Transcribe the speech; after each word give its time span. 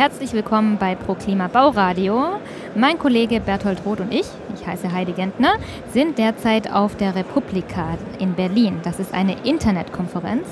Herzlich 0.00 0.32
willkommen 0.32 0.78
bei 0.78 0.94
ProKlima 0.94 1.48
Bauradio. 1.48 2.40
Mein 2.74 2.98
Kollege 2.98 3.38
Berthold 3.38 3.84
Roth 3.84 4.00
und 4.00 4.14
ich, 4.14 4.24
ich 4.54 4.66
heiße 4.66 4.90
Heidi 4.90 5.12
Gentner, 5.12 5.52
sind 5.92 6.16
derzeit 6.16 6.72
auf 6.72 6.96
der 6.96 7.14
Republika 7.14 7.98
in 8.18 8.32
Berlin. 8.32 8.80
Das 8.82 8.98
ist 8.98 9.12
eine 9.12 9.36
Internetkonferenz. 9.44 10.46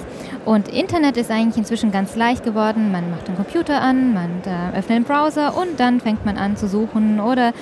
Und 0.45 0.69
Internet 0.69 1.17
ist 1.17 1.31
eigentlich 1.31 1.57
inzwischen 1.57 1.91
ganz 1.91 2.15
leicht 2.15 2.45
geworden. 2.45 2.93
Man 2.93 3.11
macht 3.11 3.27
den 3.27 3.37
Computer 3.37 3.81
an, 3.81 4.13
man 4.13 4.43
äh, 4.45 4.77
öffnet 4.79 4.99
den 4.99 5.05
Browser 5.05 5.57
und 5.57 5.81
dann 5.81 6.03
fängt 6.03 6.27
man 6.27 6.37
an 6.37 6.59
zu 6.59 6.69
suchen 6.69 7.19
oder 7.19 7.55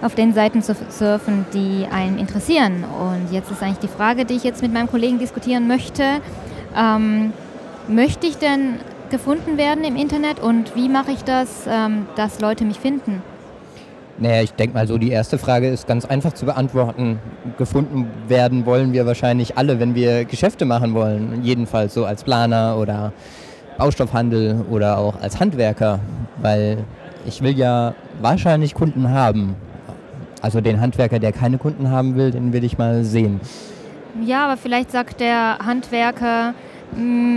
auf 0.00 0.14
den 0.14 0.34
Seiten 0.34 0.62
zu 0.62 0.76
surfen, 0.90 1.44
die 1.52 1.88
einen 1.90 2.18
interessieren. 2.18 2.84
Und 2.84 3.32
jetzt 3.32 3.50
ist 3.50 3.64
eigentlich 3.64 3.80
die 3.80 3.88
Frage, 3.88 4.24
die 4.26 4.34
ich 4.34 4.44
jetzt 4.44 4.62
mit 4.62 4.72
meinem 4.72 4.88
Kollegen 4.88 5.18
diskutieren 5.18 5.66
möchte. 5.66 6.04
Ähm, 6.76 7.32
möchte 7.88 8.28
ich 8.28 8.38
denn 8.38 8.78
gefunden 9.12 9.58
werden 9.58 9.84
im 9.84 9.94
Internet 9.94 10.40
und 10.40 10.74
wie 10.74 10.88
mache 10.88 11.12
ich 11.12 11.22
das, 11.22 11.66
ähm, 11.68 12.06
dass 12.16 12.40
Leute 12.40 12.64
mich 12.64 12.80
finden? 12.80 13.22
Naja, 14.18 14.42
ich 14.42 14.52
denke 14.52 14.74
mal 14.74 14.86
so, 14.88 14.98
die 14.98 15.10
erste 15.10 15.38
Frage 15.38 15.68
ist 15.68 15.86
ganz 15.86 16.04
einfach 16.04 16.32
zu 16.32 16.46
beantworten. 16.46 17.18
Gefunden 17.58 18.08
werden 18.26 18.66
wollen 18.66 18.92
wir 18.92 19.06
wahrscheinlich 19.06 19.56
alle, 19.58 19.78
wenn 19.78 19.94
wir 19.94 20.24
Geschäfte 20.24 20.64
machen 20.64 20.94
wollen. 20.94 21.40
Jedenfalls 21.42 21.94
so 21.94 22.04
als 22.04 22.24
Planer 22.24 22.76
oder 22.78 23.12
Baustoffhandel 23.78 24.64
oder 24.70 24.98
auch 24.98 25.20
als 25.20 25.38
Handwerker, 25.38 26.00
weil 26.40 26.84
ich 27.26 27.42
will 27.42 27.56
ja 27.56 27.94
wahrscheinlich 28.20 28.74
Kunden 28.74 29.10
haben. 29.10 29.56
Also 30.40 30.60
den 30.60 30.80
Handwerker, 30.80 31.18
der 31.18 31.32
keine 31.32 31.58
Kunden 31.58 31.90
haben 31.90 32.16
will, 32.16 32.30
den 32.30 32.52
will 32.52 32.64
ich 32.64 32.78
mal 32.78 33.04
sehen. 33.04 33.40
Ja, 34.24 34.46
aber 34.46 34.56
vielleicht 34.56 34.90
sagt 34.90 35.20
der 35.20 35.58
Handwerker, 35.64 36.54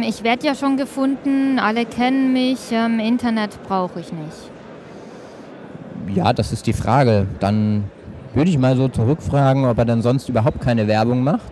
ich 0.07 0.23
werde 0.23 0.45
ja 0.45 0.55
schon 0.55 0.77
gefunden, 0.77 1.59
alle 1.59 1.85
kennen 1.85 2.33
mich, 2.33 2.71
ähm, 2.71 2.99
Internet 2.99 3.51
brauche 3.67 3.99
ich 3.99 4.11
nicht. 4.11 6.15
Ja, 6.15 6.33
das 6.33 6.51
ist 6.51 6.67
die 6.67 6.73
Frage. 6.73 7.27
Dann 7.39 7.85
würde 8.33 8.49
ich 8.49 8.57
mal 8.57 8.75
so 8.75 8.87
zurückfragen, 8.87 9.65
ob 9.65 9.77
er 9.77 9.85
dann 9.85 10.01
sonst 10.01 10.29
überhaupt 10.29 10.61
keine 10.61 10.87
Werbung 10.87 11.23
macht. 11.23 11.51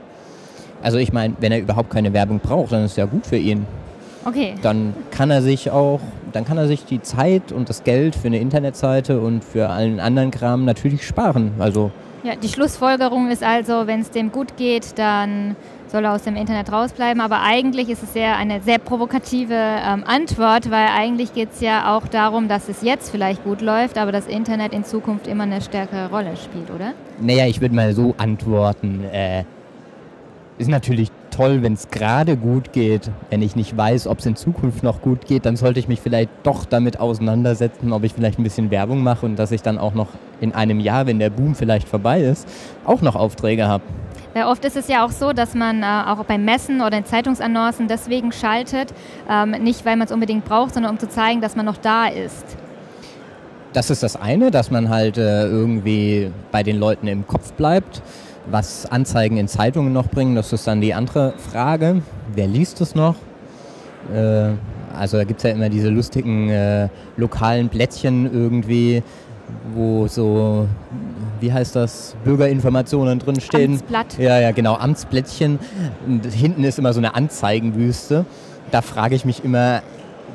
Also 0.81 0.97
ich 0.97 1.13
meine, 1.13 1.33
wenn 1.39 1.51
er 1.51 1.59
überhaupt 1.59 1.89
keine 1.89 2.11
Werbung 2.13 2.39
braucht, 2.39 2.73
dann 2.73 2.83
ist 2.83 2.91
es 2.91 2.97
ja 2.97 3.05
gut 3.05 3.25
für 3.25 3.37
ihn. 3.37 3.65
Okay. 4.25 4.55
Dann 4.61 4.93
kann 5.11 5.31
er 5.31 5.41
sich 5.41 5.71
auch, 5.71 5.99
dann 6.33 6.45
kann 6.45 6.57
er 6.57 6.67
sich 6.67 6.85
die 6.85 7.01
Zeit 7.01 7.51
und 7.51 7.69
das 7.69 7.83
Geld 7.83 8.15
für 8.15 8.27
eine 8.27 8.39
Internetseite 8.39 9.19
und 9.19 9.43
für 9.43 9.69
allen 9.69 9.99
anderen 9.99 10.31
Kram 10.31 10.65
natürlich 10.65 11.05
sparen. 11.05 11.51
Also 11.59 11.91
ja, 12.23 12.35
die 12.35 12.47
Schlussfolgerung 12.47 13.29
ist 13.29 13.43
also, 13.43 13.85
wenn 13.87 14.01
es 14.01 14.11
dem 14.11 14.31
gut 14.31 14.55
geht, 14.57 14.97
dann 14.97 15.55
soll 15.87 16.05
er 16.05 16.13
aus 16.13 16.23
dem 16.23 16.35
Internet 16.35 16.71
rausbleiben. 16.71 17.21
Aber 17.21 17.41
eigentlich 17.41 17.89
ist 17.89 18.01
es 18.01 18.13
sehr 18.13 18.35
eine 18.37 18.61
sehr 18.61 18.79
provokative 18.79 19.53
ähm, 19.53 20.03
Antwort, 20.05 20.71
weil 20.71 20.87
eigentlich 20.87 21.33
geht 21.33 21.49
es 21.53 21.61
ja 21.61 21.95
auch 21.95 22.07
darum, 22.07 22.47
dass 22.47 22.69
es 22.69 22.81
jetzt 22.81 23.11
vielleicht 23.11 23.43
gut 23.43 23.61
läuft, 23.61 23.97
aber 23.97 24.11
das 24.11 24.25
Internet 24.25 24.73
in 24.73 24.85
Zukunft 24.85 25.27
immer 25.27 25.43
eine 25.43 25.61
stärkere 25.61 26.09
Rolle 26.09 26.35
spielt, 26.37 26.71
oder? 26.71 26.93
Naja, 27.21 27.45
ich 27.45 27.61
würde 27.61 27.75
mal 27.75 27.93
so 27.93 28.15
antworten. 28.17 29.03
Äh, 29.11 29.43
ist 30.57 30.69
natürlich 30.69 31.09
toll, 31.31 31.61
wenn 31.61 31.73
es 31.73 31.89
gerade 31.89 32.37
gut 32.37 32.73
geht. 32.73 33.09
Wenn 33.29 33.41
ich 33.41 33.55
nicht 33.55 33.75
weiß, 33.75 34.07
ob 34.07 34.19
es 34.19 34.25
in 34.25 34.35
Zukunft 34.35 34.83
noch 34.83 35.01
gut 35.01 35.25
geht, 35.25 35.45
dann 35.45 35.55
sollte 35.55 35.79
ich 35.79 35.87
mich 35.87 35.99
vielleicht 35.99 36.29
doch 36.43 36.65
damit 36.65 36.99
auseinandersetzen, 36.99 37.91
ob 37.91 38.03
ich 38.03 38.13
vielleicht 38.13 38.39
ein 38.39 38.43
bisschen 38.43 38.71
Werbung 38.71 39.03
mache 39.03 39.25
und 39.25 39.37
dass 39.37 39.51
ich 39.51 39.61
dann 39.61 39.77
auch 39.77 39.93
noch 39.93 40.07
in 40.43 40.53
einem 40.53 40.79
Jahr, 40.79 41.07
wenn 41.07 41.19
der 41.19 41.29
Boom 41.29 41.55
vielleicht 41.55 41.87
vorbei 41.87 42.21
ist, 42.21 42.47
auch 42.85 43.01
noch 43.01 43.15
Aufträge 43.15 43.67
habe. 43.67 43.83
Weil 44.33 44.45
oft 44.45 44.65
ist 44.65 44.75
es 44.75 44.87
ja 44.87 45.05
auch 45.05 45.11
so, 45.11 45.31
dass 45.31 45.53
man 45.53 45.83
äh, 45.83 45.85
auch 45.85 46.23
beim 46.25 46.43
Messen 46.43 46.81
oder 46.81 46.97
in 46.97 47.05
Zeitungsannoncen 47.05 47.87
deswegen 47.87 48.31
schaltet, 48.31 48.93
ähm, 49.29 49.51
nicht 49.51 49.85
weil 49.85 49.95
man 49.95 50.07
es 50.07 50.11
unbedingt 50.11 50.43
braucht, 50.43 50.73
sondern 50.73 50.91
um 50.91 50.99
zu 50.99 51.07
zeigen, 51.07 51.39
dass 51.39 51.55
man 51.55 51.65
noch 51.65 51.77
da 51.77 52.07
ist. 52.07 52.57
Das 53.73 53.89
ist 53.89 54.03
das 54.03 54.15
eine, 54.15 54.51
dass 54.51 54.69
man 54.69 54.89
halt 54.89 55.17
äh, 55.17 55.45
irgendwie 55.45 56.31
bei 56.51 56.61
den 56.61 56.77
Leuten 56.77 57.07
im 57.07 57.25
Kopf 57.25 57.53
bleibt. 57.53 58.01
Was 58.45 58.85
Anzeigen 58.91 59.37
in 59.37 59.47
Zeitungen 59.47 59.93
noch 59.93 60.07
bringen, 60.07 60.35
das 60.35 60.51
ist 60.51 60.67
dann 60.67 60.81
die 60.81 60.93
andere 60.93 61.33
Frage. 61.37 62.01
Wer 62.35 62.47
liest 62.47 62.81
es 62.81 62.93
noch? 62.93 63.15
Äh, 64.13 64.51
also 64.95 65.17
da 65.17 65.23
gibt 65.23 65.39
es 65.39 65.43
ja 65.43 65.51
immer 65.51 65.69
diese 65.69 65.89
lustigen 65.89 66.49
äh, 66.49 66.89
lokalen 67.17 67.69
Blättchen 67.69 68.31
irgendwie, 68.31 69.01
wo 69.73 70.07
so, 70.07 70.67
wie 71.39 71.51
heißt 71.51 71.75
das, 71.75 72.15
Bürgerinformationen 72.23 73.19
drinstehen. 73.19 73.73
Amtsblatt. 73.73 74.17
Ja, 74.17 74.39
ja, 74.39 74.51
genau, 74.51 74.75
Amtsblättchen. 74.75 75.59
Und 76.05 76.25
hinten 76.25 76.63
ist 76.63 76.79
immer 76.79 76.93
so 76.93 76.99
eine 76.99 77.15
Anzeigenwüste. 77.15 78.25
Da 78.71 78.81
frage 78.81 79.15
ich 79.15 79.25
mich 79.25 79.43
immer, 79.43 79.81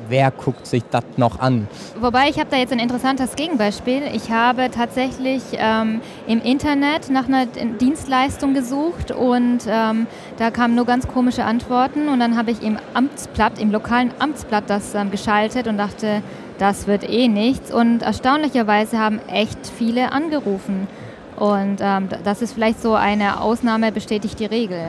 wer 0.09 0.31
guckt 0.31 0.65
sich 0.65 0.83
das 0.89 1.03
noch 1.17 1.39
an? 1.39 1.67
Wobei, 1.99 2.29
ich 2.29 2.39
habe 2.39 2.49
da 2.49 2.57
jetzt 2.57 2.73
ein 2.73 2.79
interessantes 2.79 3.35
Gegenbeispiel. 3.35 4.01
Ich 4.13 4.31
habe 4.31 4.69
tatsächlich 4.71 5.43
ähm, 5.53 6.01
im 6.27 6.41
Internet 6.41 7.09
nach 7.09 7.27
einer 7.27 7.45
Dienstleistung 7.45 8.53
gesucht 8.53 9.11
und 9.11 9.59
ähm, 9.67 10.07
da 10.37 10.51
kamen 10.51 10.75
nur 10.75 10.85
ganz 10.85 11.07
komische 11.07 11.45
Antworten 11.45 12.09
und 12.09 12.19
dann 12.19 12.37
habe 12.37 12.51
ich 12.51 12.61
im 12.61 12.77
Amtsblatt, 12.93 13.59
im 13.59 13.71
lokalen 13.71 14.11
Amtsblatt 14.19 14.65
das 14.67 14.95
ähm, 14.95 15.11
geschaltet 15.11 15.67
und 15.67 15.77
dachte, 15.77 16.21
das 16.59 16.85
wird 16.85 17.09
eh 17.09 17.27
nichts. 17.27 17.73
Und 17.73 18.03
erstaunlicherweise 18.03 18.99
haben 18.99 19.19
echt 19.27 19.59
viele 19.65 20.11
angerufen. 20.11 20.87
Und 21.35 21.77
ähm, 21.79 22.09
das 22.23 22.41
ist 22.41 22.53
vielleicht 22.53 22.81
so 22.81 22.95
eine 22.95 23.41
Ausnahme 23.41 23.91
bestätigt 23.91 24.39
die 24.39 24.45
Regel. 24.45 24.81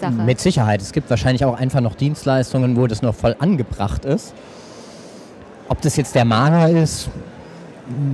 Sache. 0.00 0.12
Mit 0.12 0.40
Sicherheit. 0.40 0.82
Es 0.82 0.92
gibt 0.92 1.08
wahrscheinlich 1.08 1.44
auch 1.44 1.58
einfach 1.58 1.80
noch 1.80 1.94
Dienstleistungen, 1.94 2.76
wo 2.76 2.86
das 2.86 3.00
noch 3.00 3.14
voll 3.14 3.34
angebracht 3.38 4.04
ist. 4.04 4.34
Ob 5.68 5.80
das 5.80 5.96
jetzt 5.96 6.14
der 6.14 6.26
Maler 6.26 6.68
ist, 6.68 7.08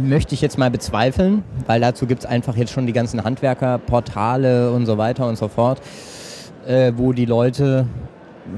möchte 0.03 0.35
ich 0.35 0.41
jetzt 0.41 0.59
mal 0.59 0.71
bezweifeln, 0.71 1.43
weil 1.67 1.81
dazu 1.81 2.07
gibt 2.07 2.23
es 2.23 2.27
einfach 2.31 2.57
jetzt 2.57 2.73
schon 2.73 2.87
die 2.87 2.93
ganzen 2.93 3.25
Handwerkerportale 3.25 4.71
und 4.71 4.87
so 4.87 4.97
weiter 4.97 5.27
und 5.27 5.37
so 5.37 5.49
fort, 5.49 5.81
äh, 6.67 6.93
wo 6.97 7.13
die 7.13 7.25
Leute, 7.25 7.87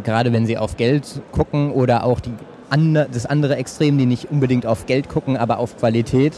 gerade 0.02 0.32
wenn 0.32 0.44
sie 0.44 0.58
auf 0.58 0.76
Geld 0.76 1.22
gucken 1.32 1.72
oder 1.72 2.04
auch 2.04 2.20
die 2.20 2.32
andre, 2.70 3.08
das 3.12 3.26
andere 3.26 3.56
Extrem, 3.56 3.98
die 3.98 4.06
nicht 4.06 4.30
unbedingt 4.30 4.66
auf 4.66 4.86
Geld 4.86 5.08
gucken, 5.08 5.36
aber 5.36 5.58
auf 5.58 5.76
Qualität. 5.76 6.32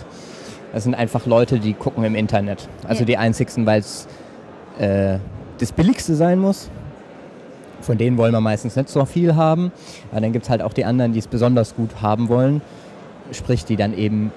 Das 0.72 0.84
sind 0.84 0.94
einfach 0.94 1.26
Leute, 1.26 1.58
die 1.58 1.72
gucken 1.72 2.04
im 2.04 2.14
Internet. 2.14 2.68
Also 2.86 3.00
ja. 3.00 3.06
die 3.06 3.16
einzigsten, 3.16 3.66
weil 3.66 3.80
es 3.80 4.06
äh, 4.78 5.18
das 5.58 5.72
Billigste 5.72 6.14
sein 6.14 6.38
muss. 6.38 6.68
Von 7.80 7.98
denen 7.98 8.18
wollen 8.18 8.32
wir 8.32 8.40
meistens 8.40 8.76
nicht 8.76 8.88
so 8.88 9.04
viel 9.04 9.36
haben. 9.36 9.72
Aber 10.10 10.20
dann 10.20 10.32
gibt 10.32 10.44
es 10.44 10.50
halt 10.50 10.62
auch 10.62 10.72
die 10.72 10.84
anderen, 10.84 11.12
die 11.12 11.18
es 11.18 11.28
besonders 11.28 11.76
gut 11.76 12.02
haben 12.02 12.28
wollen. 12.28 12.62
Sprich, 13.32 13.64
die 13.64 13.76
dann 13.76 13.96
eben 13.96 14.32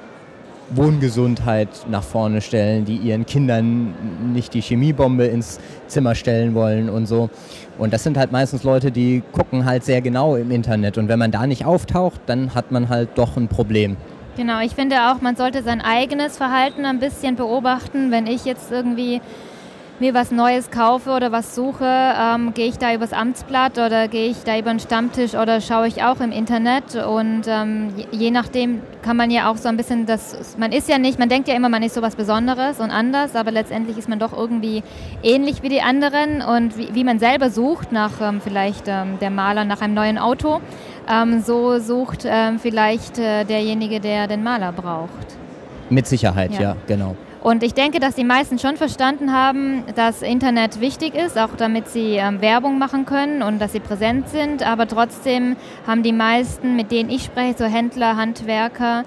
Wohngesundheit 0.72 1.69
nach 1.90 2.03
vorne 2.03 2.41
stellen, 2.41 2.85
die 2.85 2.96
ihren 2.96 3.25
Kindern 3.25 3.94
nicht 4.34 4.53
die 4.53 4.62
Chemiebombe 4.62 5.25
ins 5.25 5.59
Zimmer 5.88 6.16
stellen 6.16 6.53
wollen 6.53 6.90
und 6.90 7.06
so. 7.06 7.30
Und 7.78 7.94
das 7.94 8.03
sind 8.03 8.18
halt 8.18 8.31
meistens 8.31 8.63
Leute, 8.63 8.91
die 8.91 9.24
gucken 9.31 9.66
halt 9.66 9.84
sehr 9.84 10.02
genau 10.02 10.35
im 10.35 10.52
Internet. 10.52 10.97
Und 10.97 11.07
wenn 11.07 11.19
man 11.19 11.31
da 11.31 11.47
nicht 11.47 11.66
auftaucht, 11.66 12.22
dann 12.25 12.53
hat 12.53 12.72
man 12.72 12.90
halt 12.90 13.09
doch 13.16 13.38
ein 13.38 13.47
Problem. 13.47 13.97
Genau, 14.38 14.62
ich 14.62 14.74
finde 14.74 14.96
auch, 15.09 15.22
man 15.22 15.35
sollte 15.35 15.63
sein 15.63 15.81
eigenes 15.81 16.38
Verhalten 16.38 16.86
ein 16.86 17.00
bisschen 17.00 17.36
beobachten. 17.36 18.12
Wenn 18.12 18.28
ich 18.28 18.46
jetzt 18.46 18.72
irgendwie 18.72 19.22
mir 20.00 20.14
was 20.14 20.32
Neues 20.32 20.72
kaufe 20.72 21.12
oder 21.12 21.32
was 21.32 21.56
suche, 21.56 21.86
ähm, 21.86 22.54
gehe 22.54 22.68
ich 22.68 22.78
da 22.78 22.94
übers 22.94 23.14
Amtsblatt 23.14 23.78
oder 23.78 24.08
gehe 24.08 24.30
ich 24.30 24.44
da 24.44 24.58
über 24.58 24.72
den 24.72 24.80
Stammtisch 24.80 25.36
oder 25.36 25.62
schaue 25.62 25.88
ich 25.88 26.04
auch 26.04 26.22
im 26.22 26.32
Internet 26.32 26.96
und 26.96 27.44
ähm, 27.48 27.94
je, 28.12 28.32
nachdem 28.32 28.82
kann 29.02 29.18
man 29.18 29.30
ja 29.32 29.52
auch 29.52 29.58
so 29.58 29.68
ein 29.68 29.78
bisschen 29.78 30.06
das, 30.06 30.58
man 30.58 30.72
ist 30.72 30.88
ja 30.90 30.98
nicht, 30.98 31.20
man 31.20 31.30
denkt 31.30 31.48
ja 31.48 31.56
immer, 31.56 31.70
man 31.70 31.84
ist 31.84 31.96
so 31.96 32.02
was 32.02 32.16
Besonderes 32.16 32.80
und 32.80 32.92
anders, 32.92 33.36
aber 33.36 33.52
letztendlich 33.52 33.98
ist 33.98 34.08
man 34.08 34.20
doch 34.20 34.34
irgendwie 34.34 34.84
ähnlich 35.24 35.64
wie 35.64 35.70
die 35.70 35.82
anderen 35.82 36.42
und 36.42 36.78
wie, 36.78 36.94
wie 36.94 37.04
man 37.04 37.20
selber 37.20 37.50
sucht 37.50 37.92
nach 37.92 38.22
ähm, 38.22 38.42
vielleicht 38.42 38.88
ähm, 38.88 39.20
der 39.20 39.30
Maler 39.30 39.66
nach 39.66 39.81
einem 39.81 39.94
neuen 39.94 40.18
Auto, 40.18 40.62
ähm, 41.10 41.42
so 41.42 41.80
sucht 41.80 42.26
ähm, 42.26 42.60
vielleicht 42.60 43.20
äh, 43.20 43.44
derjenige, 43.44 44.00
der 44.00 44.28
den 44.28 44.44
Maler 44.44 44.72
braucht. 44.72 45.10
Mit 45.90 46.07
Sicherheit, 46.07 46.54
ja, 46.54 46.62
ja 46.62 46.75
genau. 46.88 47.16
Und 47.41 47.63
ich 47.63 47.74
denke, 47.74 48.00
dass 48.00 48.15
die 48.15 48.25
meisten 48.25 48.59
schon 48.59 48.75
verstanden 48.75 49.31
haben, 49.31 49.83
dass 49.95 50.21
Internet 50.21 50.81
wichtig 50.81 51.15
ist, 51.15 51.38
auch 51.38 51.56
damit 51.57 51.88
sie 51.88 52.15
ähm, 52.15 52.41
Werbung 52.41 52.77
machen 52.77 53.06
können 53.06 53.41
und 53.44 53.59
dass 53.59 53.71
sie 53.71 53.80
präsent 53.80 54.27
sind. 54.27 54.62
Aber 54.68 54.88
trotzdem 54.88 55.56
haben 55.88 56.03
die 56.03 56.12
meisten, 56.12 56.75
mit 56.75 56.91
denen 56.91 57.09
ich 57.09 57.24
spreche, 57.24 57.57
so 57.57 57.65
Händler, 57.65 58.18
Handwerker 58.18 59.06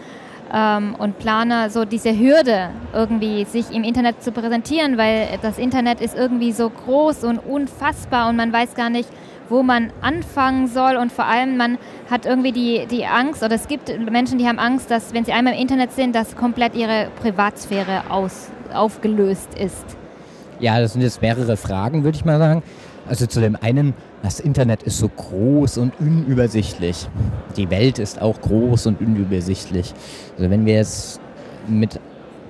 ähm, 0.51 0.95
und 0.99 1.19
Planer, 1.19 1.69
so 1.69 1.85
diese 1.85 2.19
Hürde 2.19 2.71
irgendwie, 2.95 3.45
sich 3.45 3.71
im 3.71 3.85
Internet 3.85 4.23
zu 4.23 4.33
präsentieren, 4.33 4.97
weil 4.97 5.29
das 5.43 5.59
Internet 5.59 6.01
ist 6.01 6.17
irgendwie 6.17 6.53
so 6.53 6.71
groß 6.71 7.25
und 7.25 7.39
unfassbar 7.39 8.31
und 8.31 8.37
man 8.37 8.51
weiß 8.51 8.75
gar 8.75 8.89
nicht, 8.89 9.11
wo 9.53 9.63
man 9.63 9.93
anfangen 10.01 10.67
soll 10.67 10.97
und 10.97 11.13
vor 11.13 11.27
allem 11.27 11.57
man 11.57 11.79
hat 12.11 12.27
irgendwie 12.27 12.53
die, 12.53 12.87
die 12.91 13.07
Angst 13.07 13.43
oder 13.43 13.55
es 13.55 13.69
gibt 13.69 13.89
Menschen, 14.11 14.39
die 14.39 14.49
haben 14.49 14.59
Angst, 14.59 14.91
dass 14.91 15.13
wenn 15.13 15.25
sie 15.25 15.33
einmal 15.33 15.53
im 15.53 15.61
Internet 15.61 15.93
sind, 15.93 16.15
dass 16.15 16.35
komplett 16.35 16.75
ihre 16.75 17.09
Privatsphäre 17.21 18.11
aus, 18.11 18.49
aufgelöst 18.73 19.55
ist. 19.55 19.85
Ja, 20.59 20.81
das 20.81 20.95
sind 20.95 21.03
jetzt 21.03 21.21
mehrere 21.21 21.57
Fragen, 21.57 22.03
würde 22.03 22.17
ich 22.17 22.25
mal 22.25 22.39
sagen. 22.39 22.63
Also 23.07 23.27
zu 23.27 23.41
dem 23.41 23.57
einen 23.57 23.95
das 24.23 24.39
Internet 24.39 24.85
ist 24.85 24.99
so 24.99 25.09
groß 25.09 25.79
und 25.79 25.93
unübersichtlich. 25.99 27.09
Die 27.57 27.69
Welt 27.71 27.99
ist 27.99 28.23
auch 28.23 28.41
groß 28.41 28.87
und 28.87 29.01
unübersichtlich. 29.01 29.93
Also 30.39 30.49
wenn 30.49 30.65
wir 30.65 30.75
jetzt 30.75 31.21
mit 31.69 32.01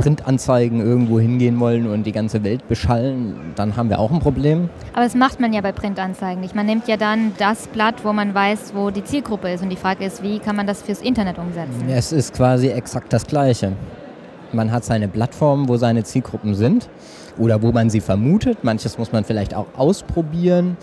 Printanzeigen 0.02 0.80
irgendwo 0.80 1.20
hingehen 1.20 1.60
wollen 1.60 1.86
und 1.86 2.02
die 2.02 2.10
ganze 2.10 2.42
Welt 2.42 2.66
beschallen, 2.66 3.36
dann 3.54 3.76
haben 3.76 3.88
wir 3.88 4.00
auch 4.00 4.10
ein 4.10 4.18
Problem. 4.18 4.68
Aber 4.94 5.04
das 5.04 5.14
macht 5.14 5.38
man 5.38 5.52
ja 5.52 5.60
bei 5.60 5.70
Printanzeigen 5.70 6.40
nicht. 6.40 6.56
Man 6.56 6.66
nimmt 6.66 6.88
ja 6.88 6.96
dann 6.96 7.32
das 7.38 7.68
Blatt, 7.68 8.04
wo 8.04 8.12
man 8.12 8.34
weiß, 8.34 8.72
wo 8.74 8.90
die 8.90 9.04
Zielgruppe 9.04 9.52
ist. 9.52 9.62
Und 9.62 9.70
die 9.70 9.76
Frage 9.76 10.04
ist, 10.04 10.20
wie 10.24 10.40
kann 10.40 10.56
man 10.56 10.66
das 10.66 10.82
fürs 10.82 11.00
Internet 11.00 11.38
umsetzen? 11.38 11.88
Es 11.88 12.10
ist 12.10 12.34
quasi 12.34 12.66
exakt 12.66 13.12
das 13.12 13.24
Gleiche. 13.24 13.74
Man 14.52 14.72
hat 14.72 14.84
seine 14.84 15.06
Plattform, 15.06 15.68
wo 15.68 15.76
seine 15.76 16.02
Zielgruppen 16.02 16.56
sind 16.56 16.88
oder 17.38 17.62
wo 17.62 17.70
man 17.70 17.88
sie 17.88 18.00
vermutet. 18.00 18.64
Manches 18.64 18.98
muss 18.98 19.12
man 19.12 19.22
vielleicht 19.22 19.54
auch 19.54 19.66
ausprobieren 19.76 20.76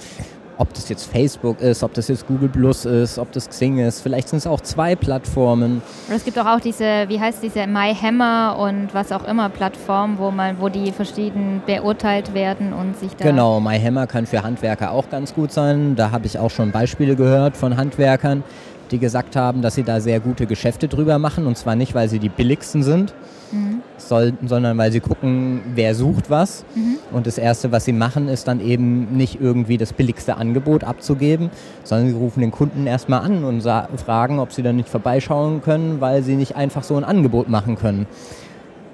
ob 0.59 0.73
das 0.73 0.89
jetzt 0.89 1.09
Facebook 1.09 1.61
ist, 1.61 1.83
ob 1.83 1.93
das 1.93 2.09
jetzt 2.09 2.27
Google 2.27 2.49
Plus 2.49 2.83
ist, 2.83 3.17
ob 3.17 3.31
das 3.31 3.49
Xing 3.49 3.79
ist. 3.79 4.01
Vielleicht 4.01 4.27
sind 4.27 4.39
es 4.39 4.45
auch 4.45 4.59
zwei 4.59 4.93
Plattformen. 4.93 5.81
Und 6.07 6.13
es 6.13 6.25
gibt 6.25 6.37
auch, 6.37 6.45
auch 6.45 6.59
diese, 6.59 7.05
wie 7.07 7.17
heißt 7.17 7.41
diese 7.41 7.65
MyHammer 7.65 8.57
und 8.59 8.93
was 8.93 9.13
auch 9.13 9.25
immer 9.25 9.47
Plattformen, 9.47 10.17
wo 10.17 10.31
man, 10.31 10.59
wo 10.59 10.67
die 10.67 10.91
verschieden 10.91 11.61
beurteilt 11.65 12.33
werden 12.33 12.73
und 12.73 12.99
sich 12.99 13.15
da. 13.15 13.23
Genau, 13.23 13.61
MyHammer 13.61 14.05
kann 14.05 14.25
für 14.25 14.43
Handwerker 14.43 14.91
auch 14.91 15.09
ganz 15.09 15.33
gut 15.33 15.53
sein. 15.53 15.95
Da 15.95 16.11
habe 16.11 16.25
ich 16.25 16.37
auch 16.37 16.51
schon 16.51 16.71
Beispiele 16.71 17.15
gehört 17.15 17.55
von 17.55 17.77
Handwerkern, 17.77 18.43
die 18.91 18.99
gesagt 18.99 19.35
haben, 19.35 19.61
dass 19.61 19.75
sie 19.75 19.83
da 19.83 19.99
sehr 19.99 20.19
gute 20.19 20.45
Geschäfte 20.45 20.87
drüber 20.87 21.19
machen. 21.19 21.47
Und 21.47 21.57
zwar 21.57 21.75
nicht, 21.75 21.95
weil 21.95 22.09
sie 22.09 22.19
die 22.19 22.29
billigsten 22.29 22.83
sind, 22.83 23.13
mhm. 23.51 23.81
soll, 23.97 24.33
sondern 24.45 24.77
weil 24.77 24.91
sie 24.91 24.99
gucken, 24.99 25.61
wer 25.75 25.95
sucht 25.95 26.29
was. 26.29 26.65
Mhm. 26.75 26.97
Und 27.11 27.27
das 27.27 27.37
Erste, 27.37 27.71
was 27.71 27.85
sie 27.85 27.93
machen, 27.93 28.27
ist 28.27 28.47
dann 28.47 28.59
eben 28.59 29.15
nicht 29.15 29.41
irgendwie 29.41 29.77
das 29.77 29.93
billigste 29.93 30.37
Angebot 30.37 30.83
abzugeben, 30.83 31.49
sondern 31.83 32.09
sie 32.09 32.15
rufen 32.15 32.41
den 32.41 32.51
Kunden 32.51 32.87
erstmal 32.87 33.21
an 33.21 33.43
und 33.43 33.61
fragen, 33.99 34.39
ob 34.39 34.51
sie 34.51 34.63
dann 34.63 34.75
nicht 34.75 34.89
vorbeischauen 34.89 35.61
können, 35.61 36.01
weil 36.01 36.23
sie 36.23 36.35
nicht 36.35 36.55
einfach 36.55 36.83
so 36.83 36.95
ein 36.95 37.03
Angebot 37.03 37.49
machen 37.49 37.75
können. 37.75 38.07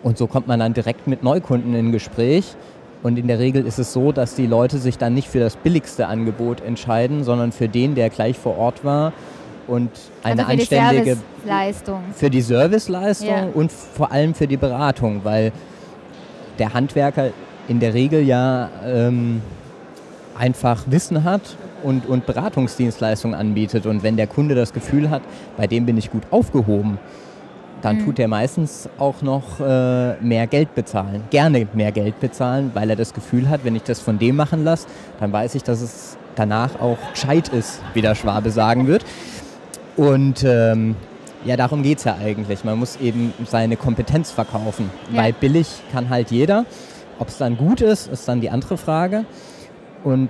Und 0.04 0.18
so 0.18 0.28
kommt 0.28 0.48
man 0.48 0.60
dann 0.60 0.74
direkt 0.74 1.08
mit 1.08 1.24
Neukunden 1.24 1.74
in 1.74 1.92
Gespräch. 1.92 2.56
Und 3.02 3.20
in 3.20 3.28
der 3.28 3.40
Regel 3.40 3.66
ist 3.66 3.78
es 3.78 3.94
so, 3.94 4.12
dass 4.12 4.36
die 4.36 4.48
Leute 4.48 4.78
sich 4.80 4.98
dann 4.98 5.14
nicht 5.14 5.28
für 5.28 5.40
das 5.40 5.56
billigste 5.56 6.08
Angebot 6.08 6.62
entscheiden, 6.62 7.24
sondern 7.24 7.52
für 7.52 7.68
den, 7.68 7.94
der 7.96 8.10
gleich 8.10 8.38
vor 8.38 8.58
Ort 8.58 8.84
war 8.84 9.14
und 9.68 9.90
eine 10.24 10.46
also 10.46 10.56
für 10.56 10.80
anständige 10.80 11.04
die 11.04 11.48
Serviceleistung. 11.48 12.00
für 12.14 12.30
die 12.30 12.42
Serviceleistung 12.42 13.28
ja. 13.28 13.48
und 13.54 13.72
vor 13.72 14.12
allem 14.12 14.34
für 14.34 14.48
die 14.48 14.58
Beratung, 14.58 15.22
weil 15.24 15.52
der 16.60 16.74
Handwerker 16.74 17.32
in 17.68 17.80
der 17.80 17.94
Regel 17.94 18.24
ja 18.24 18.70
ähm, 18.86 19.42
einfach 20.38 20.84
Wissen 20.88 21.24
hat 21.24 21.42
und, 21.84 22.06
und 22.08 22.26
Beratungsdienstleistungen 22.26 23.38
anbietet. 23.38 23.86
Und 23.86 24.04
wenn 24.04 24.18
der 24.18 24.28
Kunde 24.28 24.56
das 24.56 24.74
Gefühl 24.74 25.10
hat, 25.10 25.22
bei 25.58 25.68
dem 25.68 25.86
bin 25.86 25.98
ich 25.98 26.12
gut 26.12 26.24
aufgehoben, 26.32 26.98
dann 27.82 27.98
mhm. 27.98 28.06
tut 28.06 28.20
er 28.20 28.28
meistens 28.28 28.90
auch 28.98 29.22
noch 29.22 29.60
äh, 29.60 30.16
mehr 30.22 30.48
Geld 30.48 30.74
bezahlen, 30.76 31.24
gerne 31.30 31.68
mehr 31.74 31.92
Geld 31.92 32.20
bezahlen, 32.20 32.72
weil 32.74 32.90
er 32.90 32.96
das 32.96 33.14
Gefühl 33.14 33.50
hat, 33.50 33.64
wenn 33.64 33.76
ich 33.76 33.84
das 33.84 34.00
von 34.00 34.18
dem 34.18 34.36
machen 34.36 34.64
lasse, 34.64 34.88
dann 35.20 35.32
weiß 35.32 35.56
ich, 35.56 35.64
dass 35.64 35.82
es 35.82 36.18
danach 36.36 36.80
auch 36.82 36.98
gescheit 37.14 37.50
ist, 37.50 37.82
wie 37.94 38.02
der 38.02 38.16
Schwabe 38.16 38.50
sagen 38.50 38.88
wird. 38.88 39.06
Und 39.98 40.44
ähm, 40.44 40.96
ja, 41.46 41.56
darum 41.56 41.84
geht 41.84 42.00
es 42.00 42.04
ja 42.04 42.16
eigentlich. 42.16 42.64
Man 42.64 42.80
muss 42.80 42.98
eben 42.98 43.34
seine 43.46 43.78
Kompetenz 43.78 44.32
verkaufen, 44.32 44.90
ja. 45.12 45.22
weil 45.24 45.34
billig 45.34 45.68
kann 45.92 46.10
halt 46.10 46.32
jeder. 46.32 46.66
Ob 47.20 47.30
es 47.30 47.38
dann 47.38 47.56
gut 47.58 47.82
ist, 47.82 48.08
ist 48.08 48.28
dann 48.28 48.42
die 48.42 48.50
andere 48.50 48.78
Frage. 48.78 49.26
Und 50.04 50.30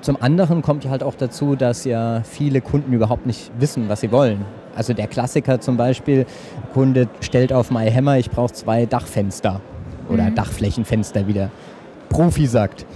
zum 0.00 0.20
anderen 0.20 0.62
kommt 0.62 0.84
ja 0.84 0.90
halt 0.90 1.02
auch 1.02 1.14
dazu, 1.14 1.54
dass 1.54 1.84
ja 1.84 2.22
viele 2.24 2.60
Kunden 2.60 2.92
überhaupt 2.92 3.26
nicht 3.26 3.52
wissen, 3.58 3.88
was 3.88 4.00
sie 4.00 4.10
wollen. 4.10 4.44
Also 4.74 4.94
der 4.94 5.06
Klassiker 5.06 5.60
zum 5.60 5.76
Beispiel, 5.76 6.26
Kunde 6.72 7.08
stellt 7.20 7.52
auf 7.52 7.70
MyHammer, 7.70 8.18
ich 8.18 8.30
brauche 8.30 8.52
zwei 8.52 8.86
Dachfenster 8.86 9.60
oder 10.08 10.24
mhm. 10.24 10.34
Dachflächenfenster, 10.34 11.26
wie 11.28 11.34
der 11.34 11.50
Profi 12.08 12.46
sagt. 12.46 12.86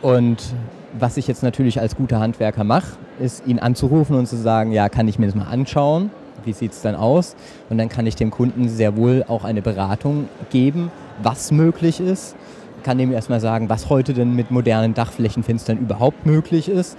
Und 0.00 0.54
was 0.98 1.16
ich 1.16 1.26
jetzt 1.26 1.42
natürlich 1.42 1.80
als 1.80 1.96
guter 1.96 2.20
Handwerker 2.20 2.64
mache, 2.64 2.96
ist, 3.20 3.46
ihn 3.46 3.58
anzurufen 3.58 4.16
und 4.16 4.26
zu 4.26 4.36
sagen, 4.36 4.72
ja, 4.72 4.88
kann 4.88 5.08
ich 5.08 5.18
mir 5.18 5.26
das 5.26 5.34
mal 5.34 5.44
anschauen? 5.44 6.10
Wie 6.44 6.52
sieht 6.52 6.72
es 6.72 6.82
dann 6.82 6.94
aus? 6.94 7.36
Und 7.68 7.78
dann 7.78 7.88
kann 7.88 8.06
ich 8.06 8.16
dem 8.16 8.30
Kunden 8.30 8.68
sehr 8.68 8.96
wohl 8.96 9.24
auch 9.28 9.44
eine 9.44 9.62
Beratung 9.62 10.28
geben, 10.50 10.90
was 11.22 11.52
möglich 11.52 12.00
ist. 12.00 12.34
Kann 12.82 12.96
dem 12.96 13.12
erstmal 13.12 13.40
sagen, 13.40 13.68
was 13.68 13.90
heute 13.90 14.14
denn 14.14 14.34
mit 14.34 14.50
modernen 14.50 14.94
Dachflächenfenstern 14.94 15.78
überhaupt 15.78 16.24
möglich 16.24 16.68
ist. 16.68 16.96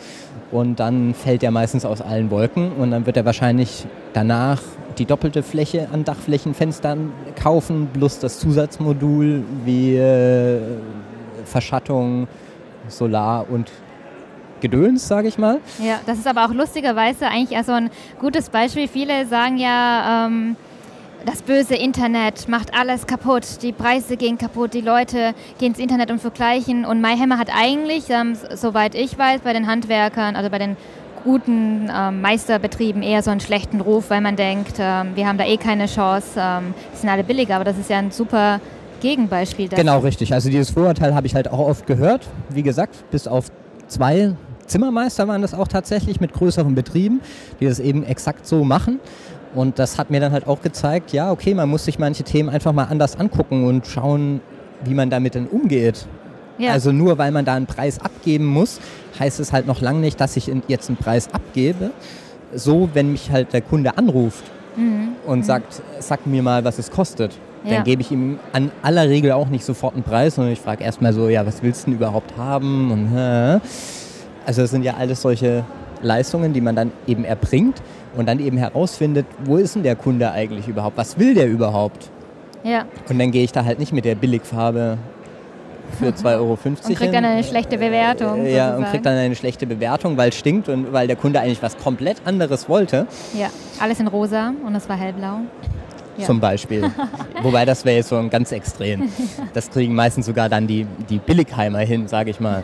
Und 0.51 0.79
dann 0.79 1.15
fällt 1.15 1.43
er 1.43 1.51
meistens 1.51 1.85
aus 1.85 2.01
allen 2.01 2.29
Wolken 2.29 2.73
und 2.73 2.91
dann 2.91 3.05
wird 3.05 3.17
er 3.17 3.25
wahrscheinlich 3.25 3.85
danach 4.13 4.61
die 4.97 5.05
doppelte 5.05 5.43
Fläche 5.43 5.87
an 5.91 6.03
Dachflächenfenstern 6.03 7.13
kaufen, 7.41 7.87
plus 7.93 8.19
das 8.19 8.39
Zusatzmodul 8.39 9.43
wie 9.65 9.95
äh, 9.95 10.59
Verschattung, 11.45 12.27
Solar 12.89 13.45
und 13.49 13.71
Gedöns, 14.61 15.07
sage 15.07 15.27
ich 15.27 15.37
mal. 15.37 15.59
Ja, 15.79 15.99
das 16.05 16.17
ist 16.17 16.27
aber 16.27 16.45
auch 16.45 16.53
lustigerweise 16.53 17.27
eigentlich 17.27 17.57
so 17.65 17.73
ein 17.73 17.89
gutes 18.19 18.49
Beispiel. 18.49 18.87
Viele 18.87 19.25
sagen 19.25 19.57
ja, 19.57 20.27
ähm, 20.27 20.55
das 21.25 21.41
böse 21.41 21.75
Internet 21.75 22.47
macht 22.47 22.73
alles 22.73 23.05
kaputt, 23.05 23.61
die 23.61 23.71
Preise 23.71 24.17
gehen 24.17 24.37
kaputt, 24.37 24.73
die 24.73 24.81
Leute 24.81 25.33
gehen 25.59 25.69
ins 25.69 25.79
Internet 25.79 26.11
und 26.11 26.19
vergleichen. 26.19 26.85
Und 26.85 27.01
MyHammer 27.01 27.37
hat 27.37 27.49
eigentlich, 27.55 28.09
ähm, 28.09 28.35
soweit 28.55 28.95
ich 28.95 29.17
weiß, 29.17 29.41
bei 29.41 29.53
den 29.53 29.67
Handwerkern, 29.67 30.35
also 30.35 30.49
bei 30.49 30.57
den 30.57 30.77
guten 31.23 31.89
ähm, 31.95 32.21
Meisterbetrieben 32.21 33.03
eher 33.03 33.21
so 33.21 33.29
einen 33.29 33.39
schlechten 33.39 33.81
Ruf, 33.81 34.09
weil 34.09 34.21
man 34.21 34.35
denkt, 34.35 34.75
ähm, 34.79 35.11
wir 35.15 35.27
haben 35.27 35.37
da 35.37 35.45
eh 35.45 35.57
keine 35.57 35.85
Chance, 35.85 36.31
ähm, 36.37 36.73
die 36.93 36.97
sind 36.97 37.09
alle 37.09 37.23
billiger, 37.23 37.55
aber 37.55 37.65
das 37.65 37.77
ist 37.77 37.89
ja 37.89 37.99
ein 37.99 38.09
super 38.09 38.59
Gegenbeispiel. 39.01 39.67
Dafür. 39.67 39.83
Genau, 39.83 39.99
richtig. 39.99 40.33
Also 40.33 40.49
dieses 40.49 40.71
Vorurteil 40.71 41.13
habe 41.13 41.27
ich 41.27 41.35
halt 41.35 41.47
auch 41.49 41.59
oft 41.59 41.85
gehört. 41.85 42.27
Wie 42.49 42.63
gesagt, 42.63 43.09
bis 43.11 43.27
auf 43.27 43.47
zwei 43.87 44.33
Zimmermeister 44.71 45.27
waren 45.27 45.41
das 45.41 45.53
auch 45.53 45.67
tatsächlich 45.67 46.21
mit 46.21 46.33
größeren 46.33 46.73
Betrieben, 46.73 47.21
die 47.59 47.65
das 47.65 47.79
eben 47.79 48.03
exakt 48.03 48.47
so 48.47 48.63
machen. 48.63 48.99
Und 49.53 49.79
das 49.79 49.97
hat 49.97 50.09
mir 50.09 50.21
dann 50.21 50.31
halt 50.31 50.47
auch 50.47 50.61
gezeigt, 50.61 51.11
ja, 51.11 51.31
okay, 51.31 51.53
man 51.53 51.69
muss 51.69 51.85
sich 51.85 51.99
manche 51.99 52.23
Themen 52.23 52.49
einfach 52.49 52.71
mal 52.71 52.85
anders 52.85 53.19
angucken 53.19 53.65
und 53.65 53.85
schauen, 53.85 54.39
wie 54.85 54.93
man 54.93 55.09
damit 55.09 55.35
dann 55.35 55.47
umgeht. 55.47 56.07
Ja. 56.57 56.71
Also 56.71 56.91
nur 56.91 57.17
weil 57.17 57.31
man 57.31 57.43
da 57.43 57.55
einen 57.55 57.65
Preis 57.65 57.99
abgeben 57.99 58.45
muss, 58.45 58.79
heißt 59.19 59.39
es 59.39 59.51
halt 59.51 59.67
noch 59.67 59.81
lange 59.81 59.99
nicht, 59.99 60.21
dass 60.21 60.37
ich 60.37 60.51
jetzt 60.67 60.89
einen 60.89 60.97
Preis 60.97 61.33
abgebe. 61.33 61.91
So, 62.53 62.89
wenn 62.93 63.11
mich 63.11 63.31
halt 63.31 63.51
der 63.53 63.61
Kunde 63.61 63.97
anruft 63.97 64.43
mhm. 64.77 65.09
und 65.25 65.39
mhm. 65.39 65.43
sagt, 65.43 65.81
sag 65.99 66.25
mir 66.25 66.43
mal, 66.43 66.63
was 66.63 66.79
es 66.79 66.89
kostet. 66.89 67.37
Ja. 67.63 67.75
Dann 67.75 67.83
gebe 67.83 68.01
ich 68.01 68.11
ihm 68.11 68.39
an 68.53 68.71
aller 68.81 69.07
Regel 69.07 69.33
auch 69.33 69.47
nicht 69.47 69.65
sofort 69.65 69.93
einen 69.93 70.03
Preis, 70.03 70.35
sondern 70.35 70.53
ich 70.53 70.59
frage 70.59 70.83
erstmal 70.83 71.13
so, 71.13 71.29
ja, 71.29 71.45
was 71.45 71.61
willst 71.61 71.83
du 71.83 71.91
denn 71.91 71.95
überhaupt 71.95 72.37
haben? 72.37 72.91
Und, 72.91 73.17
äh, 73.17 73.59
also 74.45 74.61
das 74.61 74.71
sind 74.71 74.83
ja 74.83 74.95
alles 74.95 75.21
solche 75.21 75.63
Leistungen, 76.01 76.53
die 76.53 76.61
man 76.61 76.75
dann 76.75 76.91
eben 77.07 77.23
erbringt 77.23 77.81
und 78.15 78.27
dann 78.27 78.39
eben 78.39 78.57
herausfindet, 78.57 79.25
wo 79.43 79.57
ist 79.57 79.75
denn 79.75 79.83
der 79.83 79.95
Kunde 79.95 80.31
eigentlich 80.31 80.67
überhaupt? 80.67 80.97
Was 80.97 81.17
will 81.19 81.33
der 81.33 81.47
überhaupt? 81.47 82.09
Ja. 82.63 82.85
Und 83.09 83.19
dann 83.19 83.31
gehe 83.31 83.43
ich 83.43 83.51
da 83.51 83.65
halt 83.65 83.79
nicht 83.79 83.93
mit 83.93 84.05
der 84.05 84.15
Billigfarbe 84.15 84.97
für 85.99 86.07
2,50 86.07 86.25
Euro. 86.35 86.57
Und 86.63 86.95
kriegt 86.95 87.13
dann 87.13 87.25
eine 87.25 87.43
schlechte 87.43 87.77
Bewertung. 87.77 88.45
Ja, 88.45 88.45
sozusagen. 88.45 88.77
und 88.77 88.89
kriegt 88.89 89.05
dann 89.05 89.17
eine 89.17 89.35
schlechte 89.35 89.67
Bewertung, 89.67 90.17
weil 90.17 90.29
es 90.29 90.35
stinkt 90.35 90.69
und 90.69 90.93
weil 90.93 91.07
der 91.07 91.15
Kunde 91.15 91.39
eigentlich 91.39 91.61
was 91.61 91.77
komplett 91.77 92.21
anderes 92.25 92.69
wollte. 92.69 93.07
Ja, 93.33 93.49
alles 93.79 93.99
in 93.99 94.07
rosa 94.07 94.53
und 94.65 94.75
es 94.75 94.87
war 94.87 94.97
hellblau. 94.97 95.39
Ja. 96.17 96.25
Zum 96.25 96.39
Beispiel. 96.39 96.83
Wobei 97.41 97.65
das 97.65 97.85
wäre 97.85 97.97
jetzt 97.97 98.09
so 98.09 98.17
ein 98.17 98.29
ganz 98.29 98.51
extrem. 98.51 99.09
Das 99.53 99.69
kriegen 99.69 99.95
meistens 99.95 100.25
sogar 100.25 100.49
dann 100.49 100.67
die, 100.67 100.85
die 101.09 101.19
Billigheimer 101.19 101.79
hin, 101.79 102.07
sage 102.07 102.31
ich 102.31 102.39
mal. 102.39 102.63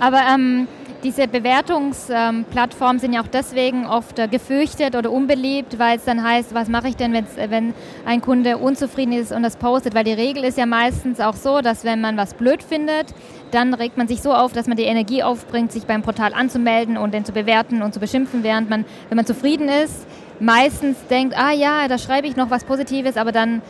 Aber 0.00 0.20
ähm, 0.32 0.68
diese 1.04 1.28
Bewertungsplattformen 1.28 2.96
ähm, 2.96 3.00
sind 3.00 3.12
ja 3.12 3.22
auch 3.22 3.28
deswegen 3.28 3.86
oft 3.86 4.18
äh, 4.18 4.26
gefürchtet 4.26 4.96
oder 4.96 5.12
unbeliebt, 5.12 5.78
weil 5.78 5.96
es 5.96 6.04
dann 6.04 6.22
heißt, 6.22 6.54
was 6.54 6.68
mache 6.68 6.88
ich 6.88 6.96
denn, 6.96 7.12
wenn 7.12 7.74
ein 8.04 8.20
Kunde 8.20 8.58
unzufrieden 8.58 9.12
ist 9.12 9.30
und 9.32 9.42
das 9.42 9.56
postet? 9.56 9.94
Weil 9.94 10.04
die 10.04 10.12
Regel 10.12 10.44
ist 10.44 10.58
ja 10.58 10.66
meistens 10.66 11.20
auch 11.20 11.36
so, 11.36 11.60
dass 11.60 11.84
wenn 11.84 12.00
man 12.00 12.16
was 12.16 12.34
blöd 12.34 12.62
findet, 12.62 13.14
dann 13.52 13.74
regt 13.74 13.96
man 13.96 14.08
sich 14.08 14.22
so 14.22 14.34
auf, 14.34 14.52
dass 14.52 14.66
man 14.66 14.76
die 14.76 14.84
Energie 14.84 15.22
aufbringt, 15.22 15.70
sich 15.72 15.84
beim 15.84 16.02
Portal 16.02 16.34
anzumelden 16.34 16.96
und 16.96 17.14
den 17.14 17.24
zu 17.24 17.32
bewerten 17.32 17.82
und 17.82 17.94
zu 17.94 18.00
beschimpfen, 18.00 18.42
während 18.42 18.68
man, 18.68 18.84
wenn 19.08 19.16
man 19.16 19.26
zufrieden 19.26 19.68
ist, 19.68 20.06
meistens 20.40 20.96
denkt, 21.08 21.36
ah 21.36 21.52
ja, 21.52 21.88
da 21.88 21.98
schreibe 21.98 22.26
ich 22.26 22.36
noch 22.36 22.50
was 22.50 22.64
Positives, 22.64 23.16
aber 23.16 23.32
dann 23.32 23.62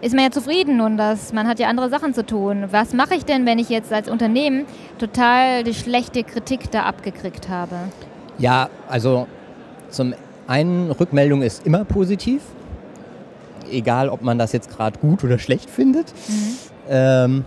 ist 0.00 0.14
man 0.14 0.24
ja 0.24 0.30
zufrieden 0.30 0.80
und 0.80 0.96
das, 0.96 1.32
man 1.32 1.48
hat 1.48 1.58
ja 1.58 1.68
andere 1.68 1.88
Sachen 1.88 2.14
zu 2.14 2.24
tun. 2.24 2.66
Was 2.70 2.92
mache 2.92 3.14
ich 3.14 3.24
denn, 3.24 3.46
wenn 3.46 3.58
ich 3.58 3.68
jetzt 3.68 3.92
als 3.92 4.08
Unternehmen 4.08 4.66
total 4.98 5.64
die 5.64 5.74
schlechte 5.74 6.22
Kritik 6.22 6.70
da 6.70 6.82
abgekriegt 6.82 7.48
habe? 7.48 7.76
Ja, 8.38 8.68
also 8.88 9.26
zum 9.90 10.14
einen 10.46 10.90
Rückmeldung 10.90 11.42
ist 11.42 11.66
immer 11.66 11.84
positiv, 11.84 12.42
egal 13.70 14.08
ob 14.08 14.22
man 14.22 14.38
das 14.38 14.52
jetzt 14.52 14.70
gerade 14.70 14.98
gut 14.98 15.24
oder 15.24 15.38
schlecht 15.38 15.70
findet. 15.70 16.12
Mhm. 16.28 16.56
Ähm, 16.88 17.44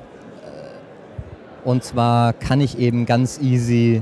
Und 1.65 1.84
zwar 1.84 2.34
kann 2.34 2.62
ich 2.62 2.79
eben 2.79 3.06
ganz 3.06 3.39
easy 3.39 4.01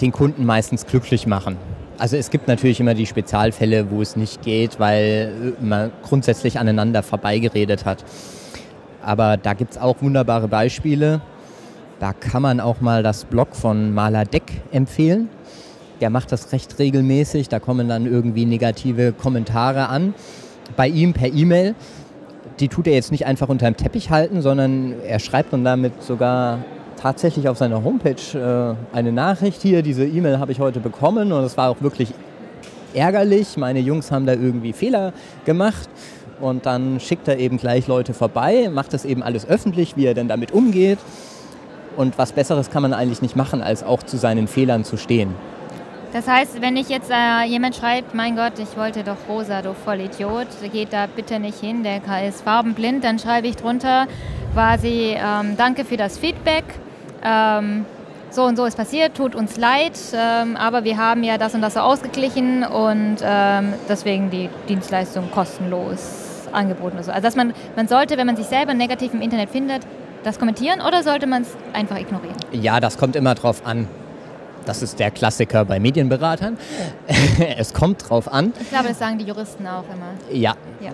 den 0.00 0.12
Kunden 0.12 0.46
meistens 0.46 0.86
glücklich 0.86 1.26
machen. 1.26 1.56
Also 2.00 2.16
es 2.16 2.30
gibt 2.30 2.48
natürlich 2.48 2.80
immer 2.80 2.94
die 2.94 3.04
Spezialfälle, 3.04 3.90
wo 3.90 4.00
es 4.00 4.16
nicht 4.16 4.40
geht, 4.40 4.80
weil 4.80 5.52
man 5.60 5.92
grundsätzlich 6.02 6.58
aneinander 6.58 7.02
vorbeigeredet 7.02 7.84
hat. 7.84 8.06
Aber 9.02 9.36
da 9.36 9.52
gibt 9.52 9.72
es 9.72 9.78
auch 9.78 10.00
wunderbare 10.00 10.48
Beispiele. 10.48 11.20
Da 11.98 12.14
kann 12.14 12.40
man 12.40 12.58
auch 12.58 12.80
mal 12.80 13.02
das 13.02 13.26
Blog 13.26 13.54
von 13.54 13.92
Maler 13.92 14.24
Deck 14.24 14.50
empfehlen. 14.72 15.28
Der 16.00 16.08
macht 16.08 16.32
das 16.32 16.52
recht 16.52 16.78
regelmäßig. 16.78 17.50
Da 17.50 17.60
kommen 17.60 17.86
dann 17.86 18.06
irgendwie 18.06 18.46
negative 18.46 19.12
Kommentare 19.12 19.90
an. 19.90 20.14
Bei 20.78 20.88
ihm 20.88 21.12
per 21.12 21.30
E-Mail. 21.30 21.74
Die 22.60 22.68
tut 22.68 22.86
er 22.86 22.94
jetzt 22.94 23.10
nicht 23.10 23.26
einfach 23.26 23.50
unter 23.50 23.66
dem 23.66 23.76
Teppich 23.76 24.08
halten, 24.08 24.40
sondern 24.40 24.94
er 25.06 25.18
schreibt 25.18 25.52
dann 25.52 25.64
damit 25.64 26.02
sogar 26.02 26.60
tatsächlich 27.00 27.48
auf 27.48 27.58
seiner 27.58 27.82
Homepage 27.82 28.14
äh, 28.34 28.96
eine 28.96 29.12
Nachricht 29.12 29.62
hier. 29.62 29.82
Diese 29.82 30.04
E-Mail 30.06 30.38
habe 30.38 30.52
ich 30.52 30.60
heute 30.60 30.80
bekommen 30.80 31.32
und 31.32 31.44
es 31.44 31.56
war 31.56 31.70
auch 31.70 31.80
wirklich 31.80 32.12
ärgerlich. 32.94 33.56
Meine 33.56 33.80
Jungs 33.80 34.10
haben 34.10 34.26
da 34.26 34.32
irgendwie 34.32 34.72
Fehler 34.72 35.12
gemacht. 35.44 35.88
Und 36.40 36.64
dann 36.64 37.00
schickt 37.00 37.28
er 37.28 37.38
eben 37.38 37.58
gleich 37.58 37.86
Leute 37.86 38.14
vorbei, 38.14 38.70
macht 38.72 38.94
das 38.94 39.04
eben 39.04 39.22
alles 39.22 39.46
öffentlich, 39.46 39.96
wie 39.96 40.06
er 40.06 40.14
denn 40.14 40.26
damit 40.26 40.52
umgeht. 40.52 40.98
Und 41.96 42.16
was 42.16 42.32
Besseres 42.32 42.70
kann 42.70 42.82
man 42.82 42.94
eigentlich 42.94 43.20
nicht 43.20 43.36
machen, 43.36 43.60
als 43.60 43.82
auch 43.82 44.02
zu 44.02 44.16
seinen 44.16 44.48
Fehlern 44.48 44.84
zu 44.84 44.96
stehen. 44.96 45.34
Das 46.12 46.26
heißt, 46.26 46.60
wenn 46.60 46.76
ich 46.76 46.88
jetzt 46.88 47.10
äh, 47.10 47.46
jemand 47.46 47.76
schreibt, 47.76 48.14
mein 48.14 48.36
Gott, 48.36 48.54
ich 48.58 48.76
wollte 48.76 49.04
doch 49.04 49.16
rosa, 49.28 49.62
du 49.62 49.74
Vollidiot, 49.74 50.48
geht 50.72 50.92
da 50.92 51.06
bitte 51.06 51.38
nicht 51.38 51.60
hin, 51.60 51.84
der 51.84 52.00
ist 52.26 52.40
farbenblind, 52.40 53.04
dann 53.04 53.18
schreibe 53.18 53.46
ich 53.46 53.56
drunter 53.56 54.06
quasi, 54.52 55.14
ähm, 55.16 55.56
danke 55.56 55.84
für 55.84 55.96
das 55.96 56.18
Feedback, 56.18 56.64
ähm, 57.24 57.84
so 58.30 58.44
und 58.44 58.56
so 58.56 58.64
ist 58.64 58.76
passiert, 58.76 59.16
tut 59.16 59.34
uns 59.34 59.56
leid, 59.56 59.98
ähm, 60.14 60.56
aber 60.56 60.84
wir 60.84 60.96
haben 60.96 61.24
ja 61.24 61.36
das 61.36 61.54
und 61.54 61.62
das 61.62 61.74
so 61.74 61.80
ausgeglichen 61.80 62.64
und 62.64 63.16
ähm, 63.22 63.74
deswegen 63.88 64.30
die 64.30 64.48
Dienstleistung 64.68 65.30
kostenlos 65.30 66.48
angeboten. 66.52 66.96
Also, 66.96 67.12
dass 67.12 67.36
man, 67.36 67.52
man 67.76 67.88
sollte, 67.88 68.16
wenn 68.16 68.26
man 68.26 68.36
sich 68.36 68.46
selber 68.46 68.74
negativ 68.74 69.14
im 69.14 69.20
Internet 69.20 69.50
findet, 69.50 69.82
das 70.22 70.38
kommentieren 70.38 70.80
oder 70.80 71.02
sollte 71.02 71.26
man 71.26 71.42
es 71.42 71.48
einfach 71.72 71.98
ignorieren? 71.98 72.36
Ja, 72.52 72.80
das 72.80 72.98
kommt 72.98 73.16
immer 73.16 73.34
drauf 73.34 73.62
an. 73.64 73.88
Das 74.66 74.82
ist 74.82 74.98
der 74.98 75.10
Klassiker 75.10 75.64
bei 75.64 75.80
Medienberatern. 75.80 76.58
es 77.56 77.72
kommt 77.72 78.08
drauf 78.08 78.30
an. 78.30 78.52
Ich 78.60 78.68
glaube, 78.68 78.88
das 78.88 78.98
sagen 78.98 79.18
die 79.18 79.24
Juristen 79.24 79.66
auch 79.66 79.84
immer. 79.84 80.36
Ja. 80.36 80.54
ja. 80.80 80.90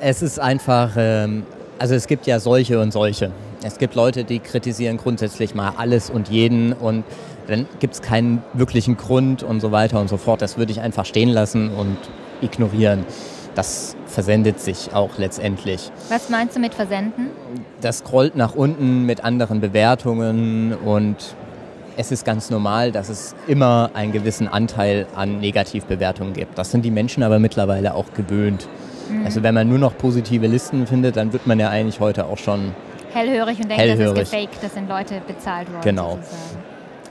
Es 0.00 0.20
ist 0.20 0.40
einfach, 0.40 0.90
ähm, 0.96 1.44
also 1.78 1.94
es 1.94 2.06
gibt 2.06 2.26
ja 2.26 2.40
solche 2.40 2.80
und 2.80 2.92
solche. 2.92 3.30
Es 3.66 3.78
gibt 3.78 3.94
Leute, 3.94 4.24
die 4.24 4.40
kritisieren 4.40 4.98
grundsätzlich 4.98 5.54
mal 5.54 5.72
alles 5.78 6.10
und 6.10 6.28
jeden 6.28 6.74
und 6.74 7.02
dann 7.46 7.66
gibt 7.80 7.94
es 7.94 8.02
keinen 8.02 8.42
wirklichen 8.52 8.98
Grund 8.98 9.42
und 9.42 9.60
so 9.60 9.72
weiter 9.72 10.00
und 10.02 10.08
so 10.08 10.18
fort. 10.18 10.42
Das 10.42 10.58
würde 10.58 10.70
ich 10.70 10.82
einfach 10.82 11.06
stehen 11.06 11.30
lassen 11.30 11.70
und 11.70 11.96
ignorieren. 12.42 13.06
Das 13.54 13.96
versendet 14.06 14.60
sich 14.60 14.92
auch 14.92 15.16
letztendlich. 15.16 15.90
Was 16.10 16.28
meinst 16.28 16.56
du 16.56 16.60
mit 16.60 16.74
versenden? 16.74 17.30
Das 17.80 18.00
scrollt 18.00 18.36
nach 18.36 18.54
unten 18.54 19.06
mit 19.06 19.24
anderen 19.24 19.62
Bewertungen 19.62 20.74
und 20.74 21.16
es 21.96 22.12
ist 22.12 22.26
ganz 22.26 22.50
normal, 22.50 22.92
dass 22.92 23.08
es 23.08 23.34
immer 23.46 23.92
einen 23.94 24.12
gewissen 24.12 24.46
Anteil 24.46 25.06
an 25.16 25.40
Negativbewertungen 25.40 26.34
gibt. 26.34 26.58
Das 26.58 26.70
sind 26.70 26.84
die 26.84 26.90
Menschen 26.90 27.22
aber 27.22 27.38
mittlerweile 27.38 27.94
auch 27.94 28.12
gewöhnt. 28.12 28.68
Mhm. 29.08 29.24
Also 29.24 29.42
wenn 29.42 29.54
man 29.54 29.70
nur 29.70 29.78
noch 29.78 29.96
positive 29.96 30.48
Listen 30.48 30.86
findet, 30.86 31.16
dann 31.16 31.32
wird 31.32 31.46
man 31.46 31.58
ja 31.58 31.70
eigentlich 31.70 31.98
heute 32.00 32.26
auch 32.26 32.38
schon 32.38 32.74
hellhörig 33.14 33.58
und 33.58 33.68
denkt, 33.68 33.82
hellhörig. 33.82 34.14
das 34.14 34.28
ist 34.28 34.30
gefaked, 34.32 34.62
das 34.62 34.74
sind 34.74 34.88
Leute 34.88 35.22
bezahlt 35.26 35.68
worden. 35.70 35.82
Genau. 35.82 36.10
Sozusagen. 36.16 36.64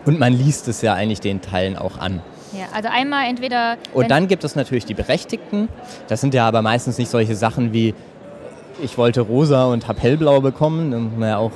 Und 0.06 0.20
man 0.20 0.34
liest 0.34 0.68
es 0.68 0.82
ja 0.82 0.94
eigentlich 0.94 1.22
den 1.22 1.42
Teilen 1.42 1.78
auch 1.78 1.98
an. 1.98 2.22
Ja, 2.52 2.66
also 2.74 2.90
einmal 2.92 3.28
entweder. 3.28 3.78
Und 3.94 4.12
dann 4.12 4.28
gibt 4.28 4.44
es 4.44 4.56
natürlich 4.56 4.86
die 4.86 4.94
Berechtigten. 4.94 5.70
Das 6.08 6.22
sind 6.22 6.34
ja 6.34 6.48
aber 6.48 6.62
meistens 6.62 6.98
nicht 6.98 7.10
solche 7.10 7.36
Sachen 7.36 7.74
wie, 7.74 7.96
ich 8.82 8.98
wollte 8.98 9.22
rosa 9.22 9.66
und 9.66 9.88
habe 9.88 10.00
hellblau 10.00 10.42
bekommen. 10.42 10.90
Muss 10.90 11.18
man 11.18 11.30
ja 11.30 11.38
auch 11.38 11.52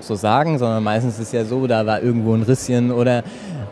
so 0.00 0.14
sagen, 0.14 0.58
sondern 0.58 0.82
meistens 0.82 1.14
ist 1.14 1.28
es 1.28 1.32
ja 1.32 1.44
so, 1.44 1.66
da 1.66 1.84
war 1.86 2.02
irgendwo 2.02 2.34
ein 2.34 2.42
Risschen 2.42 2.90
oder 2.90 3.22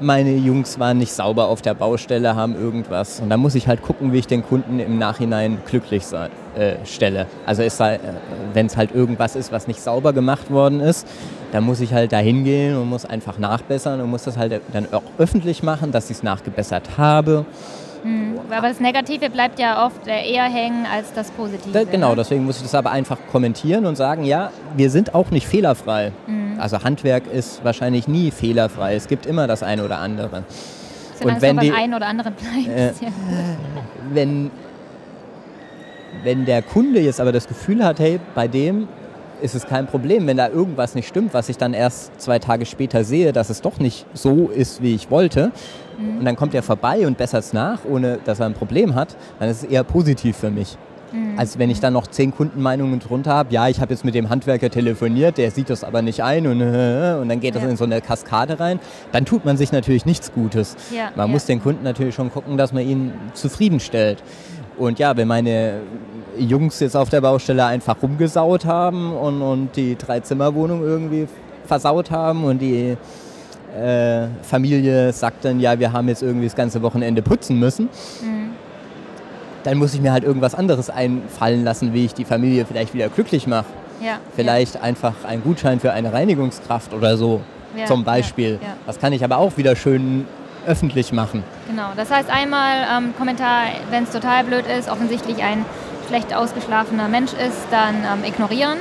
meine 0.01 0.35
Jungs 0.35 0.79
waren 0.79 0.99
nicht 0.99 1.13
sauber 1.13 1.49
auf 1.49 1.63
der 1.63 1.75
Baustelle, 1.75 2.37
haben 2.37 2.55
irgendwas. 2.55 3.21
Und 3.21 3.31
da 3.31 3.37
muss 3.37 3.55
ich 3.55 3.67
halt 3.67 3.83
gucken, 3.83 4.13
wie 4.13 4.19
ich 4.19 4.27
den 4.27 4.45
Kunden 4.45 4.79
im 4.79 4.99
Nachhinein 4.99 5.59
glücklich 5.67 6.05
äh, 6.13 6.75
stelle. 6.85 7.27
Also 7.47 7.63
äh, 7.63 7.99
wenn 8.53 8.67
es 8.67 8.77
halt 8.77 8.95
irgendwas 8.95 9.37
ist, 9.37 9.53
was 9.53 9.67
nicht 9.67 9.81
sauber 9.81 10.13
gemacht 10.13 10.51
worden 10.51 10.81
ist, 10.81 11.07
dann 11.53 11.65
muss 11.65 11.81
ich 11.81 11.95
halt 11.95 12.13
da 12.13 12.19
hingehen 12.19 12.77
und 12.77 12.89
muss 12.89 13.07
einfach 13.07 13.39
nachbessern 13.39 14.01
und 14.01 14.11
muss 14.11 14.25
das 14.25 14.37
halt 14.37 14.61
dann 14.73 14.93
auch 14.93 15.03
öffentlich 15.19 15.63
machen, 15.63 15.93
dass 15.93 16.11
ich 16.11 16.19
es 16.19 16.23
nachgebessert 16.23 16.99
habe. 16.99 17.47
Mhm. 18.05 18.39
Aber 18.51 18.69
das 18.69 18.81
Negative 18.81 19.31
bleibt 19.31 19.59
ja 19.59 19.87
oft 19.87 20.07
äh, 20.07 20.31
eher 20.31 20.45
hängen 20.45 20.87
als 20.87 21.13
das 21.13 21.31
Positive. 21.31 21.73
Da, 21.73 21.85
genau, 21.85 22.11
ne? 22.11 22.17
deswegen 22.17 22.45
muss 22.45 22.57
ich 22.57 22.63
das 22.63 22.75
aber 22.75 22.91
einfach 22.91 23.19
kommentieren 23.31 23.87
und 23.87 23.97
sagen, 23.97 24.25
ja, 24.25 24.51
wir 24.77 24.91
sind 24.91 25.15
auch 25.15 25.31
nicht 25.31 25.47
fehlerfrei. 25.47 26.13
Mhm. 26.27 26.59
Also 26.59 26.83
Handwerk 26.83 27.25
ist 27.33 27.65
wahrscheinlich 27.65 28.09
nie 28.09 28.31
fehlerfrei. 28.31 28.95
Es 28.95 29.09
gibt 29.09 29.27
immer 29.27 29.47
das 29.47 29.63
eine 29.63 29.85
oder 29.85 29.99
andere. 29.99 30.45
und 31.23 31.43
wenn 31.43 31.59
die, 31.59 31.73
einen 31.73 31.95
oder 31.95 32.07
anderen 32.07 32.35
bleibt. 32.35 32.69
Äh, 32.69 32.87
ja. 33.05 33.13
wenn, 34.13 34.51
wenn 36.23 36.45
der 36.45 36.63
Kunde 36.63 37.01
jetzt 37.01 37.21
aber 37.21 37.33
das 37.33 37.47
Gefühl 37.49 37.85
hat, 37.85 37.99
hey, 37.99 38.21
bei 38.35 38.49
dem 38.49 38.89
ist 39.43 39.55
es 39.55 39.67
kein 39.67 39.87
Problem, 39.87 40.27
wenn 40.27 40.37
da 40.37 40.49
irgendwas 40.49 40.95
nicht 40.95 41.09
stimmt, 41.09 41.35
was 41.35 41.49
ich 41.49 41.59
dann 41.59 41.75
erst 41.75 42.21
zwei 42.21 42.39
Tage 42.39 42.67
später 42.67 43.05
sehe, 43.05 43.33
dass 43.33 43.51
es 43.51 43.61
doch 43.61 43.79
nicht 43.79 44.07
so 44.15 44.49
ist, 44.49 44.83
wie 44.83 44.95
ich 44.95 45.11
wollte, 45.11 45.53
mhm. 45.99 46.19
und 46.19 46.25
dann 46.25 46.37
kommt 46.37 46.55
er 46.55 46.63
vorbei 46.63 47.07
und 47.07 47.19
bessert 47.19 47.45
es 47.45 47.53
nach, 47.53 47.81
ohne 47.85 48.19
dass 48.25 48.41
er 48.41 48.47
ein 48.47 48.55
Problem 48.55 48.95
hat, 48.95 49.17
dann 49.39 49.49
ist 49.49 49.65
es 49.65 49.71
eher 49.71 49.85
positiv 49.85 50.37
für 50.37 50.51
mich. 50.51 50.77
Mhm. 51.13 51.39
Als 51.39 51.59
wenn 51.59 51.71
ich 51.71 51.81
dann 51.81 51.93
noch 51.93 52.07
zehn 52.07 52.35
Kundenmeinungen 52.35 53.01
drunter 53.01 53.33
habe, 53.33 53.53
ja, 53.53 53.69
ich 53.69 53.81
habe 53.81 53.93
jetzt 53.93 54.05
mit 54.05 54.15
dem 54.15 54.29
Handwerker 54.29 54.71
telefoniert, 54.71 55.39
der 55.39 55.51
sieht 55.51 55.71
das 55.71 55.85
aber 55.85 56.03
nicht 56.03 56.23
ein 56.23 56.47
und, 56.47 56.61
und 56.61 57.29
dann 57.29 57.41
geht 57.41 57.55
das 57.55 57.63
ja. 57.63 57.69
in 57.69 57.77
so 57.77 57.85
eine 57.85 58.01
Kaskade 58.01 58.59
rein, 58.61 58.81
dann 59.13 59.25
tut 59.25 59.45
man 59.45 59.57
sich 59.57 59.73
natürlich 59.73 60.07
nichts 60.07 60.33
Gutes. 60.33 60.77
Ja, 60.95 61.11
man 61.17 61.27
ja. 61.29 61.33
muss 61.33 61.47
den 61.47 61.63
Kunden 61.63 61.85
natürlich 61.85 62.15
schon 62.15 62.31
gucken, 62.31 62.57
dass 62.57 62.73
man 62.73 62.87
ihn 62.87 63.13
zufriedenstellt. 63.35 64.23
Und 64.79 64.99
ja, 64.99 65.17
wenn 65.17 65.29
meine 65.29 65.81
Jungs 66.39 66.81
jetzt 66.81 66.97
auf 66.97 67.09
der 67.09 67.21
Baustelle 67.21 67.65
einfach 67.65 67.97
rumgesaut 68.03 68.65
haben 68.65 69.13
und, 69.13 69.41
und 69.41 69.77
die 69.77 69.97
Drei-Zimmer-Wohnung 69.97 70.83
irgendwie 70.83 71.27
versaut 71.65 72.11
haben 72.11 72.45
und 72.45 72.59
die 72.59 72.97
äh, 73.77 74.27
Familie 74.43 75.13
sagt 75.13 75.45
dann, 75.45 75.61
ja, 75.61 75.79
wir 75.79 75.93
haben 75.93 76.09
jetzt 76.09 76.23
irgendwie 76.23 76.47
das 76.47 76.57
ganze 76.57 76.83
Wochenende 76.83 77.23
putzen 77.23 77.59
müssen. 77.59 77.89
Mhm. 78.23 78.51
Dann 79.65 79.79
muss 79.79 79.95
ich 79.95 80.01
mir 80.01 80.13
halt 80.13 80.25
irgendwas 80.25 80.55
anderes 80.55 80.91
einfallen 80.91 81.65
lassen, 81.65 81.93
wie 81.93 82.05
ich 82.05 82.15
die 82.15 82.25
Familie 82.25 82.65
vielleicht 82.67 82.95
wieder 82.95 83.09
glücklich 83.09 83.47
mache. 83.47 83.67
Ja, 84.01 84.19
vielleicht 84.35 84.75
ja. 84.75 84.83
einfach 84.83 85.15
ein 85.27 85.43
Gutschein 85.43 85.81
für 85.81 85.93
eine 85.93 86.13
Reinigungskraft 86.13 86.93
oder 86.93 87.17
so 87.17 87.41
ja, 87.77 87.87
zum 87.87 88.05
Beispiel. 88.05 88.59
Das 88.87 88.99
kann 88.99 89.13
ich 89.13 89.25
aber 89.25 89.39
auch 89.39 89.57
wieder 89.57 89.75
schön 89.75 90.27
öffentlich 90.67 91.13
machen. 91.13 91.43
Genau, 91.69 91.91
das 91.97 92.11
heißt 92.11 92.31
einmal 92.31 92.87
ähm, 92.91 93.15
Kommentar, 93.17 93.65
wenn 93.91 94.05
es 94.05 94.11
total 94.11 94.45
blöd 94.45 94.65
ist, 94.67 94.91
offensichtlich 94.91 95.43
ein 95.43 95.65
schlecht 96.09 96.35
ausgeschlafener 96.35 97.09
Mensch 97.09 97.33
ist, 97.33 97.67
dann 97.71 97.97
ähm, 97.97 98.25
ignorieren 98.25 98.79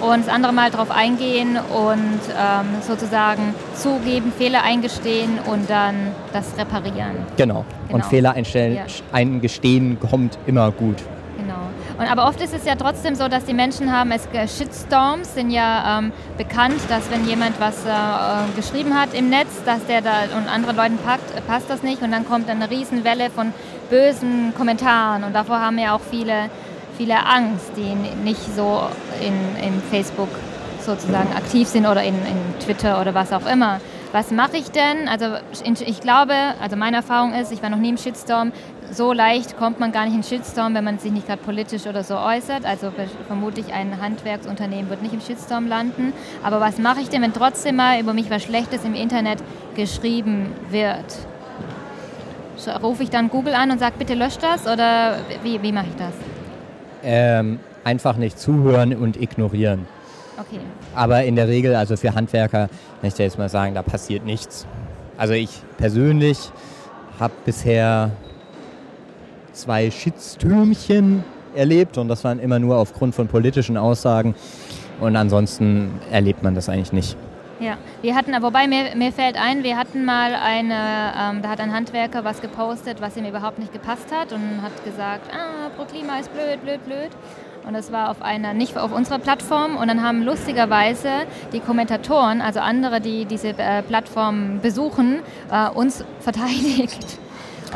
und 0.00 0.26
das 0.26 0.28
andere 0.28 0.52
Mal 0.52 0.70
darauf 0.70 0.90
eingehen 0.90 1.56
und 1.56 2.20
ähm, 2.30 2.66
sozusagen 2.86 3.54
zugeben, 3.74 4.32
Fehler 4.36 4.62
eingestehen 4.62 5.38
und 5.46 5.70
dann 5.70 6.12
das 6.32 6.56
reparieren. 6.58 7.16
Genau. 7.36 7.64
genau. 7.88 7.94
Und 7.94 8.04
Fehler 8.06 8.32
einstellen, 8.32 8.76
ja. 8.76 8.84
eingestehen 9.12 9.98
kommt 9.98 10.38
immer 10.46 10.70
gut. 10.70 10.96
Und, 11.98 12.10
aber 12.10 12.28
oft 12.28 12.40
ist 12.40 12.54
es 12.54 12.64
ja 12.64 12.74
trotzdem 12.74 13.14
so, 13.14 13.28
dass 13.28 13.44
die 13.44 13.54
Menschen 13.54 13.90
haben, 13.90 14.12
es 14.12 14.28
Shitstorms 14.58 15.34
sind 15.34 15.50
ja 15.50 15.98
ähm, 15.98 16.12
bekannt, 16.36 16.80
dass 16.88 17.10
wenn 17.10 17.26
jemand 17.26 17.58
was 17.58 17.84
äh, 17.86 17.88
geschrieben 18.54 18.98
hat 18.98 19.14
im 19.14 19.30
Netz, 19.30 19.48
dass 19.64 19.84
der 19.86 20.02
da 20.02 20.24
und 20.36 20.48
anderen 20.48 20.76
Leuten 20.76 20.98
packt, 20.98 21.46
passt 21.46 21.70
das 21.70 21.82
nicht 21.82 22.02
und 22.02 22.12
dann 22.12 22.26
kommt 22.26 22.50
eine 22.50 22.70
Riesenwelle 22.70 23.30
von 23.30 23.54
bösen 23.88 24.52
Kommentaren 24.56 25.24
und 25.24 25.34
davor 25.34 25.60
haben 25.60 25.78
ja 25.78 25.94
auch 25.94 26.00
viele 26.10 26.50
viele 26.96 27.26
Angst, 27.26 27.72
die 27.76 27.94
nicht 28.24 28.40
so 28.56 28.82
in, 29.20 29.64
in 29.64 29.82
Facebook 29.90 30.28
sozusagen 30.80 31.32
aktiv 31.36 31.68
sind 31.68 31.86
oder 31.86 32.02
in, 32.02 32.14
in 32.14 32.58
Twitter 32.64 33.00
oder 33.00 33.14
was 33.14 33.32
auch 33.32 33.46
immer. 33.46 33.80
Was 34.12 34.30
mache 34.30 34.56
ich 34.56 34.70
denn? 34.70 35.08
Also 35.08 35.34
ich 35.64 36.00
glaube, 36.00 36.32
also 36.62 36.76
meine 36.76 36.98
Erfahrung 36.98 37.34
ist, 37.34 37.52
ich 37.52 37.62
war 37.62 37.70
noch 37.70 37.78
nie 37.78 37.90
im 37.90 37.98
Shitstorm, 37.98 38.52
so 38.92 39.12
leicht 39.12 39.56
kommt 39.56 39.80
man 39.80 39.92
gar 39.92 40.04
nicht 40.06 40.14
in 40.14 40.22
Shitstorm, 40.22 40.74
wenn 40.74 40.84
man 40.84 40.98
sich 40.98 41.12
nicht 41.12 41.26
gerade 41.26 41.42
politisch 41.42 41.86
oder 41.86 42.04
so 42.04 42.16
äußert. 42.16 42.64
Also 42.64 42.92
vermutlich 43.26 43.72
ein 43.72 44.00
Handwerksunternehmen 44.00 44.90
wird 44.90 45.02
nicht 45.02 45.14
im 45.14 45.20
Shitstorm 45.20 45.66
landen. 45.66 46.12
Aber 46.42 46.60
was 46.60 46.78
mache 46.78 47.00
ich 47.00 47.08
denn, 47.08 47.22
wenn 47.22 47.32
trotzdem 47.32 47.76
mal 47.76 48.00
über 48.00 48.12
mich 48.12 48.30
was 48.30 48.42
Schlechtes 48.42 48.84
im 48.84 48.94
Internet 48.94 49.38
geschrieben 49.74 50.52
wird? 50.70 51.04
Rufe 52.82 53.02
ich 53.02 53.10
dann 53.10 53.28
Google 53.28 53.54
an 53.54 53.70
und 53.70 53.78
sage, 53.78 53.96
bitte 53.98 54.14
löscht 54.14 54.42
das 54.42 54.66
oder 54.66 55.18
wie, 55.42 55.62
wie 55.62 55.72
mache 55.72 55.86
ich 55.88 55.96
das? 55.96 56.14
ähm, 57.06 57.60
einfach 57.84 58.16
nicht 58.16 58.38
zuhören 58.38 58.94
und 58.94 59.20
ignorieren. 59.20 59.86
Okay. 60.38 60.60
Aber 60.94 61.24
in 61.24 61.36
der 61.36 61.48
Regel, 61.48 61.74
also 61.74 61.96
für 61.96 62.14
Handwerker, 62.14 62.68
kann 62.68 63.08
ich 63.08 63.14
dir 63.14 63.22
jetzt 63.22 63.38
mal 63.38 63.48
sagen, 63.48 63.74
da 63.74 63.82
passiert 63.82 64.24
nichts. 64.24 64.66
Also 65.16 65.32
ich 65.32 65.50
persönlich 65.78 66.50
habe 67.18 67.32
bisher 67.44 68.10
zwei 69.56 69.90
Shitstürmchen 69.90 71.24
erlebt 71.54 71.98
und 71.98 72.08
das 72.08 72.22
waren 72.24 72.38
immer 72.38 72.58
nur 72.58 72.76
aufgrund 72.76 73.14
von 73.14 73.26
politischen 73.28 73.76
Aussagen. 73.76 74.34
Und 75.00 75.16
ansonsten 75.16 75.90
erlebt 76.10 76.42
man 76.42 76.54
das 76.54 76.68
eigentlich 76.68 76.92
nicht. 76.92 77.16
Ja, 77.58 77.78
wir 78.02 78.14
hatten, 78.14 78.32
wobei 78.42 78.66
mir, 78.66 78.94
mir 78.96 79.12
fällt 79.12 79.40
ein, 79.40 79.62
wir 79.62 79.78
hatten 79.78 80.04
mal 80.04 80.34
eine, 80.34 80.74
ähm, 80.74 81.42
da 81.42 81.48
hat 81.48 81.60
ein 81.60 81.72
Handwerker 81.72 82.22
was 82.22 82.42
gepostet, 82.42 83.00
was 83.00 83.16
ihm 83.16 83.24
überhaupt 83.24 83.58
nicht 83.58 83.72
gepasst 83.72 84.12
hat 84.12 84.32
und 84.32 84.60
hat 84.60 84.84
gesagt, 84.84 85.30
ah, 85.32 85.70
Pro 85.74 85.86
Klima 85.86 86.18
ist 86.18 86.30
blöd, 86.34 86.62
blöd, 86.62 86.84
blöd. 86.84 87.10
Und 87.66 87.72
das 87.72 87.90
war 87.90 88.10
auf 88.10 88.20
einer, 88.22 88.52
nicht 88.52 88.76
auf 88.76 88.92
unserer 88.92 89.18
Plattform. 89.18 89.76
Und 89.76 89.88
dann 89.88 90.02
haben 90.02 90.22
lustigerweise 90.22 91.08
die 91.52 91.60
Kommentatoren, 91.60 92.40
also 92.42 92.60
andere, 92.60 93.00
die 93.00 93.24
diese 93.24 93.48
äh, 93.48 93.82
Plattform 93.82 94.60
besuchen, 94.60 95.20
äh, 95.50 95.70
uns 95.70 96.04
verteidigt. 96.20 97.18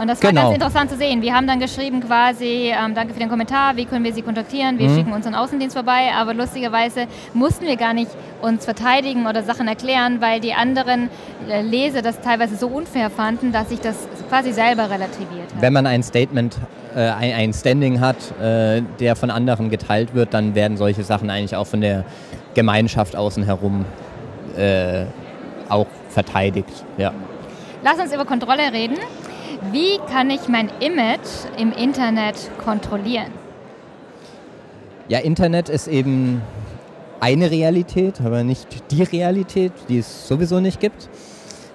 Und 0.01 0.09
das 0.09 0.23
war 0.23 0.31
genau. 0.31 0.45
ganz 0.45 0.55
interessant 0.55 0.91
zu 0.91 0.97
sehen. 0.97 1.21
Wir 1.21 1.35
haben 1.35 1.47
dann 1.47 1.61
geschrieben 1.61 2.01
quasi, 2.01 2.73
ähm, 2.73 2.95
danke 2.95 3.13
für 3.13 3.21
den 3.21 3.29
Kommentar, 3.29 3.77
wie 3.77 3.85
können 3.85 4.03
wir 4.03 4.15
Sie 4.15 4.23
kontaktieren? 4.23 4.79
Wir 4.79 4.89
mhm. 4.89 4.97
schicken 4.97 5.13
unseren 5.13 5.35
Außendienst 5.35 5.77
vorbei. 5.77 6.11
Aber 6.17 6.33
lustigerweise 6.33 7.07
mussten 7.35 7.67
wir 7.67 7.77
gar 7.77 7.93
nicht 7.93 8.11
uns 8.41 8.65
verteidigen 8.65 9.27
oder 9.27 9.43
Sachen 9.43 9.69
erklären, 9.69 10.23
weil 10.23 10.41
die 10.41 10.55
anderen 10.55 11.11
äh, 11.49 11.61
Leser 11.61 12.01
das 12.01 12.19
teilweise 12.23 12.57
so 12.57 12.69
unfair 12.69 13.11
fanden, 13.11 13.53
dass 13.53 13.69
sich 13.69 13.81
das 13.81 14.09
quasi 14.31 14.53
selber 14.53 14.85
relativiert 14.89 15.53
hat. 15.55 15.61
Wenn 15.61 15.75
man 15.75 15.87
ein 15.87 16.03
Statement, 16.03 16.57
äh, 16.97 17.01
ein, 17.01 17.35
ein, 17.35 17.53
Standing 17.53 18.01
hat, 18.01 18.17
äh, 18.41 18.81
der 19.01 19.17
von 19.17 19.31
anderen 19.31 19.69
geteilt 19.69 20.15
wird, 20.15 20.33
dann 20.33 20.55
werden 20.55 20.79
solche 20.79 21.05
Sachen 21.05 21.29
eigentlich 21.29 21.57
auch 21.57 21.67
von 21.67 21.83
der 21.83 22.07
Gemeinschaft 22.55 23.17
außen 23.17 23.45
herum 23.45 23.85
äh, 24.57 25.05
auch 25.69 25.87
verteidigt. 26.09 26.85
Ja. 26.97 27.13
Lass 27.83 27.99
uns 27.99 28.15
über 28.15 28.25
Kontrolle 28.25 28.73
reden. 28.73 28.97
Wie 29.73 29.99
kann 30.11 30.31
ich 30.31 30.49
mein 30.49 30.71
Image 30.81 31.29
im 31.59 31.73
Internet 31.73 32.51
kontrollieren? 32.65 33.31
Ja, 35.09 35.19
Internet 35.19 35.69
ist 35.69 35.87
eben 35.87 36.41
eine 37.21 37.51
Realität, 37.51 38.23
aber 38.25 38.43
nicht 38.43 38.67
die 38.91 39.03
Realität, 39.03 39.73
die 39.89 39.99
es 39.99 40.27
sowieso 40.27 40.61
nicht 40.61 40.81
gibt. 40.81 41.11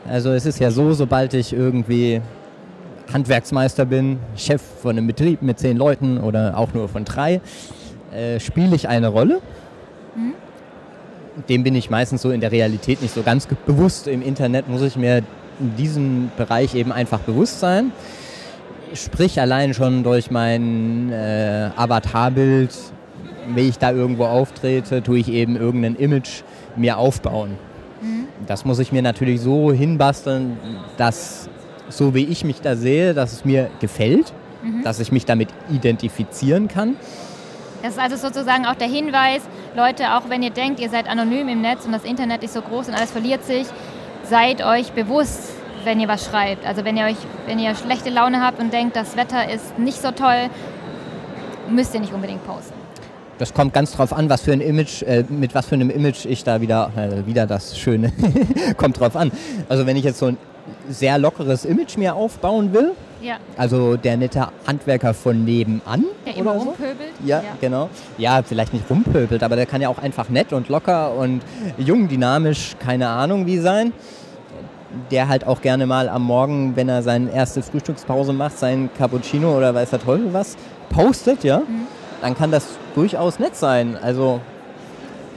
Also 0.10 0.32
es 0.32 0.48
ist 0.48 0.60
ja 0.60 0.72
so, 0.72 0.94
sobald 0.94 1.36
ich 1.36 1.54
irgendwie 1.54 2.22
Handwerksmeister 3.14 3.86
bin, 3.86 4.20
Chef 4.36 4.62
von 4.82 4.98
einem 4.98 5.06
Betrieb 5.06 5.44
mit 5.44 5.60
zehn 5.60 5.78
Leuten 5.78 6.18
oder 6.18 6.58
auch 6.58 6.74
nur 6.74 6.90
von 6.90 7.06
drei, 7.06 7.40
äh, 8.12 8.40
spiele 8.40 8.76
ich 8.76 8.88
eine 8.88 9.10
Rolle. 9.10 9.42
Mhm. 10.16 10.34
Dem 11.50 11.64
bin 11.64 11.76
ich 11.76 11.92
meistens 11.92 12.24
so 12.24 12.32
in 12.32 12.42
der 12.42 12.52
Realität 12.52 13.02
nicht 13.04 13.14
so 13.14 13.22
ganz 13.22 13.48
bewusst. 13.66 14.08
Im 14.08 14.24
Internet 14.24 14.68
muss 14.68 14.82
ich 14.82 14.96
mir 14.96 15.22
in 15.60 15.76
diesem 15.76 16.32
Bereich 16.38 16.76
eben 16.76 16.92
einfach 16.92 17.20
bewusst 17.20 17.60
sein. 17.60 17.92
Sprich, 18.94 19.40
allein 19.40 19.74
schon 19.74 20.04
durch 20.04 20.32
mein 20.32 21.12
äh, 21.12 21.70
Avatarbild, 21.76 22.74
wenn 23.54 23.70
ich 23.70 23.78
da 23.78 23.92
irgendwo 23.92 24.26
auftrete, 24.26 25.04
tue 25.04 25.20
ich 25.20 25.30
eben 25.30 25.56
irgendein 25.56 25.96
Image 25.96 26.44
mir 26.76 26.98
aufbauen. 26.98 27.58
Mhm. 28.02 28.28
Das 28.48 28.66
muss 28.66 28.80
ich 28.80 28.92
mir 28.92 29.02
natürlich 29.02 29.42
so 29.42 29.72
hinbasteln, 29.72 30.58
dass 30.98 31.50
so 31.90 32.14
wie 32.14 32.26
ich 32.26 32.44
mich 32.44 32.62
da 32.62 32.76
sehe, 32.76 33.14
dass 33.14 33.34
es 33.34 33.46
mir 33.46 33.70
gefällt, 33.80 34.34
mhm. 34.64 34.84
dass 34.84 35.00
ich 35.00 35.12
mich 35.12 35.26
damit 35.26 35.50
identifizieren 35.70 36.68
kann. 36.68 36.96
Das 37.82 37.94
ist 37.94 38.00
also 38.00 38.16
sozusagen 38.16 38.66
auch 38.66 38.76
der 38.76 38.88
Hinweis, 38.88 39.42
Leute, 39.76 40.16
auch 40.16 40.30
wenn 40.30 40.42
ihr 40.42 40.50
denkt, 40.50 40.80
ihr 40.80 40.90
seid 40.90 41.08
anonym 41.08 41.48
im 41.50 41.62
Netz 41.62 41.86
und 41.86 41.92
das 41.92 42.04
Internet 42.04 42.44
ist 42.44 42.54
so 42.54 42.62
groß 42.62 42.88
und 42.88 42.96
alles 42.96 43.12
verliert 43.12 43.44
sich, 43.44 43.68
seid 44.30 44.64
euch 44.64 44.92
bewusst, 44.92 45.52
wenn 45.84 46.00
ihr 46.00 46.08
was 46.08 46.26
schreibt. 46.26 46.66
Also 46.66 46.84
wenn 46.84 46.98
ihr 46.98 47.06
euch, 47.06 47.18
wenn 47.46 47.60
ihr 47.60 47.76
schlechte 47.76 48.10
Laune 48.10 48.42
habt 48.42 48.60
und 48.60 48.74
denkt, 48.74 48.96
das 48.96 49.16
Wetter 49.16 49.50
ist 49.50 49.78
nicht 49.78 50.02
so 50.02 50.12
toll, 50.12 50.50
müsst 51.70 51.94
ihr 51.94 52.00
nicht 52.00 52.14
unbedingt 52.14 52.46
posten. 52.46 52.74
Das 53.38 53.54
kommt 53.54 53.74
ganz 53.74 53.92
drauf 53.92 54.14
an, 54.14 54.30
was 54.30 54.44
für 54.44 54.54
ein 54.54 54.62
Image, 54.62 55.04
äh, 55.04 55.26
mit 55.28 55.54
was 55.54 55.66
für 55.66 55.76
einem 55.76 55.90
Image 55.90 56.26
ich 56.26 56.44
da 56.44 56.62
wieder, 56.62 56.92
äh, 56.96 57.26
wieder 57.26 57.46
das 57.46 57.78
Schöne, 57.78 58.14
kommt 58.78 59.00
drauf 59.00 59.16
an. 59.16 59.32
Also 59.68 59.86
wenn 59.86 59.98
ich 59.98 60.06
jetzt 60.06 60.20
so 60.20 60.28
ein 60.28 60.38
sehr 60.90 61.18
lockeres 61.18 61.66
Image 61.66 61.98
mir 61.98 62.16
aufbauen 62.16 62.74
will, 62.74 62.92
ja. 63.22 63.38
also 63.58 63.98
der 63.98 64.18
nette 64.18 64.48
Handwerker 64.68 65.14
von 65.14 65.44
nebenan. 65.44 66.06
Der 66.26 66.38
immer 66.38 66.52
rumpöbelt. 66.52 66.98
So. 67.22 67.28
Ja, 67.28 67.38
ja, 67.38 67.58
genau. 67.60 67.90
Ja, 68.18 68.42
vielleicht 68.44 68.74
nicht 68.74 68.90
rumpöbelt, 68.90 69.44
aber 69.44 69.56
der 69.56 69.66
kann 69.66 69.82
ja 69.82 69.90
auch 69.90 70.00
einfach 70.00 70.30
nett 70.30 70.54
und 70.54 70.70
locker 70.70 71.14
und 71.16 71.42
jung, 71.78 72.08
dynamisch, 72.08 72.76
keine 72.80 73.08
Ahnung 73.08 73.46
wie 73.46 73.60
sein 73.60 73.94
der 75.12 75.28
halt 75.28 75.46
auch 75.46 75.62
gerne 75.62 75.86
mal 75.86 76.10
am 76.10 76.24
Morgen, 76.24 76.76
wenn 76.76 76.90
er 76.90 77.04
seine 77.04 77.32
erste 77.32 77.62
Frühstückspause 77.62 78.34
macht, 78.34 78.58
sein 78.58 78.90
Cappuccino 78.98 79.56
oder 79.56 79.74
weiß 79.74 79.90
der 79.90 80.00
Teufel 80.00 80.34
was, 80.34 80.58
postet, 80.90 81.44
ja, 81.44 81.60
mhm. 81.60 81.88
dann 82.22 82.36
kann 82.36 82.52
das 82.52 82.66
durchaus 82.94 83.40
nett 83.40 83.56
sein. 83.56 83.98
Also 84.02 84.40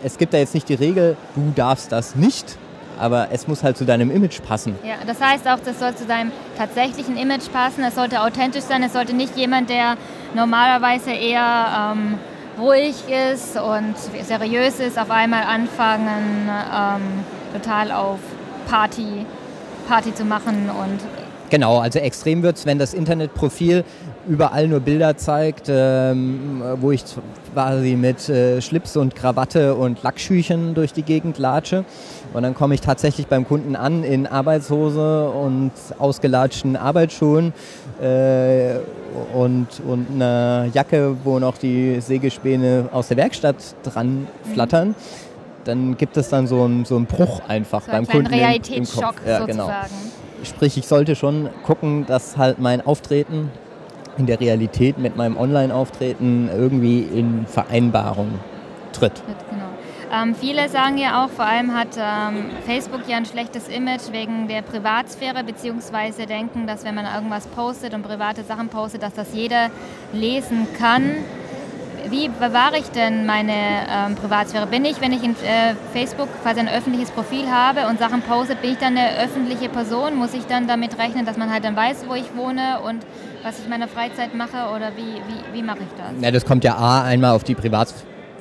es 0.02 0.18
gibt 0.18 0.32
da 0.32 0.38
jetzt 0.38 0.54
nicht 0.54 0.68
die 0.68 0.74
Regel, 0.74 1.16
du 1.34 1.52
darfst 1.54 1.92
das 1.92 2.14
nicht, 2.14 2.56
aber 2.98 3.28
es 3.30 3.46
muss 3.48 3.62
halt 3.62 3.76
zu 3.76 3.84
deinem 3.84 4.10
Image 4.10 4.40
passen. 4.42 4.74
Ja, 4.84 4.94
das 5.06 5.20
heißt 5.20 5.46
auch, 5.48 5.58
das 5.64 5.78
soll 5.78 5.94
zu 5.94 6.06
deinem 6.06 6.32
tatsächlichen 6.56 7.16
Image 7.16 7.50
passen, 7.52 7.84
es 7.84 7.94
sollte 7.94 8.20
authentisch 8.20 8.64
sein, 8.64 8.82
es 8.82 8.92
sollte 8.92 9.14
nicht 9.14 9.36
jemand, 9.36 9.70
der 9.70 9.96
normalerweise 10.34 11.10
eher 11.10 11.92
ähm, 11.92 12.14
ruhig 12.58 12.94
ist 13.32 13.56
und 13.56 13.94
seriös 14.24 14.80
ist, 14.80 14.98
auf 14.98 15.10
einmal 15.10 15.42
anfangen, 15.44 16.48
ähm, 16.48 17.24
total 17.54 17.92
auf 17.92 18.18
Party 18.68 19.24
Party 19.88 20.14
zu 20.14 20.24
machen 20.24 20.68
und 20.68 21.00
Genau, 21.50 21.78
also 21.78 21.98
extrem 21.98 22.42
wird 22.42 22.58
es, 22.58 22.66
wenn 22.66 22.78
das 22.78 22.92
Internetprofil 22.92 23.84
überall 24.28 24.68
nur 24.68 24.80
Bilder 24.80 25.16
zeigt, 25.16 25.68
ähm, 25.68 26.62
wo 26.76 26.90
ich 26.90 27.02
quasi 27.54 27.96
mit 27.96 28.28
äh, 28.28 28.60
Schlips 28.60 28.98
und 28.98 29.14
Krawatte 29.14 29.74
und 29.74 30.02
Lackschüchen 30.02 30.74
durch 30.74 30.92
die 30.92 31.02
Gegend 31.02 31.38
latsche. 31.38 31.86
Und 32.34 32.42
dann 32.42 32.54
komme 32.54 32.74
ich 32.74 32.80
tatsächlich 32.80 33.26
beim 33.26 33.46
Kunden 33.46 33.74
an 33.74 34.04
in 34.04 34.26
Arbeitshose 34.26 35.30
und 35.30 35.72
ausgelatschten 35.98 36.76
Arbeitsschuhen 36.76 37.52
äh, 38.00 38.76
und, 39.34 39.66
und 39.86 40.06
einer 40.14 40.66
Jacke, 40.72 41.16
wo 41.24 41.38
noch 41.38 41.56
die 41.58 42.00
Sägespäne 42.00 42.88
aus 42.92 43.08
der 43.08 43.16
Werkstatt 43.16 43.56
dran 43.82 44.26
flattern. 44.52 44.88
Mhm 44.88 44.94
dann 45.68 45.98
gibt 45.98 46.16
es 46.16 46.30
dann 46.30 46.46
so 46.46 46.64
einen, 46.64 46.86
so 46.86 46.96
einen 46.96 47.04
Bruch 47.04 47.40
einfach 47.46 47.82
so 47.82 47.92
beim 47.92 48.06
Kunden 48.06 48.28
Realitätsschock 48.28 49.16
im, 49.20 49.24
im 49.24 49.30
ja, 49.30 49.44
genau. 49.44 49.70
Sprich, 50.42 50.78
ich 50.78 50.86
sollte 50.86 51.14
schon 51.14 51.50
gucken, 51.62 52.06
dass 52.06 52.38
halt 52.38 52.58
mein 52.58 52.84
Auftreten 52.84 53.50
in 54.16 54.26
der 54.26 54.40
Realität 54.40 54.98
mit 54.98 55.16
meinem 55.16 55.36
Online-Auftreten 55.36 56.48
irgendwie 56.52 57.02
in 57.02 57.46
Vereinbarung 57.46 58.38
tritt. 58.92 59.22
Genau. 59.50 59.67
Ähm, 60.10 60.34
viele 60.34 60.68
sagen 60.68 60.96
ja 60.96 61.24
auch, 61.24 61.30
vor 61.30 61.44
allem 61.44 61.74
hat 61.74 61.88
ähm, 61.98 62.50
Facebook 62.66 63.02
ja 63.08 63.18
ein 63.18 63.26
schlechtes 63.26 63.68
Image 63.68 64.10
wegen 64.12 64.48
der 64.48 64.62
Privatsphäre, 64.62 65.44
beziehungsweise 65.44 66.26
denken, 66.26 66.66
dass 66.66 66.84
wenn 66.84 66.94
man 66.94 67.04
irgendwas 67.04 67.46
postet 67.46 67.92
und 67.92 68.02
private 68.02 68.42
Sachen 68.44 68.68
postet, 68.68 69.02
dass 69.02 69.14
das 69.14 69.34
jeder 69.34 69.70
lesen 70.12 70.66
kann 70.78 71.16
wie 72.10 72.28
bewahre 72.28 72.78
ich 72.78 72.88
denn 72.88 73.26
meine 73.26 73.52
ähm, 73.52 74.14
Privatsphäre? 74.14 74.66
Bin 74.66 74.84
ich, 74.84 75.00
wenn 75.00 75.12
ich 75.12 75.22
in 75.22 75.32
äh, 75.32 75.74
Facebook 75.92 76.28
quasi 76.42 76.60
ein 76.60 76.68
öffentliches 76.68 77.10
Profil 77.10 77.50
habe 77.50 77.86
und 77.88 77.98
Sachen 77.98 78.22
poste, 78.22 78.56
bin 78.56 78.72
ich 78.72 78.78
dann 78.78 78.96
eine 78.96 79.18
öffentliche 79.18 79.68
Person? 79.68 80.16
Muss 80.16 80.34
ich 80.34 80.46
dann 80.46 80.66
damit 80.66 80.98
rechnen, 80.98 81.26
dass 81.26 81.36
man 81.36 81.50
halt 81.50 81.64
dann 81.64 81.76
weiß, 81.76 82.04
wo 82.08 82.14
ich 82.14 82.34
wohne 82.36 82.80
und 82.84 83.04
was 83.42 83.58
ich 83.58 83.64
in 83.64 83.70
meiner 83.70 83.88
Freizeit 83.88 84.34
mache 84.34 84.74
oder 84.74 84.92
wie, 84.96 85.20
wie, 85.26 85.58
wie 85.58 85.62
mache 85.62 85.78
ich 85.78 85.98
das? 85.98 86.22
Ja, 86.22 86.30
das 86.30 86.44
kommt 86.44 86.64
ja 86.64 86.76
A 86.76 87.02
einmal 87.02 87.32
auf 87.34 87.44
die 87.44 87.54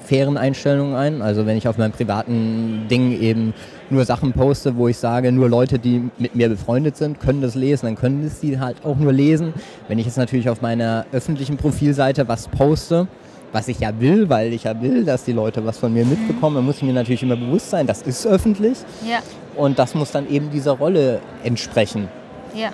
Privatsphären-Einstellungen 0.07 0.95
ein. 0.95 1.21
Also 1.21 1.45
wenn 1.45 1.57
ich 1.57 1.67
auf 1.67 1.77
meinem 1.77 1.91
privaten 1.91 2.87
Ding 2.89 3.19
eben 3.19 3.53
nur 3.89 4.05
Sachen 4.05 4.33
poste, 4.33 4.75
wo 4.75 4.87
ich 4.87 4.97
sage, 4.97 5.31
nur 5.31 5.49
Leute, 5.49 5.79
die 5.79 6.09
mit 6.17 6.35
mir 6.35 6.49
befreundet 6.49 6.97
sind, 6.97 7.19
können 7.19 7.41
das 7.41 7.55
lesen, 7.55 7.85
dann 7.85 7.95
können 7.95 8.25
es 8.25 8.39
die 8.39 8.59
halt 8.59 8.77
auch 8.83 8.97
nur 8.97 9.13
lesen. 9.13 9.53
Wenn 9.87 9.99
ich 9.99 10.05
jetzt 10.05 10.17
natürlich 10.17 10.49
auf 10.49 10.61
meiner 10.61 11.05
öffentlichen 11.11 11.57
Profilseite 11.57 12.27
was 12.27 12.47
poste, 12.47 13.07
was 13.53 13.67
ich 13.67 13.79
ja 13.79 13.91
will, 13.99 14.29
weil 14.29 14.51
ich 14.53 14.65
ja 14.65 14.81
will, 14.81 15.05
dass 15.05 15.23
die 15.23 15.31
Leute 15.31 15.65
was 15.65 15.77
von 15.77 15.93
mir 15.93 16.05
mitbekommen. 16.05 16.55
Da 16.55 16.61
muss 16.61 16.77
ich 16.77 16.83
mir 16.83 16.93
natürlich 16.93 17.23
immer 17.23 17.37
bewusst 17.37 17.69
sein, 17.69 17.87
das 17.87 18.01
ist 18.01 18.25
öffentlich. 18.27 18.77
Ja. 19.07 19.19
Und 19.55 19.79
das 19.79 19.95
muss 19.95 20.11
dann 20.11 20.29
eben 20.29 20.51
dieser 20.51 20.73
Rolle 20.73 21.21
entsprechen. 21.43 22.09
Ja. 22.53 22.69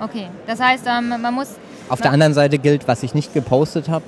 Okay. 0.00 0.26
Das 0.46 0.60
heißt, 0.60 0.84
ähm, 0.86 1.20
man 1.20 1.34
muss. 1.34 1.48
Auf 1.88 2.02
der 2.02 2.12
anderen 2.12 2.34
Seite 2.34 2.58
gilt, 2.58 2.86
was 2.86 3.02
ich 3.02 3.14
nicht 3.14 3.32
gepostet 3.32 3.88
habe, 3.88 4.04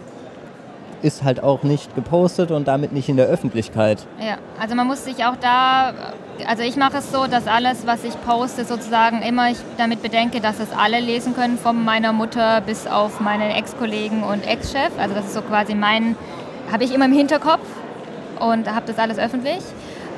ist 1.03 1.25
halt 1.25 1.43
auch 1.43 1.63
nicht 1.63 1.95
gepostet 1.95 2.51
und 2.51 2.69
damit 2.69 2.93
nicht 2.93 3.09
in 3.09 3.17
der 3.17 3.27
Öffentlichkeit. 3.27 4.07
Ja, 4.19 4.37
also 4.61 4.75
man 4.75 4.87
muss 4.87 5.05
sich 5.05 5.25
auch 5.25 5.37
da, 5.41 5.93
also 6.47 6.63
ich 6.63 6.77
mache 6.77 6.99
es 6.99 7.11
so, 7.11 7.27
dass 7.27 7.47
alles, 7.47 7.87
was 7.87 8.05
ich 8.05 8.21
poste, 8.23 8.65
sozusagen 8.65 9.23
immer 9.23 9.51
ich 9.51 9.59
damit 9.79 10.03
bedenke, 10.03 10.41
dass 10.41 10.61
es 10.61 10.69
alle 10.73 11.01
lesen 11.01 11.35
können, 11.35 11.59
von 11.59 11.85
meiner 11.85 12.13
Mutter 12.13 12.61
bis 12.61 12.87
auf 12.87 13.21
meinen 13.21 13.51
Ex-Kollegen 13.51 14.23
und 14.23 14.47
Ex-Chef. 14.47 14.93
Also 14.99 15.15
das 15.15 15.27
ist 15.27 15.35
so 15.35 15.43
quasi 15.43 15.75
mein, 15.75 16.17
habe 16.73 16.85
ich 16.85 16.95
immer 16.95 17.07
im 17.07 17.13
Hinterkopf 17.13 17.67
und 18.39 18.73
habe 18.73 18.87
das 18.87 18.99
alles 18.99 19.19
öffentlich. 19.19 19.61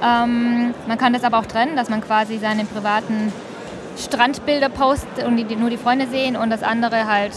Ähm, 0.03 0.75
man 0.88 0.99
kann 0.99 1.12
das 1.12 1.25
aber 1.25 1.38
auch 1.38 1.47
trennen, 1.47 1.77
dass 1.77 1.88
man 1.88 2.01
quasi 2.01 2.38
seine 2.38 2.64
privaten 2.64 3.33
Strandbilder 3.97 4.68
postet 4.68 5.27
und 5.27 5.37
die, 5.37 5.45
die 5.45 5.57
nur 5.57 5.71
die 5.71 5.77
Freunde 5.77 6.07
sehen 6.07 6.37
und 6.37 6.51
das 6.51 6.62
andere 6.62 7.07
halt 7.07 7.33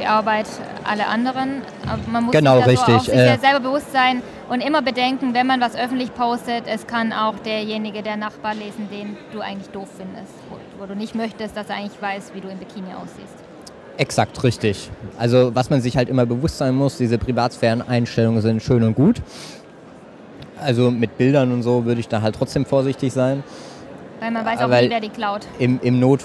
die 0.00 0.06
Arbeit 0.06 0.46
alle 0.84 1.06
anderen. 1.06 1.62
Aber 1.86 2.00
man 2.10 2.24
muss 2.24 2.32
genau, 2.32 2.62
sich. 2.62 2.78
So 2.80 2.98
sich 2.98 3.12
Äh, 3.14 3.38
selber 3.38 3.60
bewusst 3.60 3.92
sein 3.92 4.22
und 4.48 4.60
immer 4.60 4.82
bedenken, 4.82 5.34
wenn 5.34 5.46
man 5.46 5.60
was 5.60 5.76
öffentlich 5.76 6.14
postet, 6.14 6.64
es 6.66 6.86
kann 6.86 7.12
auch 7.12 7.34
derjenige, 7.44 8.02
der 8.02 8.16
Nachbar 8.16 8.54
lesen, 8.54 8.88
den 8.90 9.16
du 9.32 9.40
eigentlich 9.40 9.68
doof 9.70 9.88
findest, 9.96 10.32
wo, 10.48 10.56
wo 10.80 10.86
du 10.86 10.94
nicht 10.96 11.14
möchtest, 11.14 11.56
dass 11.56 11.68
er 11.68 11.76
eigentlich 11.76 12.00
weiß, 12.00 12.32
wie 12.34 12.40
du 12.40 12.48
im 12.48 12.58
Bikini 12.58 12.88
aussiehst. 12.94 13.34
Exakt 13.96 14.42
richtig. 14.44 14.90
Also 15.18 15.54
was 15.54 15.68
man 15.68 15.80
sich 15.82 15.96
halt 15.96 16.08
immer 16.08 16.24
bewusst 16.24 16.58
sein 16.58 16.74
muss, 16.74 16.96
diese 16.96 17.18
Privatsphären-Einstellungen 17.18 18.40
sind 18.40 18.62
schön 18.62 18.82
und 18.82 18.94
gut. 18.94 19.20
Also 20.58 20.90
mit 20.90 21.16
Bildern 21.18 21.52
und 21.52 21.62
so 21.62 21.84
würde 21.84 22.00
ich 22.00 22.08
da 22.08 22.22
halt 22.22 22.34
trotzdem 22.36 22.64
vorsichtig 22.64 23.12
sein. 23.12 23.42
Weil 24.20 24.30
man 24.30 24.44
weiß 24.44 24.60
auch 24.60 24.70
weil- 24.70 24.84
nie, 24.84 24.90
wer 24.90 25.00
die 25.00 25.08
klaut. 25.10 25.46
Im, 25.58 25.80
im 25.82 26.00
Not, 26.00 26.20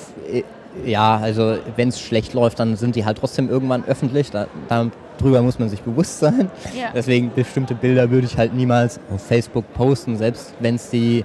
ja, 0.85 1.17
also 1.17 1.57
wenn 1.75 1.89
es 1.89 1.99
schlecht 2.01 2.33
läuft, 2.33 2.59
dann 2.59 2.75
sind 2.75 2.95
die 2.95 3.05
halt 3.05 3.17
trotzdem 3.19 3.49
irgendwann 3.49 3.83
öffentlich. 3.85 4.31
Da, 4.31 4.47
darüber 4.67 5.41
muss 5.41 5.59
man 5.59 5.69
sich 5.69 5.81
bewusst 5.81 6.19
sein. 6.19 6.49
Ja. 6.77 6.89
Deswegen 6.93 7.31
bestimmte 7.33 7.75
Bilder 7.75 8.09
würde 8.09 8.25
ich 8.27 8.37
halt 8.37 8.53
niemals 8.53 8.99
auf 9.13 9.21
Facebook 9.21 9.71
posten, 9.73 10.17
selbst 10.17 10.53
wenn 10.59 10.75
es 10.75 10.89
die 10.89 11.23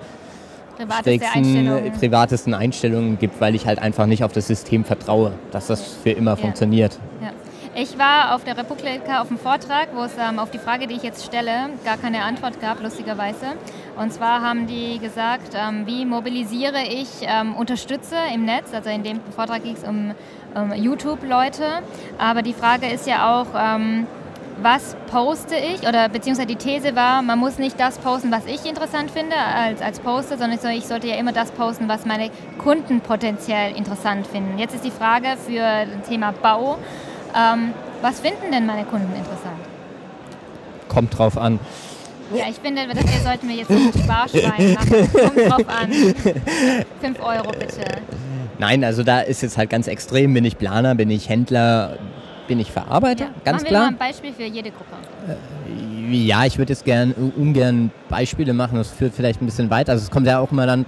Privateste 0.77 1.27
Einstellungen. 1.35 1.93
privatesten 1.93 2.55
Einstellungen 2.55 3.19
gibt, 3.19 3.39
weil 3.41 3.55
ich 3.55 3.67
halt 3.67 3.79
einfach 3.79 4.07
nicht 4.07 4.25
auf 4.25 4.33
das 4.33 4.47
System 4.47 4.85
vertraue, 4.85 5.33
dass 5.51 5.67
das 5.67 5.83
für 6.03 6.11
immer 6.11 6.31
Ja. 6.33 6.37
funktioniert. 6.37 6.99
Ja. 7.21 7.29
Ich 7.83 7.97
war 7.97 8.35
auf 8.35 8.45
der 8.45 8.59
Republika 8.59 9.23
auf 9.23 9.29
dem 9.29 9.39
Vortrag, 9.39 9.89
wo 9.95 10.03
es 10.03 10.13
ähm, 10.19 10.39
auf 10.39 10.51
die 10.51 10.59
Frage, 10.59 10.87
die 10.87 10.97
ich 10.97 11.03
jetzt 11.03 11.25
stelle, 11.25 11.71
gar 11.83 11.97
keine 11.97 12.25
Antwort 12.25 12.61
gab, 12.61 12.83
lustigerweise. 12.83 13.55
Und 13.97 14.13
zwar 14.13 14.43
haben 14.43 14.67
die 14.67 14.99
gesagt, 14.99 15.55
ähm, 15.55 15.87
wie 15.87 16.05
mobilisiere 16.05 16.83
ich 16.83 17.09
ähm, 17.23 17.57
Unterstützer 17.57 18.27
im 18.35 18.45
Netz? 18.45 18.75
Also 18.75 18.91
in 18.91 19.03
dem 19.03 19.23
Vortrag 19.35 19.63
ging 19.63 19.77
es 19.77 19.85
um, 19.85 20.13
um 20.55 20.75
YouTube-Leute. 20.75 21.65
Aber 22.19 22.43
die 22.43 22.53
Frage 22.53 22.87
ist 22.87 23.07
ja 23.07 23.41
auch, 23.41 23.47
ähm, 23.59 24.07
was 24.61 24.95
poste 25.11 25.57
ich? 25.57 25.89
Oder 25.89 26.11
beziehungsweise 26.11 26.49
die 26.49 26.57
These 26.57 26.95
war, 26.95 27.23
man 27.23 27.39
muss 27.39 27.57
nicht 27.57 27.81
das 27.81 27.97
posten, 27.97 28.31
was 28.31 28.45
ich 28.45 28.67
interessant 28.67 29.11
finde 29.11 29.37
als, 29.37 29.81
als 29.81 30.01
Poster, 30.01 30.37
sondern 30.37 30.59
ich 30.73 30.85
sollte 30.85 31.09
ja 31.09 31.15
immer 31.15 31.33
das 31.33 31.51
posten, 31.53 31.89
was 31.89 32.05
meine 32.05 32.31
Kunden 32.59 33.01
potenziell 33.01 33.75
interessant 33.75 34.27
finden. 34.27 34.59
Jetzt 34.59 34.75
ist 34.75 34.85
die 34.85 34.91
Frage 34.91 35.39
für 35.39 35.63
das 35.63 36.07
Thema 36.11 36.35
Bau. 36.43 36.77
Ähm, 37.37 37.73
was 38.03 38.21
finden 38.21 38.51
denn 38.53 38.67
meine 38.67 38.85
Kunden 38.85 39.09
interessant? 39.15 39.57
Kommt 40.89 41.17
drauf 41.19 41.37
an. 41.39 41.59
Ja, 42.35 42.45
ich 42.49 42.57
finde, 42.57 42.83
das 42.87 42.99
hier 43.11 43.21
sollten 43.21 43.49
wir 43.49 43.57
jetzt 43.57 43.71
ein 43.71 43.93
Sparschwein 44.05 44.75
machen. 44.75 45.11
Kommt 45.13 45.51
drauf 45.51 45.69
an. 45.69 45.93
5 47.01 47.21
Euro 47.23 47.51
bitte. 47.53 47.85
Nein, 48.59 48.85
also 48.85 49.03
da 49.03 49.21
ist 49.21 49.43
jetzt 49.43 49.57
halt 49.59 49.71
ganz 49.71 49.87
extrem, 49.89 50.35
bin 50.35 50.45
ich 50.45 50.57
Planer, 50.59 50.95
bin 50.95 51.11
ich 51.11 51.29
Händler, 51.29 51.97
bin 52.47 52.61
ich 52.61 52.71
Verarbeiter, 52.71 53.25
Ja. 53.27 53.31
ganz 53.45 53.63
Machen 53.63 53.73
wir 53.73 53.79
mal 53.79 53.85
klar. 53.85 53.89
ein 53.89 53.97
Beispiel 53.99 54.33
für 54.33 54.45
jede 54.45 54.71
Gruppe. 54.71 54.97
Ja, 56.11 56.45
ich 56.45 56.59
würde 56.59 56.73
jetzt 56.73 56.85
gern 56.85 57.13
ungern 57.37 57.91
Beispiele 58.09 58.53
machen, 58.53 58.77
das 58.77 58.91
führt 58.91 59.15
vielleicht 59.15 59.41
ein 59.41 59.47
bisschen 59.47 59.71
weiter. 59.71 59.93
Also 59.93 60.05
es 60.05 60.11
kommt 60.11 60.27
ja 60.27 60.41
auch 60.41 60.51
immer 60.53 60.67
dann, 60.67 60.85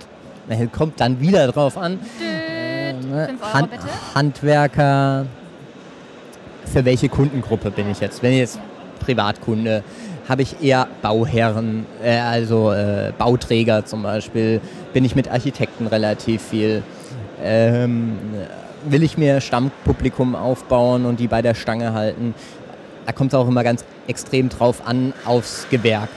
äh, 0.48 0.66
kommt 0.66 1.00
dann 1.00 1.18
wieder 1.20 1.46
drauf 1.48 1.76
an. 1.78 1.98
Düt, 2.20 3.10
Ne? 3.10 3.26
5 3.28 3.42
Euro 3.42 3.52
Hand- 3.54 3.70
bitte. 3.70 3.82
Handwerker, 4.14 5.26
für 6.64 6.84
welche 6.84 7.08
Kundengruppe 7.08 7.70
bin 7.70 7.90
ich 7.90 8.00
jetzt? 8.00 8.22
Wenn 8.22 8.32
ich 8.32 8.38
jetzt 8.38 8.60
Privatkunde, 9.00 9.82
habe 10.28 10.42
ich 10.42 10.62
eher 10.62 10.88
Bauherren, 11.02 11.86
äh, 12.02 12.18
also 12.18 12.72
äh, 12.72 13.12
Bauträger 13.16 13.84
zum 13.84 14.02
Beispiel, 14.02 14.60
bin 14.92 15.04
ich 15.04 15.14
mit 15.16 15.30
Architekten 15.30 15.86
relativ 15.86 16.42
viel. 16.42 16.82
Ähm, 17.42 18.18
will 18.84 19.02
ich 19.02 19.18
mir 19.18 19.40
Stammpublikum 19.40 20.34
aufbauen 20.36 21.04
und 21.04 21.18
die 21.20 21.28
bei 21.28 21.42
der 21.42 21.54
Stange 21.54 21.92
halten? 21.92 22.34
Da 23.06 23.12
kommt 23.12 23.32
es 23.32 23.38
auch 23.38 23.48
immer 23.48 23.64
ganz 23.64 23.84
extrem 24.06 24.48
drauf 24.48 24.86
an, 24.86 25.12
aufs 25.24 25.66
Gewerk. 25.70 26.08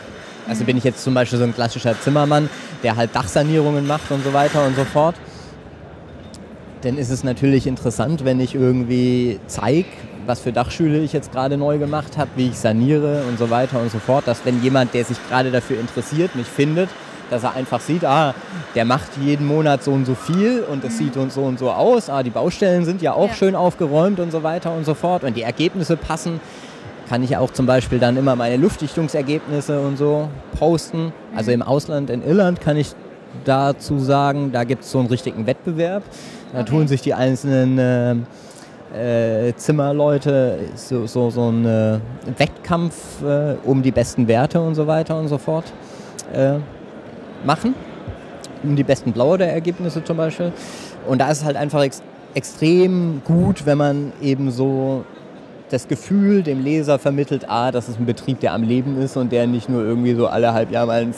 Also 0.48 0.64
bin 0.64 0.78
ich 0.78 0.84
jetzt 0.84 1.04
zum 1.04 1.16
Beispiel 1.16 1.40
so 1.40 1.46
ein 1.46 1.56
klassischer 1.56 2.00
Zimmermann, 2.00 2.50
der 2.84 2.96
halt 2.96 3.16
Dachsanierungen 3.16 3.88
macht 3.88 4.12
und 4.12 4.24
so 4.24 4.34
weiter 4.34 4.66
und 4.66 4.76
so 4.76 4.84
fort 4.84 5.16
dann 6.86 6.98
ist 6.98 7.10
es 7.10 7.24
natürlich 7.24 7.66
interessant, 7.66 8.26
wenn 8.26 8.40
ich 8.40 8.54
irgendwie 8.54 9.40
zeige, 9.48 9.88
was 10.26 10.40
für 10.40 10.52
Dachschüle 10.52 11.00
ich 11.00 11.14
jetzt 11.14 11.32
gerade 11.32 11.58
neu 11.58 11.78
gemacht 11.78 12.18
habe, 12.18 12.30
wie 12.36 12.48
ich 12.48 12.58
saniere 12.58 13.24
und 13.30 13.38
so 13.38 13.50
weiter 13.50 13.80
und 13.80 13.92
so 13.92 14.00
fort, 14.00 14.28
dass 14.28 14.46
wenn 14.46 14.62
jemand, 14.64 14.94
der 14.94 15.06
sich 15.06 15.18
gerade 15.30 15.52
dafür 15.52 15.80
interessiert, 15.80 16.36
mich 16.36 16.48
findet, 16.48 16.90
dass 17.30 17.44
er 17.44 17.56
einfach 17.56 17.80
sieht, 17.82 18.06
ah, 18.06 18.34
der 18.76 18.86
macht 18.86 19.10
jeden 19.22 19.48
Monat 19.48 19.84
so 19.84 19.92
und 19.92 20.06
so 20.06 20.14
viel 20.16 20.64
und 20.72 20.84
es 20.84 20.98
sieht 20.98 21.18
und 21.18 21.32
so 21.32 21.42
und 21.42 21.58
so 21.58 21.72
aus, 21.72 22.10
ah, 22.10 22.22
die 22.24 22.30
Baustellen 22.30 22.86
sind 22.86 23.02
ja 23.02 23.14
auch 23.14 23.30
Ja. 23.30 23.34
schön 23.34 23.56
aufgeräumt 23.56 24.20
und 24.20 24.32
so 24.32 24.44
weiter 24.44 24.72
und 24.76 24.86
so 24.86 24.94
fort 24.94 25.24
und 25.24 25.36
die 25.36 25.42
Ergebnisse 25.42 25.98
passen, 25.98 26.40
kann 27.10 27.24
ich 27.24 27.36
auch 27.38 27.52
zum 27.52 27.66
Beispiel 27.66 28.00
dann 28.00 28.18
immer 28.18 28.36
meine 28.36 28.58
Luftdichtungsergebnisse 28.58 29.80
und 29.80 29.98
so 29.98 30.28
posten. 30.58 31.14
Also 31.36 31.52
im 31.52 31.62
Ausland, 31.62 32.10
in 32.10 32.24
Irland 32.24 32.62
kann 32.62 32.78
ich 32.78 32.94
dazu 33.44 34.00
sagen, 34.00 34.52
da 34.52 34.64
gibt 34.64 34.84
es 34.84 34.92
so 34.92 35.00
einen 35.00 35.08
richtigen 35.10 35.46
Wettbewerb. 35.46 36.04
Da 36.54 36.62
Okay. 36.62 36.70
tun 36.70 36.88
sich 36.88 37.02
die 37.02 37.14
einzelnen 37.14 37.78
äh, 37.78 38.16
äh, 38.96 39.54
Zimmerleute 39.56 40.60
so, 40.76 41.06
so, 41.06 41.30
so 41.30 41.44
einen 41.44 41.66
äh, 41.66 42.00
Wettkampf 42.38 43.22
äh, 43.24 43.56
um 43.64 43.82
die 43.82 43.92
besten 43.92 44.28
Werte 44.28 44.62
und 44.62 44.76
so 44.76 44.88
weiter 44.88 45.18
und 45.20 45.28
so 45.28 45.38
fort 45.38 45.66
äh, 46.34 46.56
machen. 47.46 47.76
Um 48.64 48.76
die 48.76 48.84
besten 48.84 49.12
Blauer-Ergebnisse 49.12 50.04
zum 50.04 50.18
Beispiel. 50.18 50.52
Und 51.08 51.20
da 51.20 51.30
ist 51.30 51.40
es 51.40 51.46
halt 51.46 51.58
einfach 51.58 51.84
ex 51.84 52.02
extrem 52.34 53.22
gut, 53.24 53.66
wenn 53.66 53.78
man 53.78 54.12
eben 54.22 54.52
so 54.52 55.06
das 55.70 55.88
Gefühl 55.88 56.44
dem 56.44 56.62
Leser 56.62 57.00
vermittelt, 57.00 57.50
ah, 57.50 57.72
das 57.72 57.88
ist 57.88 57.98
ein 57.98 58.06
Betrieb, 58.06 58.42
der 58.42 58.54
am 58.54 58.64
Leben 58.64 59.02
ist 59.02 59.16
und 59.16 59.32
der 59.32 59.48
nicht 59.48 59.70
nur 59.70 59.84
irgendwie 59.84 60.16
so 60.16 60.28
alle 60.28 60.54
halb 60.54 60.70
Jahr 60.70 60.86
mal 60.86 61.02
einen 61.02 61.16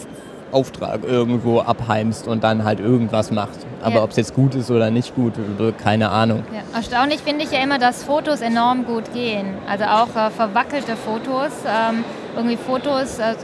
Auftrag 0.52 1.04
irgendwo 1.04 1.60
abheimst 1.60 2.28
und 2.28 2.44
dann 2.44 2.64
halt 2.64 2.80
irgendwas 2.80 3.32
macht. 3.32 3.58
Aber 3.82 3.96
Ja. 3.96 4.04
ob 4.04 4.12
es 4.12 4.16
jetzt 4.18 4.34
gut 4.34 4.56
ist 4.56 4.72
oder 4.72 4.90
nicht 4.92 5.14
gut, 5.16 5.34
äh, 5.38 5.72
keine 5.74 6.10
Ahnung. 6.10 6.44
Ja. 6.54 6.62
Erstaunlich 6.78 7.22
finde 7.22 7.44
ich 7.44 7.52
ja 7.52 7.60
immer, 7.60 7.80
dass 7.80 8.04
Fotos 8.04 8.42
enorm 8.42 8.86
gut 8.86 9.14
gehen. 9.14 9.56
Also 9.68 9.86
auch 9.86 10.10
äh, 10.16 10.30
verwackelte 10.30 10.96
Fotos. 10.96 11.52
Ähm, 11.68 12.04
irgendwie 12.36 12.58
Fotos, 12.58 13.20
äh, 13.20 13.36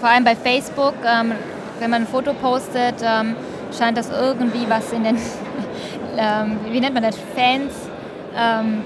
vor 0.00 0.08
allem 0.08 0.24
bei 0.24 0.36
Facebook, 0.36 0.94
ähm, 1.04 1.32
wenn 1.80 1.90
man 1.90 2.02
ein 2.02 2.06
Foto 2.08 2.32
postet, 2.34 2.94
ähm, 3.02 3.34
scheint 3.76 3.98
das 3.98 4.10
irgendwie 4.10 4.64
was 4.68 4.92
in 4.92 5.04
den, 5.04 5.16
ähm, 6.16 6.58
wie 6.70 6.80
nennt 6.80 6.94
man 6.94 7.02
das, 7.02 7.16
Fans 7.36 7.72
ähm, 8.36 8.82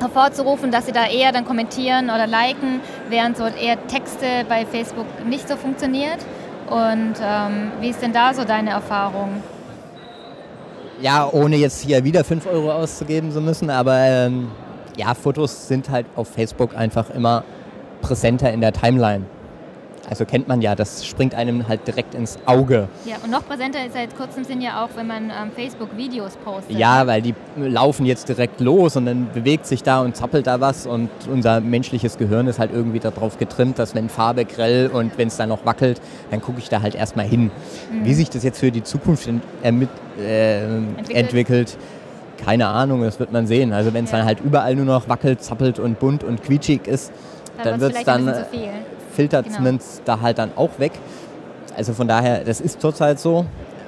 hervorzurufen, 0.00 0.70
dass 0.70 0.86
sie 0.86 0.92
da 0.92 1.06
eher 1.06 1.32
dann 1.32 1.44
kommentieren 1.44 2.04
oder 2.06 2.26
liken, 2.26 2.80
während 3.08 3.36
so 3.36 3.44
eher 3.46 3.84
Texte 3.88 4.26
bei 4.48 4.64
Facebook 4.64 5.06
nicht 5.26 5.48
so 5.48 5.56
funktioniert. 5.56 6.18
Und 6.70 7.14
ähm, 7.22 7.72
wie 7.80 7.88
ist 7.88 8.02
denn 8.02 8.12
da 8.12 8.34
so 8.34 8.44
deine 8.44 8.70
Erfahrung? 8.70 9.42
Ja, 11.00 11.28
ohne 11.30 11.56
jetzt 11.56 11.80
hier 11.80 12.02
wieder 12.04 12.24
5 12.24 12.46
Euro 12.46 12.72
auszugeben 12.72 13.30
zu 13.30 13.40
müssen, 13.40 13.70
aber 13.70 13.96
ähm, 13.98 14.50
ja, 14.96 15.14
Fotos 15.14 15.68
sind 15.68 15.88
halt 15.90 16.06
auf 16.16 16.28
Facebook 16.28 16.76
einfach 16.76 17.10
immer 17.10 17.44
präsenter 18.00 18.52
in 18.52 18.60
der 18.60 18.72
Timeline. 18.72 19.24
Also 20.10 20.24
kennt 20.24 20.48
man 20.48 20.62
ja, 20.62 20.74
das 20.74 21.04
springt 21.06 21.34
einem 21.34 21.68
halt 21.68 21.86
direkt 21.86 22.14
ins 22.14 22.38
Auge. 22.46 22.88
Ja, 23.04 23.16
und 23.22 23.30
noch 23.30 23.46
präsenter 23.46 23.84
ist 23.84 23.92
seit 23.92 24.16
kurzem 24.16 24.42
sind 24.44 24.62
ja 24.62 24.82
auch, 24.82 24.88
wenn 24.96 25.06
man 25.06 25.24
ähm, 25.24 25.50
Facebook-Videos 25.54 26.36
postet. 26.44 26.78
Ja, 26.78 27.06
weil 27.06 27.20
die 27.20 27.34
laufen 27.56 28.06
jetzt 28.06 28.26
direkt 28.28 28.60
los 28.60 28.96
und 28.96 29.04
dann 29.04 29.28
bewegt 29.34 29.66
sich 29.66 29.82
da 29.82 30.00
und 30.00 30.16
zappelt 30.16 30.46
da 30.46 30.60
was 30.60 30.86
und 30.86 31.10
unser 31.30 31.60
menschliches 31.60 32.16
Gehirn 32.16 32.46
ist 32.46 32.58
halt 32.58 32.72
irgendwie 32.72 33.00
darauf 33.00 33.38
getrimmt, 33.38 33.78
dass 33.78 33.94
wenn 33.94 34.08
Farbe 34.08 34.46
grell 34.46 34.86
und 34.88 35.18
wenn 35.18 35.28
es 35.28 35.36
dann 35.36 35.50
noch 35.50 35.66
wackelt, 35.66 36.00
dann 36.30 36.40
gucke 36.40 36.58
ich 36.58 36.70
da 36.70 36.80
halt 36.80 36.94
erstmal 36.94 37.26
hin. 37.26 37.50
Wie 38.02 38.14
sich 38.14 38.30
das 38.30 38.42
jetzt 38.44 38.60
für 38.60 38.70
die 38.70 38.82
Zukunft 38.82 39.26
ent 39.26 39.42
ermit- 39.62 39.88
äh, 40.18 40.64
Entwickelt. 40.64 41.16
entwickelt. 41.16 41.78
keine 42.44 42.68
Ahnung, 42.68 43.02
das 43.02 43.18
wird 43.20 43.32
man 43.32 43.46
sehen. 43.46 43.72
Also 43.74 43.92
wenn 43.92 44.04
es 44.04 44.10
Ja. 44.12 44.18
dann 44.18 44.26
halt 44.26 44.40
überall 44.40 44.74
nur 44.74 44.84
noch 44.86 45.08
wackelt, 45.08 45.42
zappelt 45.42 45.78
und 45.78 45.98
bunt 45.98 46.24
und 46.24 46.42
quietschig 46.42 46.86
ist, 46.86 47.12
dann 47.62 47.78
wird 47.80 47.94
es 47.96 48.04
dann. 48.04 48.32
Filtert 49.18 49.46
Genau. 49.46 49.70
es 49.76 50.00
da 50.04 50.20
halt 50.20 50.38
dann 50.38 50.52
auch 50.54 50.70
weg. 50.78 50.92
Also 51.76 51.92
von 51.92 52.06
daher, 52.06 52.44
das 52.44 52.60
ist 52.60 52.80
zurzeit 52.80 53.18
so. 53.18 53.44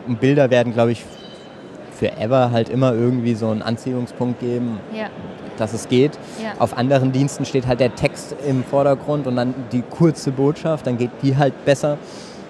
Und 0.09 0.19
Bilder 0.21 0.51
werden, 0.51 0.73
glaube 0.73 0.91
ich, 0.91 1.05
für 1.97 2.11
ever 2.17 2.51
halt 2.51 2.69
immer 2.69 2.93
irgendwie 2.95 3.35
so 3.37 3.49
einen 3.51 3.63
Anziehungspunkt 3.63 4.41
geben, 4.41 4.81
Ja, 4.93 5.07
dass 5.57 5.73
es 5.73 5.89
geht. 5.89 6.13
ja. 6.43 6.53
Auf 6.59 6.77
anderen 6.77 7.13
Diensten 7.13 7.45
steht 7.45 7.67
halt 7.69 7.79
der 7.79 7.95
Text 7.95 8.35
im 8.49 8.65
Vordergrund 8.65 9.27
und 9.29 9.37
dann 9.37 9.55
die 9.71 9.83
kurze 9.83 10.33
Botschaft, 10.33 10.87
dann 10.87 10.97
geht 10.99 11.11
die 11.23 11.37
halt 11.37 11.65
besser. 11.65 11.97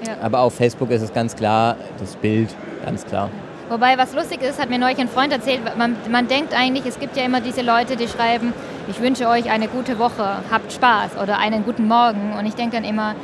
ja. 0.06 0.14
Aber 0.22 0.38
auf 0.40 0.54
Facebook 0.54 0.90
ist 0.90 1.02
es 1.02 1.12
ganz 1.12 1.36
klar, 1.36 1.76
das 1.98 2.16
Bild, 2.16 2.48
ganz 2.84 3.04
klar. 3.04 3.28
Wobei, 3.68 3.98
was 3.98 4.14
lustig 4.14 4.40
ist, 4.42 4.60
hat 4.60 4.70
mir 4.70 4.78
neulich 4.78 4.98
ein 4.98 5.08
Freund 5.08 5.32
erzählt, 5.32 5.60
man, 5.76 5.96
man 6.10 6.26
denkt 6.28 6.54
eigentlich, 6.58 6.86
es 6.86 6.98
gibt 6.98 7.16
ja 7.16 7.24
immer 7.24 7.40
diese 7.40 7.62
Leute, 7.62 7.96
die 7.96 8.08
schreiben, 8.08 8.52
ich 8.90 9.00
wünsche 9.00 9.28
euch 9.28 9.48
eine 9.50 9.68
gute 9.68 9.98
Woche, 9.98 10.38
habt 10.50 10.72
Spaß 10.72 11.16
oder 11.22 11.38
einen 11.38 11.64
guten 11.64 11.86
Morgen. 11.86 12.34
Und 12.36 12.46
ich 12.46 12.54
denke 12.54 12.76
dann 12.76 12.84
immer, 12.84 13.14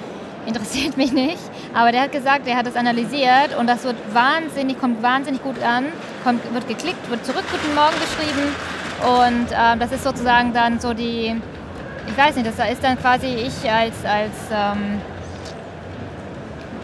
interessiert 0.47 0.97
mich 0.97 1.13
nicht. 1.13 1.43
Aber 1.75 1.91
der 1.91 2.03
hat 2.03 2.13
gesagt, 2.13 2.47
er 2.47 2.57
hat 2.57 2.67
das 2.67 2.77
analysiert 2.77 3.57
und 3.59 3.67
das 3.67 3.83
wird 3.85 3.97
wahnsinnig, 4.15 4.79
kommt 4.79 5.03
wahnsinnig 5.03 5.43
gut 5.43 5.61
an, 5.63 5.87
kommt, 6.25 6.43
wird 6.55 6.69
geklickt, 6.69 7.11
wird 7.11 7.27
zurück 7.27 7.45
Guten 7.51 7.75
Morgen 7.75 7.97
geschrieben 8.01 8.55
und 9.21 9.53
äh, 9.53 9.77
das 9.79 9.93
ist 9.93 10.05
sozusagen 10.05 10.53
dann 10.55 10.81
so 10.81 10.95
die, 10.95 11.35
ich 12.07 12.17
weiß 12.17 12.37
nicht, 12.37 12.47
das 12.47 12.71
ist 12.71 12.83
dann 12.83 12.99
quasi 12.99 13.27
ich 13.27 13.71
als, 13.71 13.95
als, 14.05 14.33
ähm, 14.51 15.03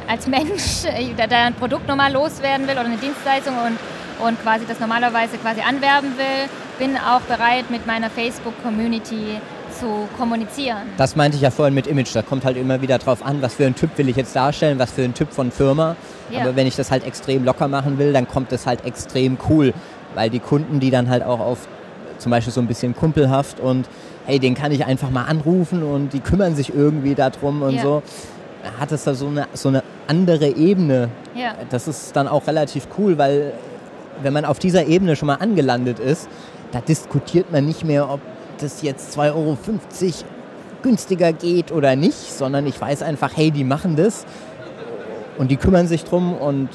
als 0.08 0.26
Mensch, 0.26 0.82
der 1.16 1.38
ein 1.38 1.54
Produkt 1.54 1.88
normal 1.88 2.12
loswerden 2.12 2.66
will 2.66 2.74
oder 2.74 2.86
eine 2.86 2.98
Dienstleistung 2.98 3.54
und, 3.56 4.26
und 4.26 4.42
quasi 4.42 4.66
das 4.66 4.78
normalerweise 4.78 5.38
quasi 5.38 5.62
anwerben 5.62 6.18
will, 6.18 6.48
bin 6.82 6.96
auch 6.96 7.20
bereit 7.20 7.70
mit 7.70 7.86
meiner 7.86 8.10
Facebook-Community 8.10 9.38
zu 9.78 10.08
kommunizieren. 10.18 10.78
Das 10.96 11.14
meinte 11.14 11.36
ich 11.36 11.42
ja 11.42 11.52
vorhin 11.52 11.74
mit 11.74 11.86
Image. 11.86 12.12
Da 12.12 12.22
kommt 12.22 12.44
halt 12.44 12.56
immer 12.56 12.82
wieder 12.82 12.98
drauf 12.98 13.24
an, 13.24 13.40
was 13.40 13.54
für 13.54 13.66
ein 13.66 13.76
Typ 13.76 13.96
will 13.98 14.08
ich 14.08 14.16
jetzt 14.16 14.34
darstellen, 14.34 14.80
was 14.80 14.90
für 14.90 15.02
ein 15.02 15.14
Typ 15.14 15.32
von 15.32 15.52
Firma. 15.52 15.94
Ja. 16.30 16.40
Aber 16.40 16.56
wenn 16.56 16.66
ich 16.66 16.74
das 16.74 16.90
halt 16.90 17.06
extrem 17.06 17.44
locker 17.44 17.68
machen 17.68 17.98
will, 17.98 18.12
dann 18.12 18.26
kommt 18.26 18.50
es 18.50 18.66
halt 18.66 18.84
extrem 18.84 19.38
cool. 19.48 19.72
Weil 20.16 20.28
die 20.28 20.40
Kunden, 20.40 20.80
die 20.80 20.90
dann 20.90 21.08
halt 21.08 21.22
auch 21.22 21.38
auf 21.38 21.68
zum 22.18 22.30
Beispiel 22.30 22.52
so 22.52 22.60
ein 22.60 22.66
bisschen 22.66 22.96
kumpelhaft 22.96 23.60
und 23.60 23.88
hey, 24.26 24.40
den 24.40 24.56
kann 24.56 24.72
ich 24.72 24.84
einfach 24.84 25.10
mal 25.10 25.26
anrufen 25.26 25.84
und 25.84 26.12
die 26.12 26.20
kümmern 26.20 26.56
sich 26.56 26.74
irgendwie 26.74 27.14
darum 27.14 27.62
und 27.62 27.74
ja. 27.74 27.82
so, 27.82 28.02
hat 28.80 28.90
es 28.90 29.04
da 29.04 29.14
so 29.14 29.28
eine, 29.28 29.46
so 29.52 29.68
eine 29.68 29.84
andere 30.08 30.48
Ebene. 30.48 31.10
Ja. 31.36 31.54
Das 31.70 31.86
ist 31.86 32.16
dann 32.16 32.26
auch 32.26 32.48
relativ 32.48 32.88
cool, 32.98 33.18
weil 33.18 33.52
wenn 34.20 34.32
man 34.32 34.44
auf 34.44 34.58
dieser 34.58 34.86
Ebene 34.86 35.16
schon 35.16 35.26
mal 35.26 35.36
angelandet 35.36 35.98
ist, 35.98 36.28
da 36.72 36.80
diskutiert 36.80 37.52
man 37.52 37.66
nicht 37.66 37.84
mehr, 37.84 38.10
ob 38.10 38.20
das 38.58 38.82
jetzt 38.82 39.16
2,50 39.16 39.34
Euro 39.34 39.56
günstiger 40.82 41.32
geht 41.32 41.70
oder 41.70 41.94
nicht, 41.94 42.32
sondern 42.32 42.66
ich 42.66 42.80
weiß 42.80 43.02
einfach, 43.02 43.36
hey, 43.36 43.50
die 43.50 43.64
machen 43.64 43.94
das 43.94 44.24
und 45.38 45.50
die 45.50 45.56
kümmern 45.56 45.86
sich 45.86 46.04
drum 46.04 46.34
und 46.34 46.68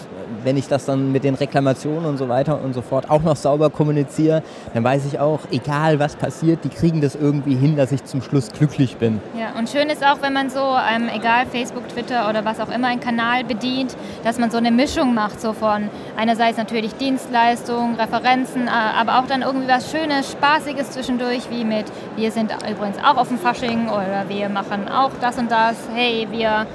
wenn 0.44 0.58
ich 0.58 0.68
das 0.68 0.86
dann 0.86 1.12
mit 1.12 1.24
den 1.24 1.36
Reklamationen 1.36 2.06
und 2.06 2.18
so 2.18 2.30
weiter 2.30 2.62
und 2.64 2.74
so 2.74 2.82
fort 2.82 3.10
auch 3.10 3.22
noch 3.22 3.36
sauber 3.36 3.70
kommuniziere, 3.70 4.44
dann 4.74 4.84
weiß 4.84 5.06
ich 5.06 5.20
auch, 5.20 5.40
egal 5.52 6.00
was 6.00 6.16
passiert, 6.16 6.64
die 6.64 6.70
kriegen 6.70 7.02
das 7.02 7.16
irgendwie 7.16 7.56
hin, 7.56 7.76
dass 7.76 7.92
ich 7.92 8.04
zum 8.06 8.22
Schluss 8.22 8.52
glücklich 8.52 8.98
bin. 8.98 9.22
Ja, 9.38 9.58
und 9.58 9.70
schön 9.70 9.90
ist 9.90 10.04
auch, 10.04 10.22
wenn 10.22 10.34
man 10.34 10.50
so, 10.50 10.60
ähm, 10.60 11.10
egal 11.14 11.46
Facebook, 11.48 11.88
Twitter 11.90 12.30
oder 12.30 12.46
was 12.46 12.60
auch 12.60 12.70
immer, 12.70 12.88
einen 12.88 13.00
Kanal 13.00 13.44
bedient, 13.44 13.96
dass 14.24 14.40
man 14.40 14.52
so 14.52 14.58
eine 14.58 14.72
Mischung 14.72 15.14
macht, 15.14 15.42
so 15.42 15.54
von 15.54 15.90
einerseits 16.16 16.58
natürlich 16.58 16.96
Dienstleistungen, 16.96 17.96
Referenzen, 17.96 18.68
äh, 18.68 18.70
aber 18.70 19.20
auch 19.20 19.28
dann 19.28 19.42
irgendwie 19.42 19.68
was 19.68 19.92
Schönes, 19.92 20.32
Spaßiges 20.32 20.92
zwischendurch, 20.92 21.50
wie 21.50 21.64
mit, 21.64 21.86
wir 22.16 22.32
sind 22.32 22.52
übrigens 22.70 22.98
auch 23.00 23.18
auf 23.18 23.28
dem 23.28 23.38
Fasching 23.38 23.90
oder 23.90 24.26
wir 24.28 24.50
machen 24.50 24.88
auch 24.88 25.12
das 25.22 25.38
und 25.38 25.52
das, 25.52 25.76
hey, 25.94 26.28
wir 26.32 26.68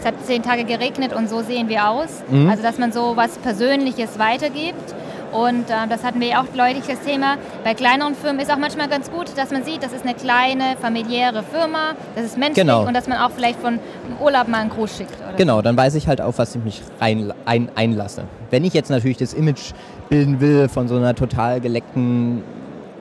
es 0.00 0.06
hat 0.06 0.14
zehn 0.24 0.42
Tage 0.42 0.64
geregnet 0.64 1.12
und 1.12 1.28
so 1.28 1.42
sehen 1.42 1.68
wir 1.68 1.88
aus. 1.88 2.22
Mhm. 2.30 2.48
Also 2.48 2.62
dass 2.62 2.78
man 2.78 2.92
so 2.92 3.16
was 3.16 3.38
Persönliches 3.38 4.18
weitergibt. 4.18 4.94
Und 5.32 5.70
äh, 5.70 5.86
das 5.88 6.02
hatten 6.02 6.20
wir 6.20 6.28
ja 6.28 6.42
auch 6.42 6.46
deutlich 6.46 6.84
das 6.88 7.00
Thema. 7.02 7.36
Bei 7.62 7.74
kleineren 7.74 8.16
Firmen 8.16 8.40
ist 8.40 8.50
auch 8.50 8.58
manchmal 8.58 8.88
ganz 8.88 9.10
gut, 9.12 9.26
dass 9.36 9.52
man 9.52 9.62
sieht, 9.62 9.82
das 9.82 9.92
ist 9.92 10.04
eine 10.04 10.14
kleine 10.14 10.76
familiäre 10.80 11.44
Firma, 11.44 11.92
das 12.16 12.24
ist 12.24 12.36
menschlich 12.36 12.66
genau. 12.66 12.84
und 12.84 12.94
dass 12.94 13.06
man 13.06 13.18
auch 13.18 13.30
vielleicht 13.30 13.60
von 13.60 13.78
Urlaub 14.20 14.48
mal 14.48 14.58
einen 14.58 14.70
Gruß 14.70 14.96
schickt. 14.96 15.12
genau, 15.36 15.56
so. 15.56 15.62
dann 15.62 15.76
weiß 15.76 15.94
ich 15.94 16.08
halt 16.08 16.20
auch, 16.20 16.34
was 16.36 16.56
ich 16.56 16.64
mich 16.64 16.82
rein, 17.00 17.32
ein, 17.44 17.70
einlasse. 17.76 18.24
Wenn 18.50 18.64
ich 18.64 18.74
jetzt 18.74 18.90
natürlich 18.90 19.18
das 19.18 19.32
Image 19.32 19.72
bilden 20.08 20.40
will 20.40 20.68
von 20.68 20.88
so 20.88 20.96
einer 20.96 21.14
total 21.14 21.60
geleckten 21.60 22.42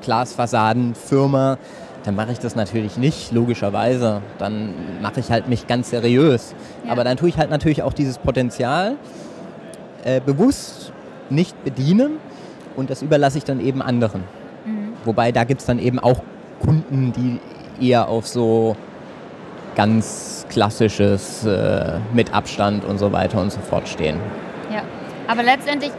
Glasfassadenfirma, 0.04 1.58
dann 2.04 2.16
mache 2.16 2.32
ich 2.32 2.40
das 2.40 2.56
natürlich 2.56 2.98
nicht, 2.98 3.32
logischerweise. 3.32 4.22
Dann 4.38 4.74
mache 5.02 5.20
ich 5.20 5.32
halt 5.32 5.48
mich 5.48 5.68
ganz 5.68 5.90
seriös. 5.90 6.56
Ja. 6.86 6.92
Aber 6.92 7.04
dann 7.04 7.18
tue 7.18 7.30
ich 7.30 7.38
halt 7.38 7.50
natürlich 7.50 7.84
auch 7.84 7.94
dieses 7.94 8.18
Potenzial 8.18 8.96
äh, 10.04 10.22
bewusst 10.22 10.94
nicht 11.30 11.64
bedienen 11.64 12.18
und 12.76 12.90
das 12.90 13.02
überlasse 13.02 13.38
ich 13.38 13.44
dann 13.44 13.60
eben 13.60 13.82
anderen. 13.82 14.24
Mhm. 14.66 14.94
Wobei 15.06 15.32
da 15.32 15.44
gibt 15.44 15.62
es 15.62 15.68
dann 15.68 15.80
eben 15.80 16.00
auch 16.00 16.22
Kunden, 16.60 17.14
die 17.14 17.86
eher 17.86 18.08
auf 18.08 18.28
so 18.28 18.76
ganz 19.76 20.46
klassisches 20.50 21.46
äh, 21.46 22.00
mit 22.14 22.34
Abstand 22.34 22.84
und 22.86 22.98
so 22.98 23.12
weiter 23.12 23.40
und 23.40 23.52
so 23.52 23.60
fort 23.60 23.88
stehen. 23.88 24.18
Ja, 24.74 24.82
aber 25.28 25.44
letztendlich 25.44 25.92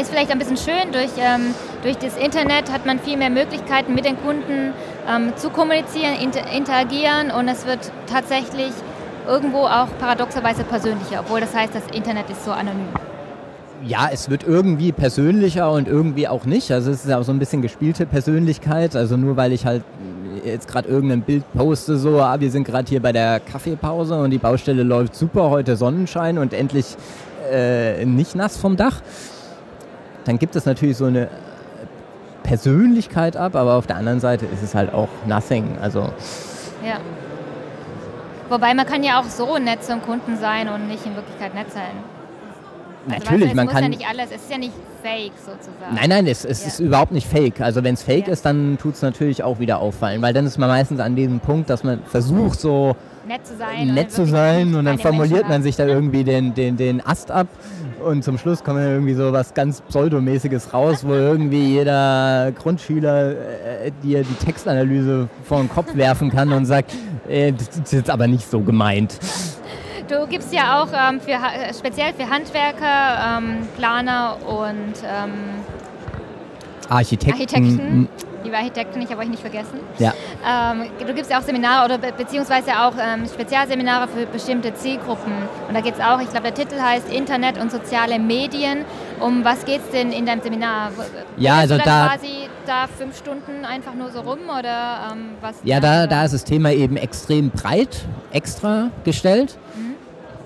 ist 0.00 0.10
vielleicht 0.10 0.30
ein 0.30 0.38
bisschen 0.38 0.56
schön. 0.56 0.92
Durch, 0.92 1.10
ähm, 1.18 1.54
durch 1.82 1.96
das 1.96 2.16
Internet 2.16 2.72
hat 2.72 2.86
man 2.86 2.98
viel 2.98 3.16
mehr 3.16 3.30
Möglichkeiten, 3.30 3.94
mit 3.94 4.04
den 4.04 4.20
Kunden 4.20 4.72
ähm, 5.08 5.32
zu 5.36 5.50
kommunizieren, 5.50 6.14
inter 6.22 6.50
interagieren 6.50 7.30
und 7.30 7.48
es 7.48 7.66
wird 7.66 7.90
tatsächlich 8.06 8.72
irgendwo 9.26 9.60
auch 9.60 9.88
paradoxerweise 9.98 10.64
persönlicher, 10.64 11.20
obwohl 11.20 11.40
das 11.40 11.54
heißt, 11.54 11.74
das 11.74 11.84
Internet 11.94 12.28
ist 12.30 12.44
so 12.44 12.50
anonym. 12.50 12.88
Ja, 13.82 14.10
es 14.12 14.28
wird 14.28 14.44
irgendwie 14.44 14.92
persönlicher 14.92 15.70
und 15.70 15.88
irgendwie 15.88 16.28
auch 16.28 16.44
nicht. 16.44 16.70
Also 16.70 16.90
es 16.90 17.04
ist 17.04 17.08
ja 17.08 17.18
auch 17.18 17.22
so 17.22 17.32
ein 17.32 17.38
bisschen 17.38 17.62
gespielte 17.62 18.04
Persönlichkeit. 18.04 18.94
Also 18.94 19.16
nur 19.16 19.38
weil 19.38 19.52
ich 19.52 19.64
halt 19.64 19.84
jetzt 20.44 20.68
gerade 20.68 20.86
irgendein 20.86 21.22
Bild 21.22 21.44
poste, 21.54 21.96
so, 21.96 22.20
ah, 22.20 22.38
wir 22.38 22.50
sind 22.50 22.64
gerade 22.64 22.86
hier 22.86 23.00
bei 23.00 23.12
der 23.12 23.40
Kaffeepause 23.40 24.20
und 24.20 24.32
die 24.32 24.38
Baustelle 24.38 24.82
läuft 24.82 25.14
super, 25.14 25.48
heute 25.48 25.76
Sonnenschein 25.76 26.36
und 26.36 26.52
endlich 26.52 26.96
äh, 27.50 28.04
nicht 28.04 28.34
nass 28.34 28.58
vom 28.58 28.76
Dach 28.76 29.00
dann 30.24 30.38
gibt 30.38 30.56
es 30.56 30.66
natürlich 30.66 30.96
so 30.96 31.06
eine 31.06 31.28
Persönlichkeit 32.50 33.36
ab, 33.36 33.54
aber 33.54 33.74
auf 33.76 33.86
der 33.86 33.94
anderen 33.94 34.18
Seite 34.18 34.44
ist 34.44 34.60
es 34.60 34.74
halt 34.74 34.92
auch 34.92 35.06
nothing. 35.24 35.78
Also 35.80 36.00
ja. 36.84 36.98
Wobei 38.48 38.74
man 38.74 38.86
kann 38.86 39.04
ja 39.04 39.20
auch 39.20 39.24
so 39.26 39.56
nett 39.58 39.84
zum 39.84 40.02
Kunden 40.02 40.36
sein 40.36 40.68
und 40.68 40.88
nicht 40.88 41.06
in 41.06 41.14
Wirklichkeit 41.14 41.54
nett 41.54 41.70
sein. 41.70 41.92
Also 43.08 43.24
Natürlich, 43.24 43.50
du, 43.50 43.54
man 43.54 43.66
muss 43.66 43.74
kann. 43.74 43.84
Ja 43.84 43.88
nicht 43.88 44.04
alles, 44.04 44.30
es 44.34 44.42
ist 44.42 44.50
ja 44.50 44.58
nicht 44.58 44.72
fake 45.00 45.30
sozusagen. 45.36 45.94
Nein, 45.94 46.08
nein, 46.08 46.26
es, 46.26 46.44
es 46.44 46.62
ja. 46.62 46.66
ist 46.66 46.80
überhaupt 46.80 47.12
nicht 47.12 47.28
fake. 47.28 47.60
Also 47.60 47.84
wenn 47.84 47.94
es 47.94 48.02
fake 48.02 48.26
ja. 48.26 48.32
ist, 48.32 48.44
dann 48.44 48.78
tut 48.78 48.94
es 48.94 49.02
natürlich 49.02 49.44
auch 49.44 49.60
wieder 49.60 49.78
auffallen, 49.78 50.20
weil 50.20 50.34
dann 50.34 50.44
ist 50.44 50.58
man 50.58 50.68
meistens 50.68 50.98
an 50.98 51.14
diesem 51.14 51.38
Punkt, 51.38 51.70
dass 51.70 51.84
man 51.84 52.02
versucht 52.02 52.58
so 52.58 52.96
nett 53.26 53.46
zu 53.46 53.56
sein, 53.56 53.94
nett 53.94 54.12
zu 54.12 54.26
sein 54.26 54.74
und 54.74 54.84
dann 54.84 54.98
formuliert 54.98 55.48
man 55.48 55.62
sich 55.62 55.76
da 55.76 55.86
irgendwie 55.86 56.24
den, 56.24 56.54
den, 56.54 56.76
den 56.76 57.04
Ast 57.04 57.30
ab 57.30 57.48
und 58.04 58.24
zum 58.24 58.38
Schluss 58.38 58.64
kommt 58.64 58.78
dann 58.78 58.90
irgendwie 58.90 59.14
so 59.14 59.32
was 59.32 59.54
ganz 59.54 59.80
Pseudomäßiges 59.82 60.72
raus, 60.72 61.04
wo 61.04 61.12
irgendwie 61.12 61.74
jeder 61.74 62.52
Grundschüler 62.52 63.30
äh, 63.30 63.92
dir 64.02 64.22
die 64.22 64.44
Textanalyse 64.44 65.28
vor 65.44 65.58
den 65.58 65.68
Kopf 65.68 65.94
werfen 65.94 66.30
kann 66.30 66.52
und 66.52 66.66
sagt, 66.66 66.94
äh, 67.28 67.52
das 67.52 67.68
ist 67.76 67.92
jetzt 67.92 68.10
aber 68.10 68.26
nicht 68.26 68.48
so 68.48 68.60
gemeint. 68.60 69.18
Du 70.08 70.26
gibst 70.26 70.52
ja 70.52 70.82
auch 70.82 70.88
ähm, 70.88 71.20
für, 71.20 71.36
speziell 71.78 72.12
für 72.14 72.28
Handwerker, 72.28 73.38
ähm, 73.38 73.68
Planer 73.76 74.36
und 74.46 74.94
ähm, 75.04 75.30
Architekten. 76.88 77.40
Architekten 77.40 78.08
liebe 78.50 78.58
Architektin, 78.58 79.02
ich 79.02 79.10
habe 79.10 79.22
euch 79.22 79.28
nicht 79.28 79.40
vergessen. 79.40 79.80
Ja. 79.98 80.12
Ähm, 80.46 80.90
du 80.98 81.14
gibst 81.14 81.30
ja 81.30 81.38
auch 81.38 81.42
Seminare 81.42 81.84
oder 81.84 81.98
be 81.98 82.12
beziehungsweise 82.16 82.72
auch 82.72 82.94
ähm, 82.98 83.26
Spezialseminare 83.26 84.08
für 84.08 84.26
bestimmte 84.26 84.74
Zielgruppen. 84.74 85.32
Und 85.68 85.74
da 85.74 85.80
geht 85.80 85.94
es 85.94 86.00
auch, 86.00 86.20
ich 86.20 86.30
glaube, 86.30 86.50
der 86.50 86.54
Titel 86.54 86.80
heißt 86.80 87.12
Internet 87.12 87.58
und 87.58 87.70
soziale 87.70 88.18
Medien. 88.18 88.84
Um 89.20 89.44
was 89.44 89.64
geht 89.64 89.80
es 89.84 89.90
denn 89.90 90.12
in 90.12 90.26
deinem 90.26 90.42
Seminar? 90.42 90.90
Ja, 91.36 91.58
also 91.58 91.76
da 91.78 92.08
quasi 92.08 92.48
da 92.66 92.86
fünf 92.86 93.16
Stunden 93.16 93.64
einfach 93.64 93.94
nur 93.94 94.10
so 94.10 94.20
rum 94.20 94.40
oder 94.48 95.12
ähm, 95.12 95.30
was? 95.40 95.56
Ja, 95.62 95.78
da, 95.78 96.06
da 96.06 96.24
ist 96.24 96.34
das 96.34 96.44
Thema 96.44 96.72
eben 96.72 96.96
extrem 96.96 97.50
breit 97.50 98.00
extra 98.32 98.90
gestellt. 99.04 99.56
Mhm 99.76 99.89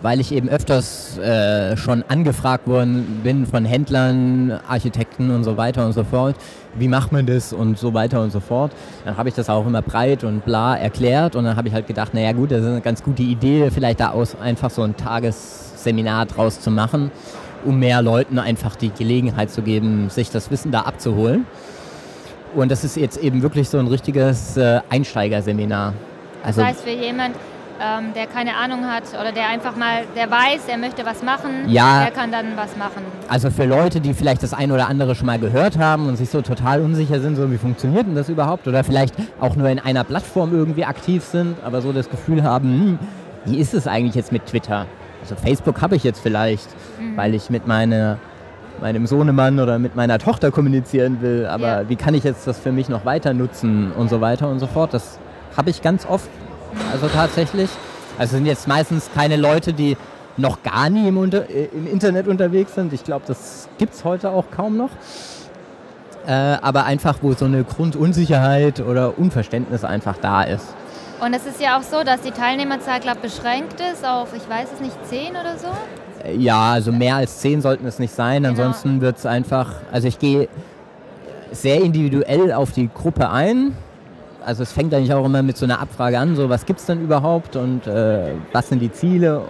weil 0.05 0.21
ich 0.21 0.33
eben 0.33 0.51
öfters 0.51 1.17
äh, 1.17 1.79
schon 1.79 2.05
angefragt 2.09 2.69
worden 2.69 3.23
bin 3.25 3.47
von 3.47 3.65
Händlern, 3.65 4.61
Architekten 4.69 5.31
und 5.31 5.45
so 5.45 5.57
weiter 5.57 5.87
und 5.87 5.95
so 5.95 6.05
fort. 6.05 6.37
Wie 6.75 6.89
macht 6.89 7.11
man 7.11 7.25
das 7.25 7.55
und 7.55 7.79
so 7.79 7.95
weiter 7.95 8.21
und 8.21 8.31
so 8.31 8.41
fort. 8.41 8.73
Dann 9.07 9.17
habe 9.17 9.31
ich 9.31 9.35
das 9.35 9.49
auch 9.49 9.67
immer 9.67 9.81
breit 9.81 10.23
und 10.23 10.45
bla 10.45 10.77
erklärt 10.77 11.37
und 11.37 11.45
dann 11.45 11.57
habe 11.57 11.69
ich 11.69 11.75
halt 11.75 11.87
gedacht, 11.87 12.13
naja 12.13 12.33
gut, 12.33 12.51
das 12.51 12.61
ist 12.61 12.67
eine 12.67 12.83
ganz 12.83 13.03
gute 13.03 13.23
Idee, 13.23 13.71
vielleicht 13.71 14.01
da 14.01 14.11
aus 14.11 14.37
einfach 14.39 14.69
so 14.69 14.83
ein 14.83 14.95
Tagesseminar 14.95 16.27
draus 16.27 16.61
zu 16.61 16.71
machen, 16.71 17.11
um 17.65 17.79
mehr 17.79 18.03
Leuten 18.03 18.39
einfach 18.39 18.77
die 18.77 18.91
Gelegenheit 18.91 19.51
zu 19.51 19.63
geben, 19.63 20.11
sich 20.11 20.29
das 20.29 20.51
Wissen 20.51 20.71
da 20.71 20.83
abzuholen. 20.83 21.47
Und 22.55 22.71
das 22.71 22.85
ist 22.85 22.99
jetzt 22.99 23.17
eben 23.17 23.41
wirklich 23.41 23.71
so 23.71 23.79
ein 23.79 23.87
richtiges 23.87 24.59
äh, 24.59 24.81
Einsteigerseminar. 24.91 25.95
Also, 26.45 26.61
das 26.61 26.71
heißt, 26.73 26.81
für 26.83 26.91
jemand, 26.91 27.37
ähm, 27.81 28.13
der 28.15 28.27
keine 28.27 28.57
Ahnung 28.57 28.87
hat 28.87 29.05
oder 29.19 29.33
der 29.33 29.49
einfach 29.49 29.77
mal, 29.77 30.05
der 30.17 30.31
weiß, 30.31 30.69
er 30.69 30.79
möchte 30.79 31.05
was 31.05 31.23
machen, 31.23 31.69
ja, 31.69 32.05
der 32.05 32.13
kann 32.13 32.31
dann 32.31 32.57
was 32.57 32.77
machen. 32.77 33.03
Also 33.29 33.51
für 33.51 33.65
Leute, 33.65 34.01
die 34.01 34.15
vielleicht 34.15 34.43
das 34.43 34.55
eine 34.55 34.75
oder 34.75 34.89
andere 34.89 35.15
schon 35.15 35.27
mal 35.27 35.39
gehört 35.39 35.79
haben 35.79 36.09
und 36.09 36.17
sich 36.17 36.31
so 36.31 36.41
total 36.43 36.81
unsicher 36.81 37.21
sind, 37.21 37.37
so 37.37 37.51
wie 37.51 37.59
funktioniert 37.59 38.07
denn 38.07 38.15
das 38.15 38.29
überhaupt 38.29 38.69
oder 38.69 38.85
vielleicht 38.85 39.15
auch 39.41 39.57
nur 39.57 39.69
in 39.69 39.79
einer 39.79 40.05
Plattform 40.05 40.53
irgendwie 40.53 40.85
aktiv 40.85 41.25
sind, 41.25 41.57
aber 41.65 41.81
so 41.81 41.93
das 41.93 42.09
Gefühl 42.09 42.43
haben, 42.43 42.69
hm, 42.69 42.99
wie 43.45 43.59
ist 43.59 43.75
es 43.75 43.87
eigentlich 43.87 44.15
jetzt 44.15 44.33
mit 44.33 44.47
Twitter? 44.47 44.87
Also 45.21 45.37
Facebook 45.37 45.81
habe 45.81 45.97
ich 45.97 46.05
jetzt 46.05 46.21
vielleicht, 46.21 46.69
mhm. 47.01 47.17
weil 47.17 47.35
ich 47.35 47.51
mit 47.51 47.67
meine, 47.67 48.19
meinem 48.81 49.07
Sohnemann 49.07 49.59
oder 49.59 49.79
mit 49.79 49.97
meiner 49.97 50.19
Tochter 50.19 50.51
kommunizieren 50.51 51.21
will, 51.23 51.47
aber 51.47 51.83
ja. 51.83 51.89
wie 51.89 51.97
kann 51.97 52.15
ich 52.15 52.25
jetzt 52.25 52.47
das 52.47 52.59
für 52.59 52.73
mich 52.73 52.89
noch 52.89 53.05
weiter 53.05 53.35
nutzen 53.35 53.91
und 53.93 54.11
so 54.11 54.21
weiter 54.21 54.49
und 54.49 54.59
so 54.59 54.67
fort. 54.67 54.93
Das 54.93 55.19
habe 55.57 55.71
ich 55.71 55.83
ganz 55.83 56.07
oft 56.07 56.29
also 56.93 57.09
tatsächlich. 57.09 57.71
Also 58.19 58.37
sind 58.37 58.47
jetzt 58.47 58.69
meistens 58.69 59.11
keine 59.15 59.37
Leute, 59.37 59.73
die 59.73 59.97
noch 60.37 60.63
gar 60.63 60.91
nie 60.91 61.09
im, 61.09 61.19
Unter 61.19 61.49
äh, 61.51 61.69
im 61.73 61.87
Internet 61.87 62.29
unterwegs 62.29 62.75
sind. 62.75 62.93
Ich 62.93 63.05
glaube, 63.05 63.25
das 63.27 63.69
gibt 63.79 63.95
es 63.95 64.05
heute 64.05 64.31
auch 64.31 64.47
kaum 64.51 64.77
noch. 64.77 64.91
Äh, 66.27 66.33
aber 66.33 66.85
einfach, 66.85 67.19
wo 67.23 67.33
so 67.35 67.45
eine 67.45 67.65
Grundunsicherheit 67.65 68.81
oder 68.81 69.19
Unverständnis 69.19 69.85
einfach 69.85 70.17
da 70.17 70.43
ist. 70.43 70.67
Und 71.21 71.35
es 71.35 71.47
ist 71.47 71.61
ja 71.61 71.79
auch 71.79 71.83
so, 71.83 72.03
dass 72.03 72.23
die 72.23 72.31
Teilnehmerzahl, 72.31 73.01
glaube 73.01 73.21
beschränkt 73.21 73.81
ist 73.81 74.05
auf, 74.07 74.35
ich 74.35 74.49
weiß 74.49 74.69
es 74.75 74.81
nicht, 74.81 74.97
zehn 75.09 75.31
oder 75.31 75.57
so? 75.59 75.69
Äh, 76.27 76.37
ja, 76.37 76.73
also 76.73 76.93
mehr 76.93 77.17
als 77.17 77.41
zehn 77.41 77.61
sollten 77.61 77.87
es 77.87 77.99
nicht 77.99 78.15
sein. 78.15 78.43
Genau. 78.43 78.51
Ansonsten 78.51 79.01
wird 79.01 79.19
es 79.19 79.27
einfach, 79.27 79.75
also 79.93 80.09
ich 80.09 80.19
gehe 80.19 80.49
sehr 81.53 81.81
individuell 81.83 82.53
auf 82.53 82.73
die 82.73 82.89
Gruppe 82.93 83.31
ein. 83.31 83.77
Also 84.45 84.63
es 84.63 84.73
fängt 84.73 84.93
eigentlich 84.93 85.13
auch 85.13 85.25
immer 85.25 85.43
mit 85.43 85.57
so 85.57 85.65
einer 85.65 85.81
Abfrage 85.81 86.19
an, 86.19 86.37
so 86.37 86.49
was 86.49 86.67
gibt 86.67 86.81
es 86.81 86.87
denn 86.87 87.01
überhaupt 87.01 87.57
und 87.57 87.87
äh, 87.87 88.33
was 88.53 88.69
sind 88.69 88.81
die 88.81 88.93
Ziele 88.93 89.43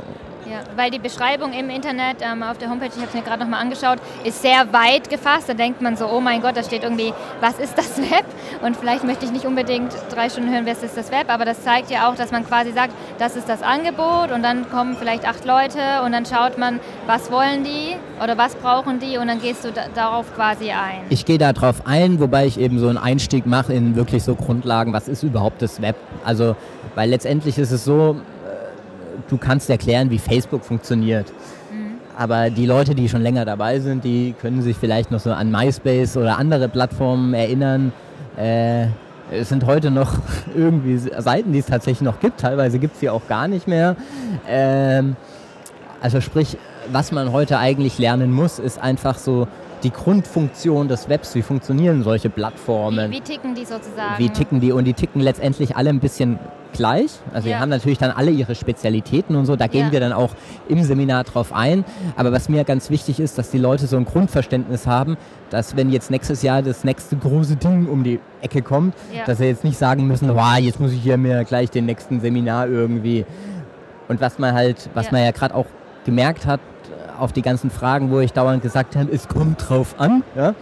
ja, 0.51 0.61
weil 0.77 0.91
die 0.91 0.99
Beschreibung 0.99 1.53
im 1.53 1.71
Internet 1.71 2.19
ähm, 2.21 2.43
auf 2.43 2.59
der 2.59 2.71
Homepage, 2.71 2.89
ich 2.89 2.97
habe 2.97 3.09
es 3.09 3.15
mir 3.15 3.23
gerade 3.23 3.43
nochmal 3.43 3.61
angeschaut, 3.61 3.99
ist 4.25 4.43
sehr 4.43 4.73
weit 4.73 5.09
gefasst. 5.09 5.49
Da 5.49 5.55
denkt 5.55 5.81
man 5.81 5.97
so, 5.97 6.07
oh 6.07 6.21
mein 6.21 6.41
Gott, 6.43 6.57
da 6.57 6.63
steht 6.63 6.83
irgendwie, 6.83 7.13
was 7.41 7.59
ist 7.59 7.77
das 7.79 7.99
Web? 8.11 8.25
Und 8.63 8.77
vielleicht 8.77 9.05
möchte 9.05 9.25
ich 9.25 9.33
nicht 9.33 9.47
unbedingt 9.47 9.93
drei 10.11 10.29
Stunden 10.29 10.53
hören, 10.53 10.67
was 10.67 10.83
ist 10.83 10.97
das 10.97 11.11
Web, 11.11 11.29
aber 11.29 11.45
das 11.45 11.63
zeigt 11.63 11.91
ja 11.91 12.09
auch, 12.09 12.15
dass 12.15 12.31
man 12.31 12.47
quasi 12.47 12.73
sagt, 12.73 12.93
das 13.19 13.37
ist 13.37 13.49
das 13.49 13.63
Angebot 13.63 14.31
und 14.33 14.43
dann 14.43 14.69
kommen 14.71 14.97
vielleicht 14.99 15.27
acht 15.27 15.45
Leute 15.45 15.79
und 16.05 16.13
dann 16.13 16.27
schaut 16.27 16.59
man, 16.59 16.81
was 17.07 17.31
wollen 17.31 17.65
die 17.65 17.97
oder 18.23 18.39
was 18.39 18.55
brauchen 18.55 19.01
die 19.01 19.19
und 19.19 19.29
dann 19.29 19.41
gehst 19.41 19.65
du 19.65 19.73
da, 19.73 19.83
darauf 19.95 20.35
quasi 20.35 20.71
ein. 20.71 21.03
Ich 21.11 21.25
gehe 21.25 21.39
darauf 21.39 21.87
ein, 21.87 22.21
wobei 22.21 22.47
ich 22.47 22.59
eben 22.59 22.79
so 22.79 22.89
einen 22.89 22.99
Einstieg 22.99 23.47
mache 23.47 23.73
in 23.73 23.97
wirklich 23.97 24.23
so 24.23 24.35
Grundlagen, 24.35 24.93
was 24.93 25.09
ist 25.09 25.23
überhaupt 25.23 25.63
das 25.63 25.81
Web? 25.83 25.97
Also, 26.25 26.57
weil 26.95 27.11
letztendlich 27.11 27.59
ist 27.59 27.71
es 27.71 27.85
so, 27.85 28.17
du 29.29 29.39
kannst 29.39 29.71
erklären, 29.71 30.11
wie 30.11 30.19
Facebook 30.19 30.65
funktioniert. 30.65 31.33
Mhm. 31.73 31.99
Aber 32.17 32.51
die 32.51 32.67
Leute, 32.67 32.95
die 32.95 33.09
schon 33.09 33.23
länger 33.23 33.45
dabei 33.45 33.81
sind, 33.81 34.05
die 34.05 34.35
können 34.41 34.63
sich 34.63 34.77
vielleicht 34.77 35.11
noch 35.11 35.21
so 35.21 35.33
an 35.33 35.51
MySpace 35.51 36.17
oder 36.17 36.39
andere 36.39 36.69
Plattformen 36.69 37.35
erinnern. 37.35 37.93
Äh, 38.37 38.87
es 39.31 39.49
sind 39.49 39.67
heute 39.67 39.91
noch 39.91 40.13
irgendwie 40.55 40.99
Seiten, 40.99 41.53
die 41.53 41.59
es 41.59 41.67
tatsächlich 41.67 42.03
noch 42.03 42.21
gibt. 42.21 42.41
Teilweise 42.41 42.79
gibt 42.79 42.95
es 42.95 43.01
sie 43.01 43.11
auch 43.11 43.27
gar 43.29 43.49
nicht 43.49 43.67
mehr. 43.67 43.97
Ähm, 44.49 45.17
also 46.01 46.21
sprich, 46.21 46.59
was 46.93 47.13
man 47.13 47.33
heute 47.33 47.59
eigentlich 47.59 47.99
lernen 47.99 48.31
muss, 48.31 48.59
ist 48.59 48.79
einfach 48.79 49.19
so 49.19 49.49
die 49.85 49.91
Grundfunktion 49.91 50.89
des 50.89 51.09
Webs, 51.09 51.35
wie 51.35 51.43
funktionieren 51.43 52.03
solche 52.03 52.31
Plattformen. 52.31 53.11
Wie, 53.11 53.17
wie, 53.17 53.21
ticken 53.21 53.55
die 53.55 53.65
sozusagen? 53.65 54.19
Wie 54.19 54.31
ticken 54.31 54.61
die? 54.61 54.73
Und 54.73 54.85
die 54.85 54.95
ticken 54.95 55.21
letztendlich 55.21 55.77
alle 55.77 55.91
ein 55.91 56.01
bisschen 56.01 56.39
gleich. 56.75 57.11
Also 57.33 57.49
ja. 57.49 57.57
die 57.57 57.63
haben 57.63 57.71
natürlich 57.71 57.99
dann 57.99 58.11
alle 58.11 58.31
ihre 58.31 58.55
Spezialitäten 58.55 59.37
und 59.37 59.47
so, 59.47 59.57
da 59.57 59.67
gehen 59.67 59.87
ja. 59.87 59.93
wir 59.93 60.01
dann 60.01 60.13
auch 60.13 60.31
im 60.69 60.83
Seminar 60.83 61.25
drauf 61.25 61.53
ein. 61.53 61.85
Aber 62.17 62.33
was 62.33 62.51
mir 62.51 62.65
ganz 62.65 62.91
wichtig 62.91 63.21
ist, 63.21 63.39
dass 63.39 63.51
die 63.51 63.59
Leute 63.59 63.87
so 63.87 63.97
ein 63.97 64.05
Grundverständnis 64.05 64.87
haben, 64.87 65.17
dass 65.51 65.77
wenn 65.77 65.91
jetzt 65.91 66.11
nächstes 66.11 66.43
Jahr 66.43 66.61
das 66.61 66.85
nächste 66.85 67.17
große 67.17 67.57
Ding 67.57 67.87
um 67.87 68.05
die 68.05 68.21
Ecke 68.43 68.61
kommt, 68.61 68.95
ja. 69.13 69.25
dass 69.25 69.39
sie 69.39 69.47
jetzt 69.47 69.65
nicht 69.65 69.79
sagen 69.79 70.07
müssen, 70.07 70.29
wow, 70.35 70.59
jetzt 70.59 70.81
muss 70.81 70.93
ich 70.93 71.03
hier 71.03 71.17
mir 71.17 71.45
gleich 71.45 71.71
den 71.71 71.87
nächsten 71.87 72.21
Seminar 72.21 72.69
irgendwie. 72.69 73.25
Und 74.09 74.21
was 74.21 74.39
man 74.39 74.53
halt, 74.53 74.91
was 74.93 75.11
man 75.11 75.25
ja 75.25 75.31
gerade 75.31 75.55
auch 75.55 75.67
gemerkt 76.05 76.45
hat, 76.45 76.61
auf 77.19 77.33
die 77.33 77.43
ganzen 77.43 77.71
Fragen, 77.71 78.11
wo 78.11 78.21
ich 78.21 78.33
dauernd 78.33 78.63
gesagt 78.63 78.97
habe, 78.97 79.11
es 79.13 79.29
kommt 79.29 79.69
drauf 79.69 79.95
an, 79.99 80.23
ja. 80.35 80.55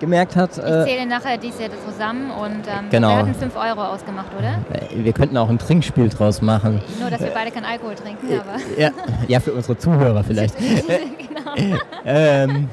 Gemerkt 0.00 0.36
hat. 0.36 0.58
Ich 0.58 0.64
äh, 0.64 0.84
zähle 0.84 1.06
nachher 1.06 1.38
dies 1.38 1.58
Jahr 1.58 1.70
zusammen 1.86 2.30
und 2.30 2.66
ähm, 2.66 2.90
genau. 2.90 3.08
wir 3.08 3.16
hatten 3.18 3.34
5 3.34 3.56
Euro 3.56 3.82
ausgemacht, 3.82 4.30
oder? 4.38 4.54
Äh, 4.72 5.04
wir 5.04 5.12
könnten 5.12 5.36
auch 5.36 5.48
ein 5.48 5.58
Trinkspiel 5.58 6.08
draus 6.08 6.42
machen. 6.42 6.82
Nur, 7.00 7.10
dass 7.10 7.20
wir 7.20 7.30
beide 7.30 7.50
keinen 7.50 7.64
Alkohol 7.64 7.94
trinken, 7.94 8.30
äh, 8.30 8.38
aber... 8.38 8.56
Ja, 8.78 8.90
ja 9.28 9.40
für 9.40 9.52
unsere 9.52 9.78
Zuhörer 9.78 10.22
vielleicht. 10.24 10.56
genau. 10.58 11.54
ähm, 12.04 12.68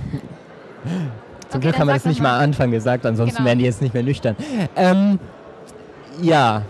zum 1.49 1.57
okay, 1.57 1.59
Glück 1.59 1.79
haben 1.79 1.87
wir 1.87 1.93
das 1.93 2.05
nicht 2.05 2.21
mal 2.21 2.35
am 2.35 2.43
Anfang 2.43 2.71
gesagt, 2.71 3.05
ansonsten 3.05 3.37
genau. 3.37 3.47
wären 3.47 3.59
die 3.59 3.65
jetzt 3.65 3.81
nicht 3.81 3.93
mehr 3.93 4.03
nüchtern. 4.03 4.35
Ähm, 4.75 5.19
ja. 6.21 6.63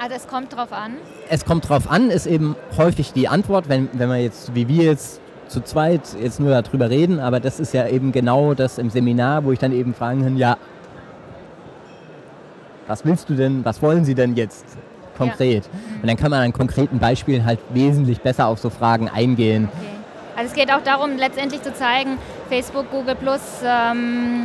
Also 0.00 0.14
es 0.16 0.26
kommt 0.26 0.56
drauf 0.56 0.72
an? 0.72 0.94
Es 1.28 1.44
kommt 1.44 1.68
drauf 1.68 1.90
an, 1.90 2.10
ist 2.10 2.26
eben 2.26 2.56
häufig 2.76 3.12
die 3.12 3.28
Antwort, 3.28 3.68
wenn, 3.68 3.88
wenn 3.92 4.08
man 4.08 4.20
jetzt, 4.20 4.54
wie 4.54 4.68
wir 4.68 4.84
jetzt 4.84 5.20
zu 5.48 5.62
zweit 5.62 6.16
jetzt 6.20 6.40
nur 6.40 6.50
darüber 6.50 6.90
reden, 6.90 7.20
aber 7.20 7.40
das 7.40 7.58
ist 7.58 7.74
ja 7.74 7.88
eben 7.88 8.12
genau 8.12 8.54
das 8.54 8.78
im 8.78 8.90
Seminar, 8.90 9.44
wo 9.44 9.52
ich 9.52 9.58
dann 9.58 9.72
eben 9.72 9.94
fragen 9.94 10.22
kann, 10.22 10.36
ja, 10.36 10.56
was 12.86 13.04
willst 13.04 13.28
du 13.28 13.34
denn, 13.34 13.64
was 13.64 13.82
wollen 13.82 14.04
Sie 14.04 14.14
denn 14.14 14.34
jetzt 14.36 14.64
konkret? 15.16 15.64
Ja. 15.64 15.70
Mhm. 15.72 16.02
Und 16.02 16.08
dann 16.08 16.16
kann 16.16 16.30
man 16.30 16.40
an 16.40 16.52
konkreten 16.52 16.98
Beispielen 16.98 17.44
halt 17.44 17.58
wesentlich 17.70 18.20
besser 18.20 18.46
auf 18.46 18.58
so 18.58 18.70
Fragen 18.70 19.08
eingehen. 19.08 19.68
Okay. 19.70 19.98
Also 20.36 20.50
es 20.50 20.54
geht 20.54 20.72
auch 20.72 20.82
darum, 20.82 21.16
letztendlich 21.16 21.62
zu 21.62 21.74
zeigen, 21.74 22.16
Facebook, 22.48 22.90
Google 22.90 23.16
Plus, 23.16 23.40
ähm, 23.64 24.44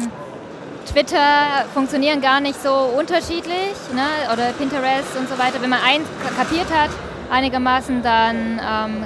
Twitter 0.92 1.64
funktionieren 1.74 2.20
gar 2.20 2.42
nicht 2.42 2.62
so 2.62 2.74
unterschiedlich, 2.98 3.74
ne? 3.94 4.34
oder 4.34 4.52
Pinterest 4.58 5.16
und 5.18 5.30
so 5.30 5.38
weiter. 5.38 5.62
Wenn 5.62 5.70
man 5.70 5.80
eins 5.86 6.08
kapiert 6.36 6.68
hat, 6.74 6.90
einigermaßen, 7.32 8.02
dann 8.02 8.36
ähm, 8.60 9.04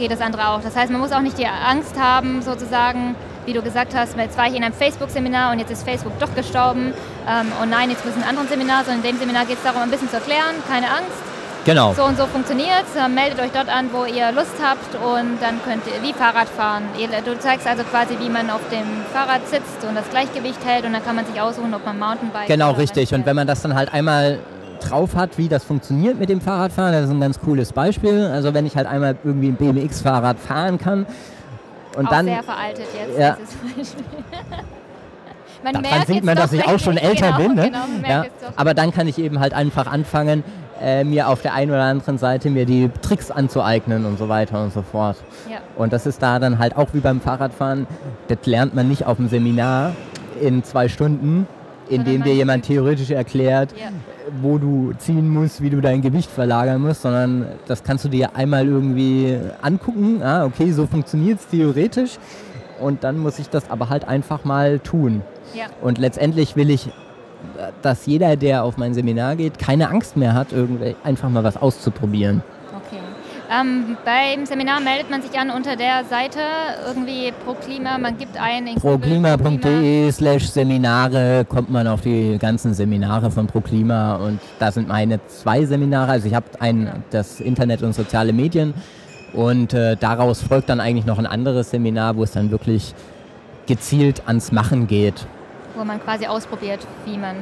geht 0.00 0.10
das 0.10 0.20
andere 0.20 0.48
auch. 0.48 0.60
Das 0.62 0.74
heißt, 0.74 0.90
man 0.90 1.00
muss 1.00 1.12
auch 1.12 1.20
nicht 1.20 1.38
die 1.38 1.46
Angst 1.46 1.98
haben, 1.98 2.42
sozusagen, 2.42 3.14
wie 3.46 3.52
du 3.52 3.62
gesagt 3.62 3.94
hast, 3.94 4.16
jetzt 4.16 4.36
war 4.36 4.48
ich 4.48 4.56
in 4.56 4.64
einem 4.64 4.74
Facebook-Seminar 4.74 5.52
und 5.52 5.60
jetzt 5.60 5.70
ist 5.70 5.84
Facebook 5.84 6.18
doch 6.18 6.34
gestorben 6.34 6.92
ähm, 7.28 7.52
und 7.62 7.70
nein, 7.70 7.90
jetzt 7.90 8.04
muss 8.04 8.16
ein 8.16 8.24
anderes 8.24 8.48
Seminar, 8.48 8.84
sondern 8.84 9.04
in 9.04 9.12
dem 9.12 9.18
Seminar 9.18 9.44
geht 9.46 9.58
es 9.58 9.62
darum, 9.62 9.82
ein 9.82 9.90
bisschen 9.90 10.08
zu 10.08 10.16
erklären, 10.16 10.56
keine 10.68 10.86
Angst. 10.86 11.22
Genau. 11.64 11.92
So 11.92 12.04
und 12.04 12.16
so 12.16 12.26
funktioniert 12.26 12.84
es. 12.88 13.08
Meldet 13.14 13.38
euch 13.38 13.50
dort 13.52 13.68
an, 13.68 13.90
wo 13.92 14.06
ihr 14.06 14.32
Lust 14.32 14.54
habt 14.62 14.94
und 14.94 15.38
dann 15.42 15.60
könnt 15.62 15.82
ihr 15.86 16.02
wie 16.02 16.14
Fahrrad 16.14 16.48
fahren. 16.48 16.84
Du 17.26 17.38
zeigst 17.38 17.66
also 17.66 17.84
quasi, 17.84 18.18
wie 18.18 18.30
man 18.30 18.48
auf 18.48 18.62
dem 18.70 19.04
Fahrrad 19.12 19.46
sitzt 19.46 19.84
und 19.86 19.94
das 19.94 20.08
Gleichgewicht 20.08 20.64
hält 20.64 20.86
und 20.86 20.94
dann 20.94 21.04
kann 21.04 21.16
man 21.16 21.26
sich 21.26 21.38
aussuchen, 21.38 21.74
ob 21.74 21.84
man 21.84 21.98
Mountainbike 21.98 22.46
Genau, 22.46 22.72
richtig. 22.72 23.12
Und 23.12 23.26
wenn 23.26 23.36
man 23.36 23.46
das 23.46 23.60
dann 23.60 23.74
halt 23.74 23.92
einmal 23.92 24.38
drauf 24.80 25.14
hat, 25.14 25.38
wie 25.38 25.48
das 25.48 25.64
funktioniert 25.64 26.18
mit 26.18 26.28
dem 26.28 26.40
Fahrradfahren. 26.40 26.92
Das 26.92 27.04
ist 27.04 27.10
ein 27.10 27.20
ganz 27.20 27.40
cooles 27.40 27.72
Beispiel. 27.72 28.24
Also 28.26 28.54
wenn 28.54 28.66
ich 28.66 28.76
halt 28.76 28.86
einmal 28.86 29.16
irgendwie 29.24 29.48
ein 29.48 29.56
BMX-Fahrrad 29.56 30.38
fahren 30.38 30.78
kann 30.78 31.06
und 31.96 32.06
auch 32.06 32.10
dann 32.10 32.26
sehr 32.26 32.42
veraltet 32.42 32.86
jetzt 32.94 33.18
ja. 33.18 33.36
man 35.64 35.82
Daran 35.82 36.06
sieht 36.06 36.24
man, 36.24 36.36
dass 36.36 36.52
ich 36.52 36.66
auch 36.66 36.78
schon 36.78 36.96
älter 36.98 37.32
genau, 37.32 37.38
bin. 37.38 37.54
Ne? 37.54 37.70
Genau, 37.70 38.08
ja. 38.08 38.24
Aber 38.56 38.74
dann 38.74 38.92
kann 38.92 39.08
ich 39.08 39.18
eben 39.18 39.40
halt 39.40 39.52
einfach 39.54 39.86
anfangen, 39.86 40.44
äh, 40.80 41.04
mir 41.04 41.28
auf 41.28 41.42
der 41.42 41.54
einen 41.54 41.70
oder 41.70 41.82
anderen 41.82 42.18
Seite 42.18 42.50
mir 42.50 42.64
die 42.64 42.90
Tricks 43.02 43.30
anzueignen 43.30 44.06
und 44.06 44.18
so 44.18 44.28
weiter 44.28 44.62
und 44.62 44.72
so 44.72 44.82
fort. 44.82 45.16
Ja. 45.50 45.58
Und 45.76 45.92
das 45.92 46.06
ist 46.06 46.22
da 46.22 46.38
dann 46.38 46.58
halt 46.58 46.76
auch 46.76 46.88
wie 46.92 47.00
beim 47.00 47.20
Fahrradfahren, 47.20 47.86
das 48.28 48.38
lernt 48.46 48.74
man 48.74 48.88
nicht 48.88 49.04
auf 49.06 49.16
dem 49.18 49.28
Seminar 49.28 49.92
in 50.40 50.64
zwei 50.64 50.88
Stunden, 50.88 51.46
indem 51.90 52.22
dir 52.22 52.34
jemand 52.34 52.64
theoretisch 52.64 53.10
erklärt, 53.10 53.74
ja 53.78 53.88
wo 54.40 54.58
du 54.58 54.92
ziehen 54.98 55.28
musst, 55.28 55.62
wie 55.62 55.70
du 55.70 55.80
dein 55.80 56.02
Gewicht 56.02 56.30
verlagern 56.30 56.80
musst, 56.80 57.02
sondern 57.02 57.46
das 57.66 57.82
kannst 57.82 58.04
du 58.04 58.08
dir 58.08 58.36
einmal 58.36 58.66
irgendwie 58.66 59.38
angucken. 59.62 60.22
Ah, 60.22 60.44
okay, 60.44 60.72
so 60.72 60.86
funktioniert 60.86 61.40
es 61.40 61.48
theoretisch. 61.48 62.18
Und 62.80 63.04
dann 63.04 63.18
muss 63.18 63.38
ich 63.38 63.48
das 63.48 63.70
aber 63.70 63.90
halt 63.90 64.06
einfach 64.06 64.44
mal 64.44 64.78
tun. 64.78 65.22
Ja. 65.54 65.66
Und 65.82 65.98
letztendlich 65.98 66.56
will 66.56 66.70
ich, 66.70 66.88
dass 67.82 68.06
jeder, 68.06 68.36
der 68.36 68.64
auf 68.64 68.76
mein 68.76 68.94
Seminar 68.94 69.36
geht, 69.36 69.58
keine 69.58 69.90
Angst 69.90 70.16
mehr 70.16 70.34
hat, 70.34 70.52
irgendwie 70.52 70.94
einfach 71.04 71.28
mal 71.28 71.44
was 71.44 71.56
auszuprobieren. 71.56 72.42
Ähm, 73.52 73.96
beim 74.04 74.46
Seminar 74.46 74.80
meldet 74.80 75.10
man 75.10 75.22
sich 75.22 75.36
an 75.36 75.50
unter 75.50 75.74
der 75.74 76.04
Seite 76.04 76.38
irgendwie 76.86 77.32
ProKlima, 77.44 77.98
man 77.98 78.16
gibt 78.16 78.40
ein 78.40 78.76
proklima.de 78.76 80.12
slash 80.12 80.48
Seminare 80.50 81.44
kommt 81.48 81.68
man 81.68 81.88
auf 81.88 82.02
die 82.02 82.38
ganzen 82.38 82.74
Seminare 82.74 83.32
von 83.32 83.48
ProKlima 83.48 84.16
und 84.16 84.38
da 84.60 84.70
sind 84.70 84.86
meine 84.86 85.18
zwei 85.26 85.64
Seminare, 85.64 86.12
also 86.12 86.28
ich 86.28 86.34
habe 86.34 86.46
ein 86.60 87.02
das 87.10 87.40
Internet 87.40 87.82
und 87.82 87.92
soziale 87.92 88.32
Medien 88.32 88.72
und 89.32 89.74
äh, 89.74 89.96
daraus 89.96 90.42
folgt 90.42 90.68
dann 90.68 90.78
eigentlich 90.78 91.06
noch 91.06 91.18
ein 91.18 91.26
anderes 91.26 91.70
Seminar, 91.70 92.14
wo 92.14 92.22
es 92.22 92.30
dann 92.30 92.52
wirklich 92.52 92.94
gezielt 93.66 94.22
ans 94.28 94.52
Machen 94.52 94.86
geht. 94.86 95.26
Wo 95.74 95.84
man 95.84 96.00
quasi 96.00 96.26
ausprobiert, 96.26 96.86
wie 97.04 97.18
man 97.18 97.34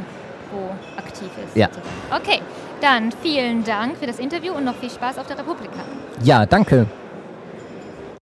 wo 0.53 0.71
aktiv 0.99 1.29
ist. 1.45 1.55
Ja. 1.55 1.69
Okay. 2.11 2.41
Dann 2.81 3.11
vielen 3.11 3.65
Dank 3.65 3.97
für 3.97 4.07
das 4.07 4.19
Interview 4.19 4.53
und 4.53 4.65
noch 4.65 4.77
viel 4.77 4.91
Spaß 4.91 5.19
auf 5.19 5.27
der 5.27 5.39
Republika. 5.39 5.81
Ja, 6.23 6.47
danke. 6.47 6.87